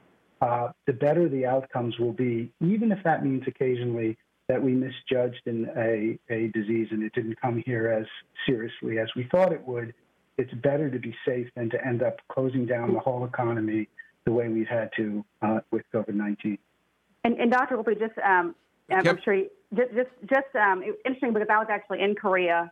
uh, 0.40 0.68
the 0.86 0.92
better 0.92 1.28
the 1.28 1.46
outcomes 1.46 1.98
will 1.98 2.12
be, 2.12 2.52
even 2.60 2.92
if 2.92 3.02
that 3.04 3.24
means 3.24 3.42
occasionally 3.46 4.16
that 4.48 4.62
we 4.62 4.72
misjudged 4.72 5.42
in 5.46 5.68
a, 5.76 6.18
a 6.32 6.48
disease 6.48 6.88
and 6.90 7.02
it 7.02 7.12
didn't 7.12 7.40
come 7.40 7.62
here 7.66 7.88
as 7.88 8.06
seriously 8.46 8.98
as 8.98 9.08
we 9.14 9.28
thought 9.30 9.52
it 9.52 9.66
would. 9.66 9.92
It's 10.38 10.52
better 10.54 10.88
to 10.88 10.98
be 10.98 11.14
safe 11.26 11.48
than 11.56 11.68
to 11.70 11.84
end 11.84 12.02
up 12.02 12.20
closing 12.28 12.64
down 12.64 12.94
the 12.94 13.00
whole 13.00 13.24
economy 13.24 13.88
the 14.24 14.32
way 14.32 14.48
we've 14.48 14.68
had 14.68 14.90
to 14.96 15.24
uh, 15.42 15.60
with 15.70 15.82
COVID 15.92 16.14
19. 16.14 16.56
And, 17.24 17.34
and 17.38 17.50
Dr. 17.50 17.76
Wolpe, 17.76 17.98
just 17.98 18.16
um, 18.24 18.54
I'm 18.90 19.18
sure 19.24 19.34
you, 19.34 19.50
just 19.74 19.90
just, 19.94 20.10
just 20.22 20.54
um, 20.54 20.82
interesting 21.04 21.32
because 21.32 21.48
I 21.50 21.58
was 21.58 21.66
actually 21.68 22.00
in 22.00 22.14
Korea 22.14 22.70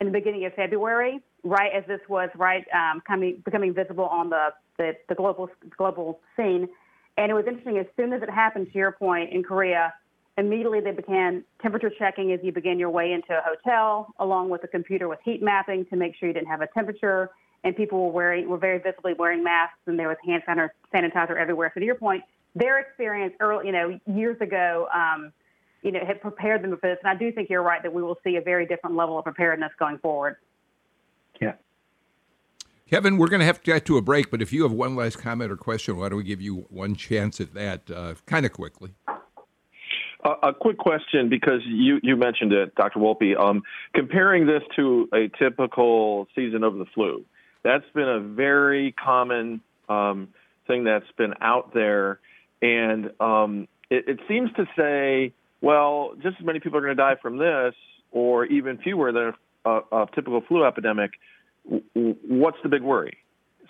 in 0.00 0.06
the 0.06 0.12
beginning 0.12 0.44
of 0.44 0.54
February, 0.54 1.20
right 1.44 1.72
as 1.72 1.84
this 1.86 2.00
was 2.08 2.30
right 2.36 2.64
um, 2.74 3.02
coming 3.06 3.42
becoming 3.44 3.74
visible 3.74 4.04
on 4.06 4.30
the, 4.30 4.50
the, 4.76 4.96
the 5.08 5.14
global 5.14 5.50
global 5.76 6.20
scene. 6.36 6.68
And 7.16 7.30
it 7.30 7.34
was 7.34 7.46
interesting. 7.48 7.78
As 7.78 7.86
soon 7.96 8.12
as 8.12 8.22
it 8.22 8.30
happened, 8.30 8.68
to 8.72 8.78
your 8.78 8.92
point, 8.92 9.32
in 9.32 9.42
Korea, 9.42 9.92
immediately 10.36 10.80
they 10.80 10.92
began 10.92 11.42
temperature 11.60 11.90
checking 11.98 12.30
as 12.32 12.38
you 12.44 12.52
begin 12.52 12.78
your 12.78 12.90
way 12.90 13.12
into 13.12 13.36
a 13.36 13.42
hotel, 13.42 14.14
along 14.20 14.50
with 14.50 14.62
a 14.62 14.68
computer 14.68 15.08
with 15.08 15.18
heat 15.24 15.42
mapping 15.42 15.84
to 15.86 15.96
make 15.96 16.14
sure 16.16 16.28
you 16.28 16.32
didn't 16.34 16.48
have 16.48 16.60
a 16.60 16.68
temperature. 16.68 17.30
And 17.64 17.74
people 17.74 18.04
were 18.04 18.12
wearing 18.12 18.48
were 18.48 18.56
very 18.56 18.78
visibly 18.78 19.14
wearing 19.14 19.42
masks, 19.42 19.78
and 19.86 19.98
there 19.98 20.06
was 20.06 20.16
hand 20.24 20.44
sanitizer 20.94 21.36
everywhere. 21.36 21.72
So 21.74 21.80
to 21.80 21.86
your 21.86 21.96
point, 21.96 22.22
their 22.54 22.78
experience 22.78 23.34
early, 23.40 23.66
you 23.66 23.72
know, 23.72 23.98
years 24.06 24.40
ago, 24.40 24.88
um, 24.94 25.32
you 25.82 25.92
know, 25.92 26.00
had 26.06 26.20
prepared 26.20 26.62
them 26.62 26.76
for 26.78 26.88
this. 26.88 26.98
And 27.02 27.10
I 27.10 27.18
do 27.18 27.32
think 27.32 27.50
you're 27.50 27.62
right 27.62 27.82
that 27.82 27.92
we 27.92 28.02
will 28.02 28.18
see 28.24 28.36
a 28.36 28.40
very 28.40 28.66
different 28.66 28.96
level 28.96 29.18
of 29.18 29.24
preparedness 29.24 29.72
going 29.78 29.98
forward. 29.98 30.36
Yeah. 31.40 31.52
Kevin, 32.90 33.18
we're 33.18 33.28
going 33.28 33.40
to 33.40 33.46
have 33.46 33.62
to 33.62 33.64
get 33.64 33.84
to 33.86 33.98
a 33.98 34.02
break, 34.02 34.30
but 34.30 34.40
if 34.40 34.52
you 34.52 34.62
have 34.62 34.72
one 34.72 34.96
last 34.96 35.18
comment 35.18 35.52
or 35.52 35.56
question, 35.56 35.96
why 35.98 36.08
don't 36.08 36.18
we 36.18 36.24
give 36.24 36.40
you 36.40 36.66
one 36.70 36.94
chance 36.94 37.40
at 37.40 37.52
that, 37.54 37.90
uh, 37.90 38.14
kind 38.26 38.46
of 38.46 38.52
quickly? 38.52 38.94
Uh, 40.24 40.34
a 40.42 40.54
quick 40.54 40.78
question 40.78 41.28
because 41.28 41.60
you, 41.64 42.00
you 42.02 42.16
mentioned 42.16 42.52
it, 42.52 42.74
Dr. 42.74 42.98
Wolpe. 42.98 43.38
Um, 43.38 43.62
comparing 43.94 44.46
this 44.46 44.62
to 44.76 45.08
a 45.12 45.28
typical 45.38 46.26
season 46.34 46.64
of 46.64 46.78
the 46.78 46.86
flu, 46.86 47.24
that's 47.62 47.84
been 47.94 48.08
a 48.08 48.20
very 48.20 48.92
common 48.92 49.60
um, 49.88 50.28
thing 50.66 50.84
that's 50.84 51.10
been 51.16 51.34
out 51.40 51.72
there, 51.72 52.20
and 52.62 53.10
um, 53.20 53.68
it, 53.90 54.08
it 54.08 54.20
seems 54.26 54.50
to 54.54 54.66
say 54.76 55.32
well, 55.60 56.12
just 56.22 56.36
as 56.38 56.46
many 56.46 56.60
people 56.60 56.78
are 56.78 56.82
going 56.82 56.96
to 56.96 57.02
die 57.02 57.16
from 57.20 57.38
this, 57.38 57.74
or 58.10 58.46
even 58.46 58.78
fewer 58.78 59.12
than 59.12 59.32
a, 59.64 59.80
a 59.92 60.06
typical 60.14 60.42
flu 60.46 60.64
epidemic. 60.64 61.12
What's 61.94 62.58
the 62.62 62.68
big 62.68 62.82
worry? 62.82 63.18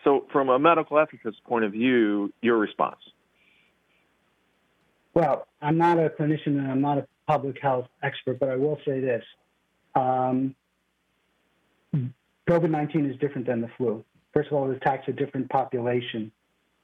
So, 0.04 0.26
from 0.32 0.48
a 0.48 0.58
medical 0.58 0.96
ethicist 0.96 1.42
point 1.44 1.64
of 1.64 1.72
view, 1.72 2.32
your 2.40 2.56
response? 2.56 3.00
Well, 5.14 5.48
I'm 5.60 5.78
not 5.78 5.98
a 5.98 6.10
clinician 6.10 6.58
and 6.58 6.70
I'm 6.70 6.80
not 6.80 6.98
a 6.98 7.06
public 7.26 7.56
health 7.60 7.88
expert, 8.02 8.38
but 8.38 8.48
I 8.48 8.56
will 8.56 8.78
say 8.86 9.00
this. 9.00 9.24
Um, 9.96 10.54
COVID 12.48 12.70
19 12.70 13.10
is 13.10 13.18
different 13.18 13.46
than 13.46 13.60
the 13.60 13.68
flu. 13.76 14.04
First 14.32 14.48
of 14.48 14.54
all, 14.54 14.70
it 14.70 14.76
attacks 14.76 15.08
a 15.08 15.12
different 15.12 15.50
population. 15.50 16.30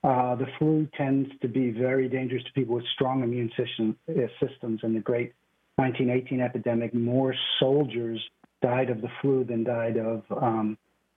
Uh, 0.05 0.35
the 0.35 0.47
flu 0.59 0.87
tends 0.99 1.31
to 1.41 1.49
be 1.49 1.71
very 1.71 2.11
dangerous 2.11 2.45
to 2.45 2.53
people 2.53 2.75
with 2.75 2.85
strong 2.95 3.23
immune 3.23 3.51
system, 3.57 3.97
uh, 4.11 4.27
systems. 4.39 4.81
In 4.83 4.93
the 4.93 5.01
great 5.01 5.33
1918 5.77 6.43
epidemic, 6.43 6.93
more 6.93 7.35
soldiers 7.59 8.21
died 8.61 8.91
of 8.91 9.01
the 9.01 9.09
flu 9.23 9.45
than 9.45 9.65
died 9.65 9.97
of 9.97 10.23
um, 10.31 10.77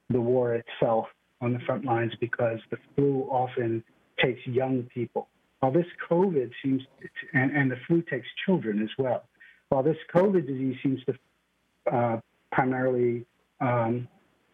the 0.10 0.22
war 0.22 0.56
itself 0.56 1.06
on 1.42 1.52
the 1.52 1.60
front 1.60 1.84
lines 1.84 2.14
because 2.22 2.60
the 2.72 2.78
flu 2.96 3.28
often 3.30 3.84
takes 4.24 4.40
young 4.48 4.84
people. 4.84 5.28
While 5.60 5.74
this 5.74 5.86
COVID 6.10 6.50
seems, 6.64 6.82
to, 7.02 7.08
and, 7.38 7.52
and 7.52 7.70
the 7.70 7.78
flu 7.88 8.02
takes 8.04 8.28
children 8.46 8.82
as 8.82 8.90
well. 8.98 9.24
While 9.68 9.84
this 9.84 9.98
COVID 10.16 10.48
disease 10.48 10.78
seems 10.82 11.02
to 11.06 11.94
uh, 11.94 12.20
primarily 12.54 13.26
um, 13.60 14.08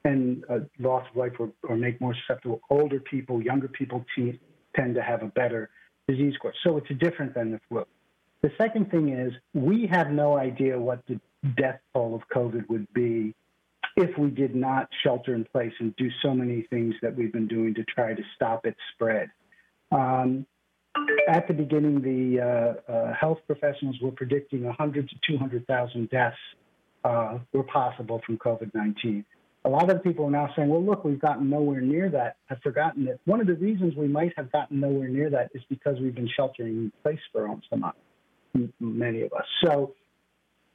and 0.05 0.43
uh, 0.49 0.59
loss 0.79 1.05
of 1.09 1.15
life 1.15 1.33
or, 1.39 1.51
or, 1.63 1.77
make 1.77 1.99
more 2.01 2.13
susceptible. 2.13 2.61
Older 2.69 2.99
people, 2.99 3.41
younger 3.41 3.67
people 3.67 4.05
tend 4.75 4.95
to 4.95 5.01
have 5.01 5.23
a 5.23 5.27
better 5.27 5.69
disease 6.07 6.33
course. 6.41 6.55
So 6.63 6.77
it's 6.77 6.87
different 6.99 7.33
than 7.33 7.51
the 7.51 7.59
flu. 7.69 7.85
The 8.41 8.51
second 8.57 8.91
thing 8.91 9.09
is 9.09 9.31
we 9.53 9.87
have 9.91 10.11
no 10.11 10.37
idea 10.37 10.77
what 10.77 11.01
the 11.07 11.19
death 11.55 11.79
toll 11.93 12.15
of 12.15 12.21
COVID 12.35 12.67
would 12.69 12.91
be 12.93 13.33
if 13.95 14.17
we 14.17 14.29
did 14.29 14.55
not 14.55 14.89
shelter 15.03 15.35
in 15.35 15.45
place 15.45 15.71
and 15.79 15.95
do 15.95 16.09
so 16.21 16.33
many 16.33 16.63
things 16.69 16.95
that 17.01 17.15
we've 17.15 17.31
been 17.31 17.47
doing 17.47 17.73
to 17.75 17.83
try 17.83 18.13
to 18.13 18.23
stop 18.35 18.65
its 18.65 18.79
spread. 18.93 19.29
Um, 19.91 20.45
at 21.29 21.47
the 21.47 21.53
beginning, 21.53 22.01
the 22.01 22.41
uh, 22.41 22.91
uh, 22.91 23.13
health 23.13 23.39
professionals 23.47 23.95
were 24.01 24.11
predicting 24.11 24.63
100 24.63 25.09
to 25.09 25.15
200,000 25.27 26.09
deaths 26.09 26.35
uh, 27.03 27.37
were 27.53 27.63
possible 27.63 28.21
from 28.25 28.37
COVID 28.37 28.73
19 28.73 29.25
a 29.65 29.69
lot 29.69 29.89
of 29.89 30.03
people 30.03 30.25
are 30.25 30.31
now 30.31 30.49
saying, 30.55 30.67
well, 30.69 30.83
look, 30.83 31.05
we've 31.05 31.21
gotten 31.21 31.49
nowhere 31.49 31.81
near 31.81 32.09
that. 32.09 32.35
Have 32.47 32.59
forgotten 32.61 33.05
that 33.05 33.19
one 33.25 33.39
of 33.39 33.47
the 33.47 33.55
reasons 33.55 33.95
we 33.95 34.07
might 34.07 34.33
have 34.35 34.51
gotten 34.51 34.79
nowhere 34.79 35.07
near 35.07 35.29
that 35.29 35.51
is 35.53 35.61
because 35.69 35.99
we've 36.01 36.15
been 36.15 36.29
sheltering 36.35 36.75
in 36.75 36.91
place 37.01 37.19
for 37.31 37.47
almost 37.47 37.67
a 37.71 37.77
month, 37.77 37.95
many 38.79 39.21
of 39.21 39.31
us. 39.33 39.45
So 39.63 39.93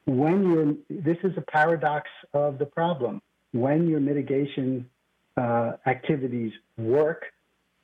when 0.07 0.51
you're, 0.51 1.03
this 1.03 1.19
is 1.23 1.33
a 1.37 1.43
paradox 1.43 2.09
of 2.33 2.59
the 2.59 2.67
problem. 2.67 3.21
When 3.53 3.89
your 3.89 4.01
mitigation 4.01 4.89
uh, 5.37 5.73
activities 5.87 6.53
work 6.77 7.25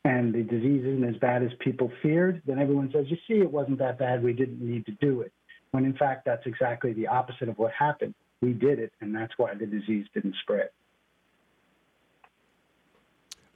and 0.05 0.35
the 0.35 0.43
disease 0.43 0.85
isn't 0.85 1.05
as 1.05 1.17
bad 1.17 1.43
as 1.43 1.51
people 1.61 1.91
feared, 2.03 2.43
then 2.47 2.59
everyone 2.59 2.91
says, 2.93 3.07
you 3.09 3.17
see, 3.29 3.41
it 3.41 3.51
wasn't 3.51 3.79
that 3.79 3.99
bad. 3.99 4.23
We 4.23 4.33
didn't 4.33 4.61
need 4.61 4.87
to 4.87 4.93
do 4.93 5.21
it. 5.21 5.33
When 5.71 5.85
in 5.85 5.97
fact, 5.97 6.25
that's 6.25 6.47
exactly 6.47 6.93
the 6.93 7.09
opposite 7.09 7.49
of 7.49 7.59
what 7.59 7.73
happened. 7.73 8.15
We 8.41 8.53
did 8.53 8.79
it, 8.79 8.93
and 9.01 9.15
that's 9.15 9.33
why 9.39 9.55
the 9.55 9.67
disease 9.67 10.07
didn't 10.15 10.35
spread. 10.43 10.69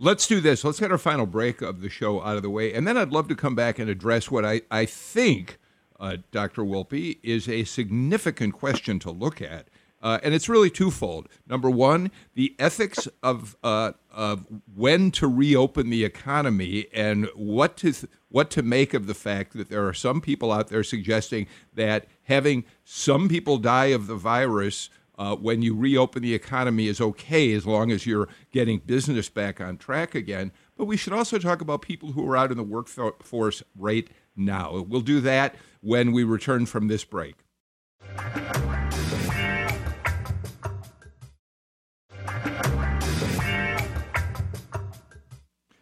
Let's 0.00 0.28
do 0.28 0.40
this. 0.40 0.62
Let's 0.62 0.78
get 0.78 0.92
our 0.92 0.98
final 0.98 1.26
break 1.26 1.60
of 1.60 1.80
the 1.80 1.88
show 1.88 2.22
out 2.22 2.36
of 2.36 2.42
the 2.42 2.50
way. 2.50 2.72
And 2.72 2.86
then 2.86 2.96
I'd 2.96 3.10
love 3.10 3.26
to 3.28 3.34
come 3.34 3.56
back 3.56 3.80
and 3.80 3.90
address 3.90 4.30
what 4.30 4.44
I, 4.44 4.62
I 4.70 4.86
think, 4.86 5.58
uh, 5.98 6.18
Dr. 6.30 6.62
Wolpe, 6.62 7.18
is 7.24 7.48
a 7.48 7.64
significant 7.64 8.54
question 8.54 9.00
to 9.00 9.10
look 9.10 9.42
at. 9.42 9.66
Uh, 10.00 10.20
and 10.22 10.32
it's 10.32 10.48
really 10.48 10.70
twofold. 10.70 11.28
Number 11.48 11.68
one, 11.68 12.12
the 12.34 12.54
ethics 12.60 13.08
of, 13.24 13.56
uh, 13.64 13.92
of 14.12 14.46
when 14.72 15.10
to 15.10 15.26
reopen 15.26 15.90
the 15.90 16.04
economy 16.04 16.86
and 16.94 17.28
what 17.34 17.76
to, 17.78 17.90
th- 17.90 18.12
what 18.28 18.50
to 18.52 18.62
make 18.62 18.94
of 18.94 19.08
the 19.08 19.14
fact 19.14 19.54
that 19.54 19.68
there 19.68 19.84
are 19.88 19.94
some 19.94 20.20
people 20.20 20.52
out 20.52 20.68
there 20.68 20.84
suggesting 20.84 21.48
that 21.74 22.06
having 22.22 22.64
some 22.84 23.28
people 23.28 23.58
die 23.58 23.86
of 23.86 24.06
the 24.06 24.14
virus 24.14 24.90
uh, 25.18 25.34
when 25.36 25.60
you 25.60 25.74
reopen 25.74 26.22
the 26.22 26.34
economy 26.34 26.86
is 26.86 27.00
okay 27.00 27.52
as 27.52 27.66
long 27.66 27.90
as 27.90 28.06
you're 28.06 28.28
getting 28.52 28.78
business 28.78 29.28
back 29.28 29.60
on 29.60 29.76
track 29.76 30.14
again. 30.14 30.52
But 30.76 30.84
we 30.84 30.96
should 30.96 31.12
also 31.12 31.38
talk 31.38 31.60
about 31.60 31.82
people 31.82 32.12
who 32.12 32.26
are 32.30 32.36
out 32.36 32.52
in 32.52 32.56
the 32.56 32.62
workforce 32.62 33.62
right 33.76 34.08
now. 34.36 34.84
We'll 34.88 35.00
do 35.00 35.20
that 35.20 35.56
when 35.80 36.12
we 36.12 36.22
return 36.24 36.66
from 36.66 36.86
this 36.88 37.04
break. 37.04 37.34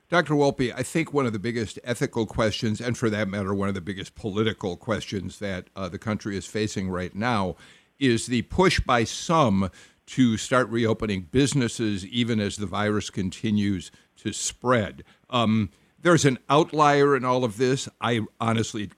Dr. 0.08 0.34
Wolpe, 0.34 0.72
I 0.74 0.84
think 0.84 1.12
one 1.12 1.26
of 1.26 1.32
the 1.32 1.38
biggest 1.38 1.80
ethical 1.82 2.26
questions, 2.26 2.80
and 2.80 2.96
for 2.96 3.10
that 3.10 3.28
matter, 3.28 3.52
one 3.52 3.68
of 3.68 3.74
the 3.74 3.80
biggest 3.80 4.14
political 4.14 4.76
questions 4.76 5.40
that 5.40 5.66
uh, 5.74 5.88
the 5.88 5.98
country 5.98 6.36
is 6.36 6.46
facing 6.46 6.88
right 6.88 7.12
now, 7.12 7.56
is 7.98 8.26
the 8.26 8.42
push 8.42 8.80
by 8.80 9.04
some 9.04 9.70
to 10.06 10.36
start 10.36 10.68
reopening 10.68 11.28
businesses 11.30 12.06
even 12.06 12.40
as 12.40 12.56
the 12.56 12.66
virus 12.66 13.10
continues 13.10 13.90
to 14.16 14.32
spread. 14.32 15.04
Um, 15.30 15.70
there's 15.98 16.24
an 16.24 16.38
outlier 16.48 17.16
in 17.16 17.24
all 17.24 17.44
of 17.44 17.56
this. 17.56 17.88
I 18.00 18.20
honestly, 18.40 18.90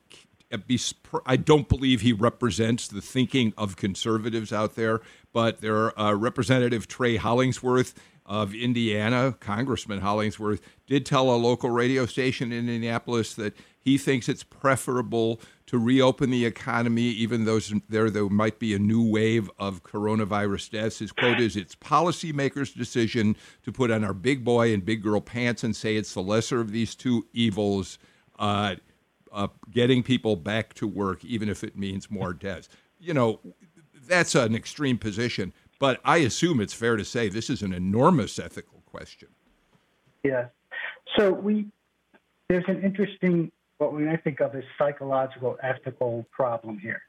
I 1.26 1.36
don't 1.36 1.68
believe 1.68 2.00
he 2.00 2.12
represents 2.12 2.88
the 2.88 3.00
thinking 3.00 3.54
of 3.56 3.76
conservatives 3.76 4.52
out 4.52 4.74
there, 4.74 5.00
but 5.32 5.60
there, 5.60 5.98
uh, 5.98 6.12
Representative 6.14 6.86
Trey 6.86 7.16
Hollingsworth 7.16 7.94
of 8.26 8.54
Indiana, 8.54 9.34
Congressman 9.40 10.00
Hollingsworth, 10.00 10.60
did 10.86 11.06
tell 11.06 11.30
a 11.30 11.36
local 11.36 11.70
radio 11.70 12.04
station 12.04 12.52
in 12.52 12.68
Indianapolis 12.68 13.34
that 13.34 13.56
he 13.80 13.96
thinks 13.96 14.28
it's 14.28 14.44
preferable 14.44 15.40
to 15.68 15.78
reopen 15.78 16.30
the 16.30 16.46
economy, 16.46 17.02
even 17.02 17.44
though 17.44 17.60
there, 17.90 18.08
there 18.08 18.26
might 18.30 18.58
be 18.58 18.74
a 18.74 18.78
new 18.78 19.02
wave 19.02 19.50
of 19.58 19.82
coronavirus 19.82 20.70
deaths. 20.70 20.98
His 20.98 21.12
quote 21.12 21.40
is 21.40 21.56
It's 21.56 21.74
policymakers' 21.74 22.74
decision 22.74 23.36
to 23.64 23.70
put 23.70 23.90
on 23.90 24.02
our 24.02 24.14
big 24.14 24.44
boy 24.44 24.72
and 24.72 24.82
big 24.82 25.02
girl 25.02 25.20
pants 25.20 25.62
and 25.62 25.76
say 25.76 25.96
it's 25.96 26.14
the 26.14 26.22
lesser 26.22 26.62
of 26.62 26.72
these 26.72 26.94
two 26.94 27.26
evils, 27.34 27.98
uh, 28.38 28.76
uh, 29.30 29.48
getting 29.70 30.02
people 30.02 30.36
back 30.36 30.72
to 30.72 30.86
work, 30.86 31.22
even 31.22 31.50
if 31.50 31.62
it 31.62 31.76
means 31.76 32.10
more 32.10 32.32
deaths. 32.32 32.70
You 32.98 33.12
know, 33.12 33.40
that's 34.06 34.34
an 34.34 34.54
extreme 34.54 34.96
position, 34.96 35.52
but 35.78 36.00
I 36.02 36.16
assume 36.18 36.62
it's 36.62 36.72
fair 36.72 36.96
to 36.96 37.04
say 37.04 37.28
this 37.28 37.50
is 37.50 37.60
an 37.60 37.74
enormous 37.74 38.38
ethical 38.38 38.82
question. 38.86 39.28
Yeah. 40.24 40.46
So 41.18 41.30
we 41.30 41.66
there's 42.48 42.64
an 42.68 42.82
interesting 42.82 43.52
what 43.78 43.94
we 43.94 44.04
think 44.24 44.40
of 44.40 44.54
as 44.54 44.64
psychological 44.76 45.56
ethical 45.62 46.26
problem 46.30 46.78
here. 46.78 47.02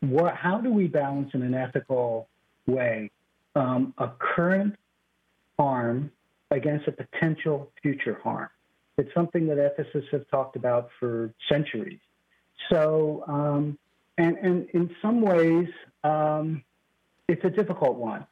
What, 0.00 0.34
how 0.34 0.58
do 0.58 0.70
we 0.70 0.86
balance 0.86 1.30
in 1.34 1.42
an 1.42 1.54
ethical 1.54 2.28
way 2.66 3.10
um, 3.54 3.94
a 3.98 4.10
current 4.18 4.76
harm 5.58 6.10
against 6.50 6.86
a 6.86 6.92
potential 6.92 7.72
future 7.82 8.18
harm? 8.22 8.48
It's 8.96 9.12
something 9.14 9.46
that 9.46 9.58
ethicists 9.58 10.10
have 10.12 10.28
talked 10.28 10.56
about 10.56 10.90
for 10.98 11.32
centuries. 11.48 12.00
So, 12.70 13.24
um, 13.28 13.78
and, 14.18 14.36
and 14.38 14.68
in 14.70 14.90
some 15.00 15.20
ways, 15.20 15.68
um, 16.02 16.62
it's 17.28 17.44
a 17.44 17.50
difficult 17.50 17.96
one. 17.96 18.26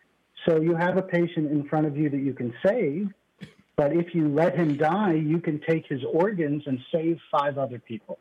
So 0.47 0.61
you 0.61 0.75
have 0.75 0.97
a 0.97 1.03
patient 1.03 1.51
in 1.51 1.69
front 1.69 1.87
of 1.87 1.97
you 1.97 2.11
that 2.11 2.19
you 2.19 2.35
can 2.35 2.53
save, 2.65 3.09
but 3.77 3.93
if 3.93 4.15
you 4.15 4.29
let 4.29 4.57
him 4.57 4.77
die, 4.77 5.15
you 5.15 5.39
can 5.39 5.61
take 5.69 5.87
his 5.87 6.01
organs 6.11 6.63
and 6.67 6.79
save 6.93 7.19
five 7.31 7.59
other 7.59 7.79
people. 7.79 8.19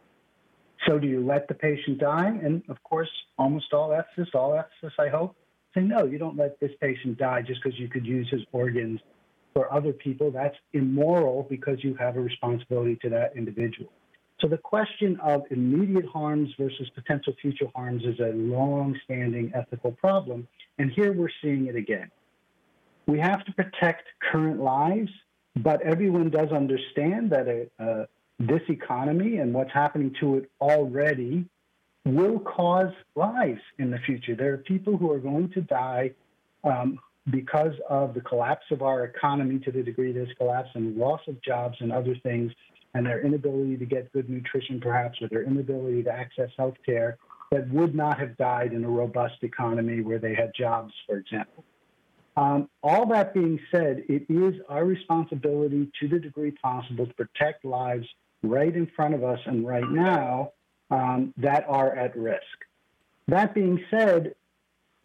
So 0.87 0.99
do 0.99 1.07
you 1.07 1.25
let 1.25 1.47
the 1.47 1.53
patient 1.53 1.99
die? 1.99 2.27
And 2.43 2.61
of 2.69 2.83
course, 2.83 3.09
almost 3.37 3.73
all 3.73 3.89
ethicists, 3.89 4.35
all 4.35 4.51
ethicists, 4.51 4.99
I 4.99 5.07
hope, 5.07 5.35
say 5.73 5.81
no, 5.81 6.05
you 6.05 6.17
don't 6.17 6.37
let 6.37 6.59
this 6.59 6.71
patient 6.81 7.17
die 7.17 7.41
just 7.41 7.61
because 7.63 7.79
you 7.79 7.87
could 7.87 8.05
use 8.05 8.27
his 8.29 8.41
organs 8.51 8.99
for 9.53 9.73
other 9.73 9.93
people. 9.93 10.29
That's 10.29 10.57
immoral 10.73 11.47
because 11.49 11.83
you 11.83 11.95
have 11.95 12.17
a 12.17 12.21
responsibility 12.21 12.97
to 13.03 13.09
that 13.09 13.31
individual. 13.35 13.89
So 14.41 14.49
the 14.49 14.57
question 14.57 15.17
of 15.23 15.43
immediate 15.49 16.05
harms 16.05 16.49
versus 16.59 16.89
potential 16.93 17.33
future 17.41 17.67
harms 17.73 18.03
is 18.03 18.19
a 18.19 18.33
long-standing 18.35 19.53
ethical 19.55 19.93
problem, 19.93 20.45
and 20.77 20.91
here 20.91 21.13
we're 21.13 21.29
seeing 21.41 21.67
it 21.67 21.77
again. 21.77 22.11
We 23.07 23.17
have 23.19 23.45
to 23.45 23.53
protect 23.53 24.03
current 24.29 24.59
lives, 24.59 25.09
but 25.57 25.81
everyone 25.81 26.29
does 26.29 26.51
understand 26.51 27.31
that 27.31 27.69
uh, 27.79 28.05
this 28.39 28.61
economy 28.69 29.37
and 29.37 29.53
what's 29.53 29.71
happening 29.71 30.13
to 30.19 30.37
it 30.37 30.51
already 30.59 31.45
will 32.05 32.39
cause 32.39 32.93
lives 33.15 33.61
in 33.79 33.89
the 33.89 33.97
future. 33.99 34.35
There 34.35 34.53
are 34.53 34.57
people 34.57 34.97
who 34.97 35.11
are 35.11 35.19
going 35.19 35.49
to 35.53 35.61
die 35.61 36.11
um, 36.63 36.99
because 37.31 37.73
of 37.89 38.13
the 38.13 38.21
collapse 38.21 38.65
of 38.71 38.81
our 38.81 39.05
economy 39.05 39.59
to 39.59 39.71
the 39.71 39.81
degree 39.81 40.11
there's 40.11 40.29
collapse 40.37 40.69
and 40.75 40.95
loss 40.95 41.21
of 41.27 41.41
jobs 41.41 41.77
and 41.79 41.91
other 41.91 42.15
things 42.21 42.51
and 42.93 43.05
their 43.05 43.25
inability 43.25 43.77
to 43.77 43.85
get 43.85 44.11
good 44.13 44.29
nutrition, 44.29 44.79
perhaps, 44.79 45.21
or 45.21 45.27
their 45.27 45.43
inability 45.43 46.03
to 46.03 46.11
access 46.11 46.49
health 46.57 46.75
care 46.85 47.17
that 47.51 47.69
would 47.69 47.93
not 47.95 48.19
have 48.19 48.37
died 48.37 48.73
in 48.73 48.83
a 48.83 48.89
robust 48.89 49.35
economy 49.41 50.01
where 50.01 50.19
they 50.19 50.33
had 50.33 50.51
jobs, 50.57 50.93
for 51.05 51.17
example. 51.17 51.63
Um, 52.37 52.69
all 52.83 53.05
that 53.07 53.33
being 53.33 53.59
said, 53.71 54.03
it 54.09 54.25
is 54.29 54.55
our 54.67 54.85
responsibility 54.85 55.89
to 56.01 56.07
the 56.07 56.19
degree 56.19 56.51
possible 56.51 57.07
to 57.07 57.13
protect 57.13 57.63
lives 57.63 58.05
right 58.43 58.75
in 58.75 58.87
front 58.95 59.13
of 59.13 59.23
us 59.23 59.39
and 59.45 59.65
right 59.65 59.89
now 59.89 60.51
um, 60.91 61.33
that 61.37 61.65
are 61.67 61.95
at 61.95 62.15
risk. 62.15 62.41
That 63.27 63.53
being 63.55 63.83
said, 63.89 64.35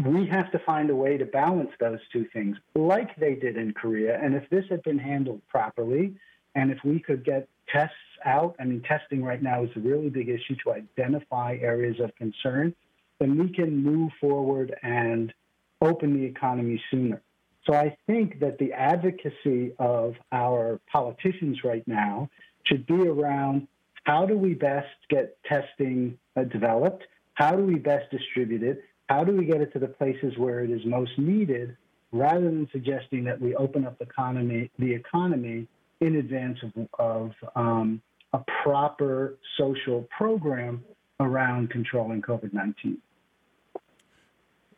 we 0.05 0.27
have 0.27 0.51
to 0.53 0.59
find 0.61 0.91
a 0.91 0.97
way 0.97 1.17
to 1.19 1.25
balance 1.25 1.71
those 1.79 2.01
two 2.13 2.27
things 2.33 2.57
like 2.75 3.15
they 3.17 3.35
did 3.35 3.57
in 3.57 3.73
Korea. 3.73 4.19
And 4.21 4.35
if 4.35 4.49
this 4.51 4.65
had 4.69 4.83
been 4.83 4.99
handled 4.99 5.41
properly, 5.49 6.15
and 6.55 6.71
if 6.71 6.79
we 6.85 6.99
could 6.99 7.25
get 7.25 7.49
tests 7.73 7.95
out, 8.25 8.57
I 8.59 8.65
mean, 8.65 8.83
testing 8.83 9.23
right 9.23 9.43
now 9.43 9.63
is 9.65 9.71
a 9.77 9.81
really 9.81 10.11
big 10.11 10.29
issue 10.29 10.57
to 10.65 10.73
identify 10.73 11.57
areas 11.61 12.01
of 12.01 12.15
concern, 12.17 12.75
then 13.19 13.39
we 13.39 13.53
can 13.53 13.83
move 13.83 14.11
forward 14.21 14.75
and 14.83 15.33
open 15.81 16.19
the 16.19 16.25
economy 16.25 16.83
sooner. 16.91 17.21
So 17.67 17.75
I 17.75 17.97
think 18.07 18.41
that 18.41 18.59
the 18.59 18.73
advocacy 18.73 19.73
of 19.79 20.15
our 20.33 20.81
politicians 20.91 21.59
right 21.65 21.87
now 21.87 22.29
should 22.65 22.87
be 22.87 23.07
around 23.07 23.69
how 24.05 24.25
do 24.25 24.37
we 24.37 24.55
best 24.55 24.89
get 25.09 25.37
testing 25.45 26.19
uh, 26.37 26.45
developed? 26.45 27.05
How 27.35 27.55
do 27.55 27.65
we 27.65 27.75
best 27.75 28.11
distribute 28.11 28.63
it? 28.63 28.83
How 29.09 29.25
do 29.25 29.37
we 29.37 29.45
get 29.45 29.61
it 29.61 29.73
to 29.75 29.79
the 29.79 29.89
places 29.89 30.35
where 30.37 30.61
it 30.61 30.71
is 30.71 30.81
most 30.85 31.13
needed 31.19 31.77
rather 32.13 32.45
than 32.45 32.69
suggesting 32.73 33.25
that 33.25 33.41
we 33.41 33.55
open 33.55 33.87
up 33.87 33.99
the 33.99 34.05
economy, 34.05 34.71
the 34.79 34.93
economy 34.93 35.67
in 36.01 36.17
advance 36.17 36.59
of, 36.63 36.89
of 36.99 37.31
um, 37.55 38.01
a 38.33 38.41
proper 38.63 39.37
social 39.59 40.09
program 40.17 40.83
around 41.21 41.71
controlling 41.71 42.23
COVID 42.23 42.53
19. 42.53 42.99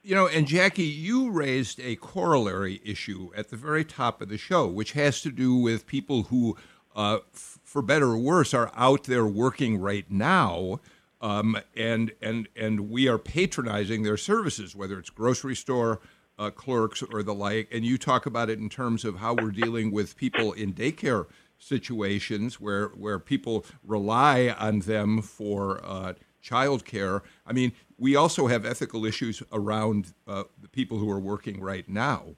You 0.05 0.17
know, 0.17 0.27
and 0.27 0.49
Jackie, 0.49 0.83
you 0.83 1.31
raised 1.31 1.79
a 1.79 1.95
corollary 1.95 2.81
issue 2.85 3.31
at 3.37 3.51
the 3.51 3.57
very 3.57 3.85
top 3.85 4.21
of 4.21 4.29
the 4.29 4.37
show, 4.37 4.67
which 4.67 4.93
has 4.93 5.21
to 5.23 5.31
do 5.31 5.55
with 5.55 5.87
people 5.87 6.25
who, 6.25 6.57
uh, 6.97 7.19
f- 7.33 7.61
for 7.63 7.83
better 7.83 8.09
or 8.09 8.19
worse, 8.19 8.53
are 8.53 8.73
out 8.75 9.05
there 9.05 9.25
working 9.25 9.79
right 9.79 10.11
now. 10.11 10.81
Um, 11.21 11.57
and 11.77 12.11
and 12.21 12.49
and 12.57 12.91
we 12.91 13.07
are 13.07 13.17
patronizing 13.17 14.03
their 14.03 14.17
services, 14.17 14.75
whether 14.75 14.99
it's 14.99 15.09
grocery 15.09 15.55
store 15.55 16.01
uh, 16.37 16.51
clerks 16.51 17.05
or 17.05 17.23
the 17.23 17.33
like. 17.33 17.69
And 17.71 17.85
you 17.85 17.97
talk 17.97 18.27
about 18.27 18.51
it 18.51 18.59
in 18.59 18.69
terms 18.69 19.05
of 19.05 19.19
how 19.19 19.35
we're 19.35 19.53
dealing 19.53 19.93
with 19.93 20.17
people 20.17 20.53
in 20.53 20.75
daycare 20.75 21.27
situations 21.59 22.61
where 22.61 22.89
where 22.89 23.21
people 23.21 23.65
rely 23.85 24.49
on 24.59 24.81
them 24.81 25.23
for 25.23 25.81
uh, 25.85 26.15
child 26.43 26.85
care. 26.85 27.23
I 27.47 27.53
mean, 27.53 27.73
we 27.99 28.17
also 28.17 28.49
have 28.49 28.67
ethical 28.67 29.07
issues 29.07 29.43
around 29.53 30.13
uh, 30.27 30.45
the 30.61 30.69
people 30.69 30.99
who 30.99 31.11
are 31.11 31.21
working 31.21 31.61
right 31.61 31.89
now. 31.89 32.35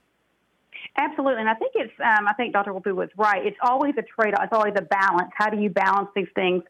Absolutely, 0.96 1.40
and 1.40 1.48
I 1.48 1.54
think 1.54 1.72
it's. 1.74 1.92
Um, 1.98 2.28
I 2.28 2.34
think 2.34 2.52
Dr. 2.52 2.72
Wolpe 2.72 2.94
was 2.94 3.08
right. 3.16 3.44
It's 3.44 3.56
always 3.62 3.94
a 3.98 4.02
trade-off. 4.02 4.44
It's 4.44 4.52
always 4.52 4.74
a 4.76 4.82
balance. 4.82 5.30
How 5.34 5.50
do 5.50 5.58
you 5.60 5.70
balance 5.70 6.08
these 6.14 6.28
things 6.34 6.62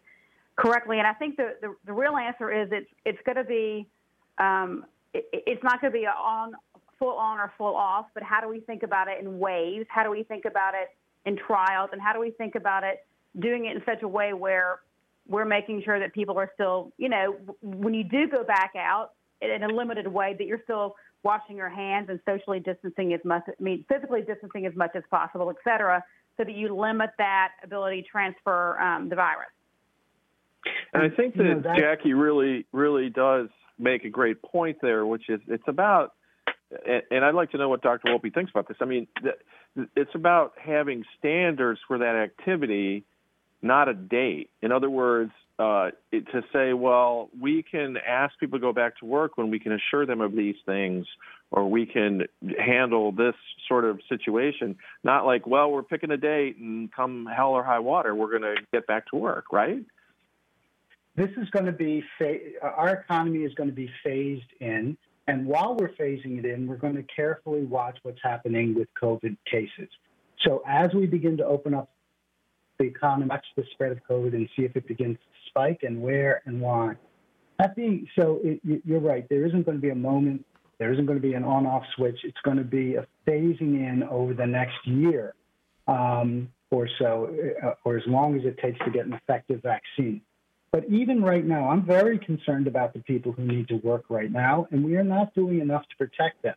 correctly? 0.56 0.98
And 0.98 1.06
I 1.06 1.12
think 1.14 1.36
the 1.36 1.56
the, 1.60 1.74
the 1.84 1.92
real 1.92 2.16
answer 2.16 2.50
is 2.50 2.68
it's 2.72 2.90
it's 3.04 3.18
going 3.26 3.36
to 3.36 3.44
be. 3.44 3.88
Um, 4.38 4.86
it, 5.12 5.26
it's 5.32 5.62
not 5.62 5.80
going 5.80 5.92
to 5.92 5.98
be 5.98 6.06
on 6.06 6.54
full 6.98 7.16
on 7.16 7.38
or 7.38 7.52
full 7.58 7.74
off, 7.74 8.06
but 8.14 8.22
how 8.22 8.40
do 8.40 8.48
we 8.48 8.60
think 8.60 8.82
about 8.82 9.08
it 9.08 9.20
in 9.20 9.38
waves? 9.38 9.86
How 9.90 10.04
do 10.04 10.10
we 10.10 10.22
think 10.22 10.44
about 10.44 10.74
it 10.74 10.88
in 11.28 11.36
trials? 11.36 11.90
And 11.92 12.00
how 12.00 12.12
do 12.12 12.20
we 12.20 12.30
think 12.30 12.54
about 12.54 12.84
it 12.84 13.04
doing 13.40 13.66
it 13.66 13.76
in 13.76 13.82
such 13.84 14.02
a 14.02 14.08
way 14.08 14.32
where 14.32 14.78
we're 15.26 15.44
making 15.44 15.82
sure 15.84 15.98
that 15.98 16.12
people 16.12 16.38
are 16.38 16.50
still, 16.54 16.92
you 16.98 17.08
know, 17.08 17.36
when 17.62 17.94
you 17.94 18.04
do 18.04 18.28
go 18.28 18.44
back 18.44 18.72
out 18.76 19.12
in 19.40 19.62
a 19.62 19.68
limited 19.68 20.06
way, 20.06 20.34
that 20.38 20.46
you're 20.46 20.62
still 20.64 20.96
washing 21.22 21.56
your 21.56 21.70
hands 21.70 22.08
and 22.10 22.20
socially 22.26 22.60
distancing 22.60 23.14
as 23.14 23.20
much, 23.24 23.42
I 23.48 23.62
mean, 23.62 23.84
physically 23.88 24.22
distancing 24.22 24.66
as 24.66 24.74
much 24.74 24.90
as 24.94 25.02
possible, 25.10 25.50
et 25.50 25.56
cetera, 25.64 26.04
so 26.36 26.44
that 26.44 26.54
you 26.54 26.74
limit 26.74 27.10
that 27.18 27.52
ability 27.62 28.02
to 28.02 28.08
transfer 28.08 28.78
um, 28.80 29.08
the 29.08 29.16
virus. 29.16 29.48
And 30.92 31.02
I 31.02 31.14
think 31.14 31.36
that, 31.36 31.44
you 31.44 31.54
know, 31.54 31.74
Jackie 31.76 32.14
really, 32.14 32.66
really 32.72 33.08
does 33.08 33.48
make 33.78 34.04
a 34.04 34.10
great 34.10 34.40
point 34.42 34.78
there, 34.82 35.06
which 35.06 35.28
is 35.28 35.40
it's 35.48 35.64
about 35.66 36.12
and, 36.86 37.02
and 37.10 37.24
I'd 37.24 37.34
like 37.34 37.50
to 37.52 37.58
know 37.58 37.68
what 37.68 37.82
Dr. 37.82 38.10
Wolpe 38.10 38.32
thinks 38.32 38.50
about 38.50 38.68
this. 38.68 38.76
I 38.80 38.84
mean, 38.84 39.06
it's 39.96 40.14
about 40.14 40.54
having 40.62 41.04
standards 41.18 41.80
for 41.86 41.98
that 41.98 42.16
activity, 42.16 43.04
not 43.64 43.88
a 43.88 43.94
date. 43.94 44.50
In 44.62 44.70
other 44.70 44.90
words, 44.90 45.32
uh, 45.58 45.90
it, 46.12 46.26
to 46.32 46.42
say, 46.52 46.72
well, 46.72 47.30
we 47.40 47.62
can 47.62 47.96
ask 47.96 48.38
people 48.38 48.58
to 48.58 48.62
go 48.62 48.72
back 48.72 48.98
to 48.98 49.06
work 49.06 49.38
when 49.38 49.50
we 49.50 49.58
can 49.58 49.72
assure 49.72 50.04
them 50.04 50.20
of 50.20 50.32
these 50.32 50.56
things, 50.66 51.06
or 51.50 51.68
we 51.68 51.86
can 51.86 52.24
handle 52.58 53.12
this 53.12 53.34
sort 53.68 53.84
of 53.84 54.00
situation. 54.08 54.76
Not 55.02 55.24
like, 55.24 55.46
well, 55.46 55.70
we're 55.70 55.82
picking 55.82 56.10
a 56.10 56.16
date 56.16 56.56
and 56.58 56.92
come 56.92 57.26
hell 57.34 57.50
or 57.50 57.64
high 57.64 57.78
water, 57.78 58.14
we're 58.14 58.30
going 58.30 58.42
to 58.42 58.56
get 58.72 58.86
back 58.86 59.08
to 59.10 59.16
work, 59.16 59.46
right? 59.52 59.82
This 61.16 61.30
is 61.36 61.48
going 61.50 61.66
to 61.66 61.72
be, 61.72 62.02
our 62.60 62.90
economy 62.90 63.44
is 63.44 63.54
going 63.54 63.70
to 63.70 63.74
be 63.74 63.88
phased 64.02 64.52
in. 64.60 64.96
And 65.26 65.46
while 65.46 65.76
we're 65.76 65.92
phasing 65.92 66.38
it 66.38 66.44
in, 66.44 66.66
we're 66.66 66.76
going 66.76 66.96
to 66.96 67.04
carefully 67.04 67.64
watch 67.64 67.96
what's 68.02 68.18
happening 68.22 68.74
with 68.74 68.88
COVID 69.00 69.36
cases. 69.50 69.88
So 70.44 70.62
as 70.66 70.92
we 70.92 71.06
begin 71.06 71.36
to 71.38 71.46
open 71.46 71.72
up 71.72 71.88
the 72.84 72.90
economy, 72.90 73.26
watch 73.26 73.46
the 73.56 73.64
spread 73.72 73.92
of 73.92 73.98
COVID 74.08 74.34
and 74.34 74.48
see 74.56 74.64
if 74.64 74.76
it 74.76 74.86
begins 74.86 75.16
to 75.16 75.50
spike 75.50 75.80
and 75.82 76.00
where 76.00 76.42
and 76.46 76.60
why. 76.60 76.94
That 77.58 77.76
being 77.76 78.06
so, 78.18 78.40
it, 78.42 78.60
you're 78.84 79.00
right. 79.00 79.26
There 79.28 79.46
isn't 79.46 79.64
going 79.64 79.78
to 79.78 79.82
be 79.82 79.90
a 79.90 79.94
moment. 79.94 80.44
There 80.78 80.92
isn't 80.92 81.06
going 81.06 81.18
to 81.18 81.22
be 81.22 81.34
an 81.34 81.44
on-off 81.44 81.84
switch. 81.96 82.18
It's 82.24 82.40
going 82.44 82.56
to 82.56 82.64
be 82.64 82.96
a 82.96 83.06
phasing 83.26 83.74
in 83.88 84.02
over 84.10 84.34
the 84.34 84.46
next 84.46 84.78
year 84.84 85.34
um, 85.86 86.50
or 86.70 86.88
so, 86.98 87.34
uh, 87.64 87.74
or 87.84 87.96
as 87.96 88.02
long 88.06 88.36
as 88.38 88.44
it 88.44 88.58
takes 88.58 88.78
to 88.84 88.90
get 88.90 89.06
an 89.06 89.12
effective 89.12 89.62
vaccine. 89.62 90.20
But 90.72 90.84
even 90.90 91.22
right 91.22 91.44
now, 91.44 91.68
I'm 91.68 91.86
very 91.86 92.18
concerned 92.18 92.66
about 92.66 92.92
the 92.92 92.98
people 93.00 93.30
who 93.30 93.44
need 93.44 93.68
to 93.68 93.76
work 93.76 94.06
right 94.08 94.32
now, 94.32 94.66
and 94.72 94.84
we 94.84 94.96
are 94.96 95.04
not 95.04 95.32
doing 95.34 95.60
enough 95.60 95.82
to 95.90 95.96
protect 95.96 96.42
them. 96.42 96.56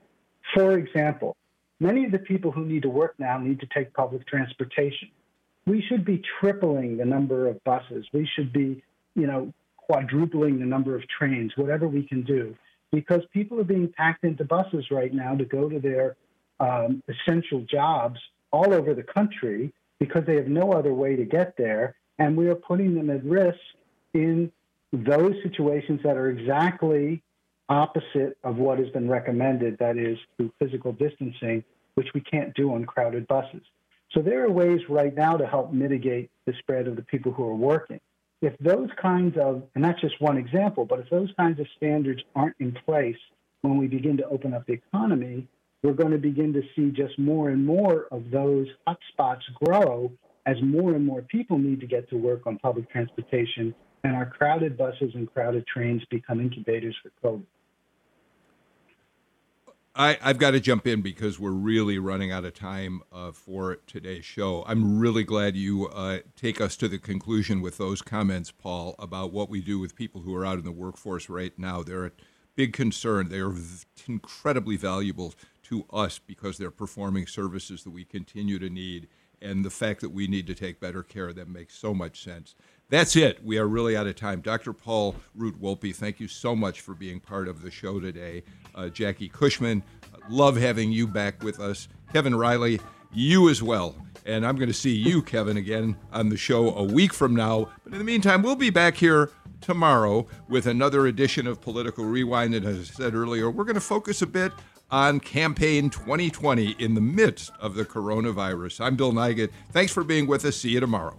For 0.56 0.80
example, 0.80 1.38
many 1.80 2.04
of 2.06 2.12
the 2.12 2.20
people 2.20 2.52
who 2.52 2.66
need 2.66 2.82
to 2.82 2.90
work 2.90 3.14
now 3.20 3.38
need 3.38 3.60
to 3.60 3.68
take 3.68 3.94
public 3.94 4.26
transportation. 4.26 5.10
We 5.68 5.84
should 5.88 6.06
be 6.06 6.24
tripling 6.40 6.96
the 6.96 7.06
number 7.06 7.48
of 7.48 7.62
buses. 7.66 8.06
We 8.14 8.28
should 8.36 8.54
be, 8.54 8.82
you 9.16 9.28
know, 9.28 9.54
quadrupling 9.76 10.60
the 10.60 10.66
number 10.66 10.96
of 10.96 11.04
trains, 11.10 11.52
whatever 11.58 11.90
we 11.90 12.04
can 12.04 12.24
do, 12.24 12.56
because 12.92 13.22
people 13.34 13.60
are 13.60 13.66
being 13.66 13.92
packed 13.96 14.24
into 14.24 14.46
buses 14.46 14.86
right 14.92 15.14
now 15.14 15.36
to 15.36 15.44
go 15.44 15.68
to 15.68 15.80
their 15.80 16.16
um, 16.62 17.04
essential 17.10 17.66
jobs 17.70 18.18
all 18.52 18.74
over 18.74 18.94
the 18.94 19.04
country 19.04 19.74
because 20.00 20.24
they 20.26 20.36
have 20.36 20.48
no 20.48 20.72
other 20.72 20.94
way 20.94 21.18
to 21.18 21.26
get 21.26 21.56
there. 21.58 21.96
And 22.18 22.38
we 22.38 22.48
are 22.48 22.56
putting 22.56 22.96
them 22.96 23.10
at 23.10 23.24
risk 23.26 23.60
in 24.14 24.50
those 24.94 25.36
situations 25.44 26.00
that 26.04 26.16
are 26.16 26.30
exactly 26.30 27.22
opposite 27.68 28.38
of 28.46 28.56
what 28.56 28.80
has 28.80 28.90
been 28.92 29.10
recommended, 29.10 29.78
that 29.80 29.98
is, 29.98 30.18
through 30.38 30.54
physical 30.60 30.94
distancing, 30.94 31.62
which 31.96 32.08
we 32.14 32.22
can't 32.22 32.54
do 32.54 32.74
on 32.74 32.86
crowded 32.86 33.28
buses. 33.28 33.62
So 34.12 34.22
there 34.22 34.44
are 34.46 34.52
ways 34.52 34.82
right 34.90 35.14
now 35.14 35.38
to 35.38 35.46
help 35.46 35.74
mitigate 35.74 36.30
the 36.46 36.54
spread 36.60 36.88
of 36.88 36.96
the 36.96 37.02
people 37.04 37.32
who 37.32 37.44
are 37.44 37.56
working. 37.56 38.00
If 38.42 38.58
those 38.60 38.90
kinds 39.02 39.36
of, 39.38 39.64
and 39.76 39.84
that's 39.84 40.00
just 40.00 40.22
one 40.22 40.38
example, 40.38 40.86
but 40.86 41.00
if 41.00 41.10
those 41.10 41.30
kinds 41.38 41.60
of 41.60 41.68
standards 41.76 42.22
aren't 42.36 42.56
in 42.60 42.72
place 42.86 43.18
when 43.62 43.78
we 43.78 43.88
begin 43.88 44.16
to 44.18 44.28
open 44.28 44.54
up 44.54 44.66
the 44.66 44.74
economy, 44.74 45.48
we're 45.84 45.94
going 45.94 46.12
to 46.12 46.18
begin 46.18 46.54
to 46.54 46.62
see 46.76 46.92
just 46.92 47.18
more 47.18 47.50
and 47.50 47.66
more 47.66 48.08
of 48.12 48.30
those 48.32 48.68
hotspots 48.88 49.42
grow 49.64 50.12
as 50.46 50.56
more 50.62 50.94
and 50.96 51.06
more 51.06 51.22
people 51.24 51.58
need 51.58 51.80
to 51.82 51.88
get 51.88 52.10
to 52.10 52.16
work 52.16 52.48
on 52.48 52.58
public 52.60 52.90
transportation 52.90 53.74
and 54.04 54.16
our 54.16 54.26
crowded 54.26 54.78
buses 54.78 55.12
and 55.16 55.32
crowded 55.34 55.66
trains 55.68 56.02
become 56.10 56.40
incubators 56.40 56.96
for 57.02 57.12
COVID. 57.24 57.44
I, 60.00 60.18
have 60.22 60.38
got 60.38 60.52
to 60.52 60.60
jump 60.60 60.86
in 60.86 61.02
because 61.02 61.40
we're 61.40 61.50
really 61.50 61.98
running 61.98 62.32
out 62.32 62.46
of 62.46 62.54
time 62.54 63.02
uh, 63.12 63.32
for 63.32 63.78
today's 63.88 64.26
show. 64.26 64.64
I'm 64.68 65.00
really 65.00 65.24
glad 65.24 65.56
you 65.56 65.88
uh, 65.88 66.20
take 66.36 66.62
us 66.62 66.78
to 66.78 66.88
the 66.88 67.00
conclusion 67.00 67.62
with 67.62 67.80
those 67.80 68.04
comments, 68.04 68.52
Paul, 68.52 68.94
about 69.00 69.34
what 69.34 69.50
we 69.50 69.60
do 69.60 69.80
with 69.80 69.96
people 69.96 70.22
who 70.22 70.36
are 70.36 70.46
out 70.46 70.60
in 70.60 70.66
the 70.66 70.72
workforce 70.72 71.30
right 71.30 71.52
now. 71.58 71.82
They're 71.82 72.06
a 72.06 72.12
big 72.56 72.74
concern. 72.74 73.30
They 73.30 73.40
are 73.40 73.56
incredibly 74.08 74.78
valuable 74.78 75.34
to 75.64 75.86
us 75.92 76.20
because 76.20 76.60
they're 76.60 76.70
performing 76.70 77.26
services 77.26 77.84
that 77.84 77.90
we 77.90 78.06
continue 78.06 78.60
to 78.60 78.70
need. 78.70 79.08
And 79.42 79.66
the 79.66 79.72
fact 79.72 80.02
that 80.02 80.10
we 80.10 80.28
need 80.28 80.46
to 80.46 80.56
take 80.56 80.80
better 80.80 81.02
care 81.02 81.30
of 81.30 81.36
them 81.36 81.52
makes 81.54 81.74
so 81.74 81.96
much 81.96 82.24
sense. 82.24 82.54
That's 82.90 83.18
it. 83.18 83.44
We 83.44 83.58
are 83.58 83.68
really 83.68 83.98
out 83.98 84.08
of 84.08 84.16
time. 84.16 84.40
Dr. 84.40 84.72
Paul 84.72 85.16
Root 85.36 85.62
Wolpe, 85.62 85.94
thank 85.94 86.22
you 86.22 86.28
so 86.30 86.56
much 86.56 86.80
for 86.80 86.94
being 86.94 87.20
part 87.20 87.50
of 87.50 87.62
the 87.62 87.70
show 87.70 88.00
today. 88.00 88.44
Uh, 88.74 88.88
Jackie 88.88 89.28
Cushman, 89.28 89.84
love 90.30 90.56
having 90.56 90.92
you 90.92 91.06
back 91.06 91.44
with 91.44 91.60
us. 91.60 91.90
Kevin 92.14 92.34
Riley, 92.34 92.80
you 93.12 93.50
as 93.50 93.62
well. 93.62 93.96
And 94.26 94.46
I'm 94.46 94.56
going 94.56 94.70
to 94.70 94.74
see 94.74 94.96
you, 94.96 95.22
Kevin, 95.22 95.58
again 95.58 95.98
on 96.14 96.30
the 96.30 96.38
show 96.38 96.74
a 96.76 96.84
week 96.84 97.14
from 97.14 97.36
now. 97.36 97.70
But 97.84 97.92
in 97.92 98.00
the 98.00 98.06
meantime, 98.06 98.42
we'll 98.42 98.56
be 98.56 98.70
back 98.70 98.96
here 98.96 99.32
tomorrow 99.60 100.26
with 100.48 100.66
another 100.66 101.08
edition 101.08 101.46
of 101.46 101.60
Political 101.60 102.06
Rewind. 102.06 102.56
And 102.56 102.66
as 102.66 102.80
I 102.80 102.84
said 102.84 103.16
earlier, 103.16 103.52
we're 103.52 103.66
going 103.66 103.76
to 103.76 103.82
focus 103.82 104.22
a 104.22 104.28
bit 104.28 104.54
on 104.92 105.20
campaign 105.20 105.90
2020 105.90 106.76
in 106.80 106.94
the 106.94 107.02
midst 107.02 107.52
of 107.60 107.76
the 107.76 107.84
coronavirus. 107.84 108.80
I'm 108.80 108.96
Bill 108.96 109.12
Nigut. 109.12 109.50
Thanks 109.74 109.92
for 109.92 110.06
being 110.06 110.26
with 110.26 110.46
us. 110.46 110.56
See 110.56 110.70
you 110.70 110.80
tomorrow. 110.80 111.18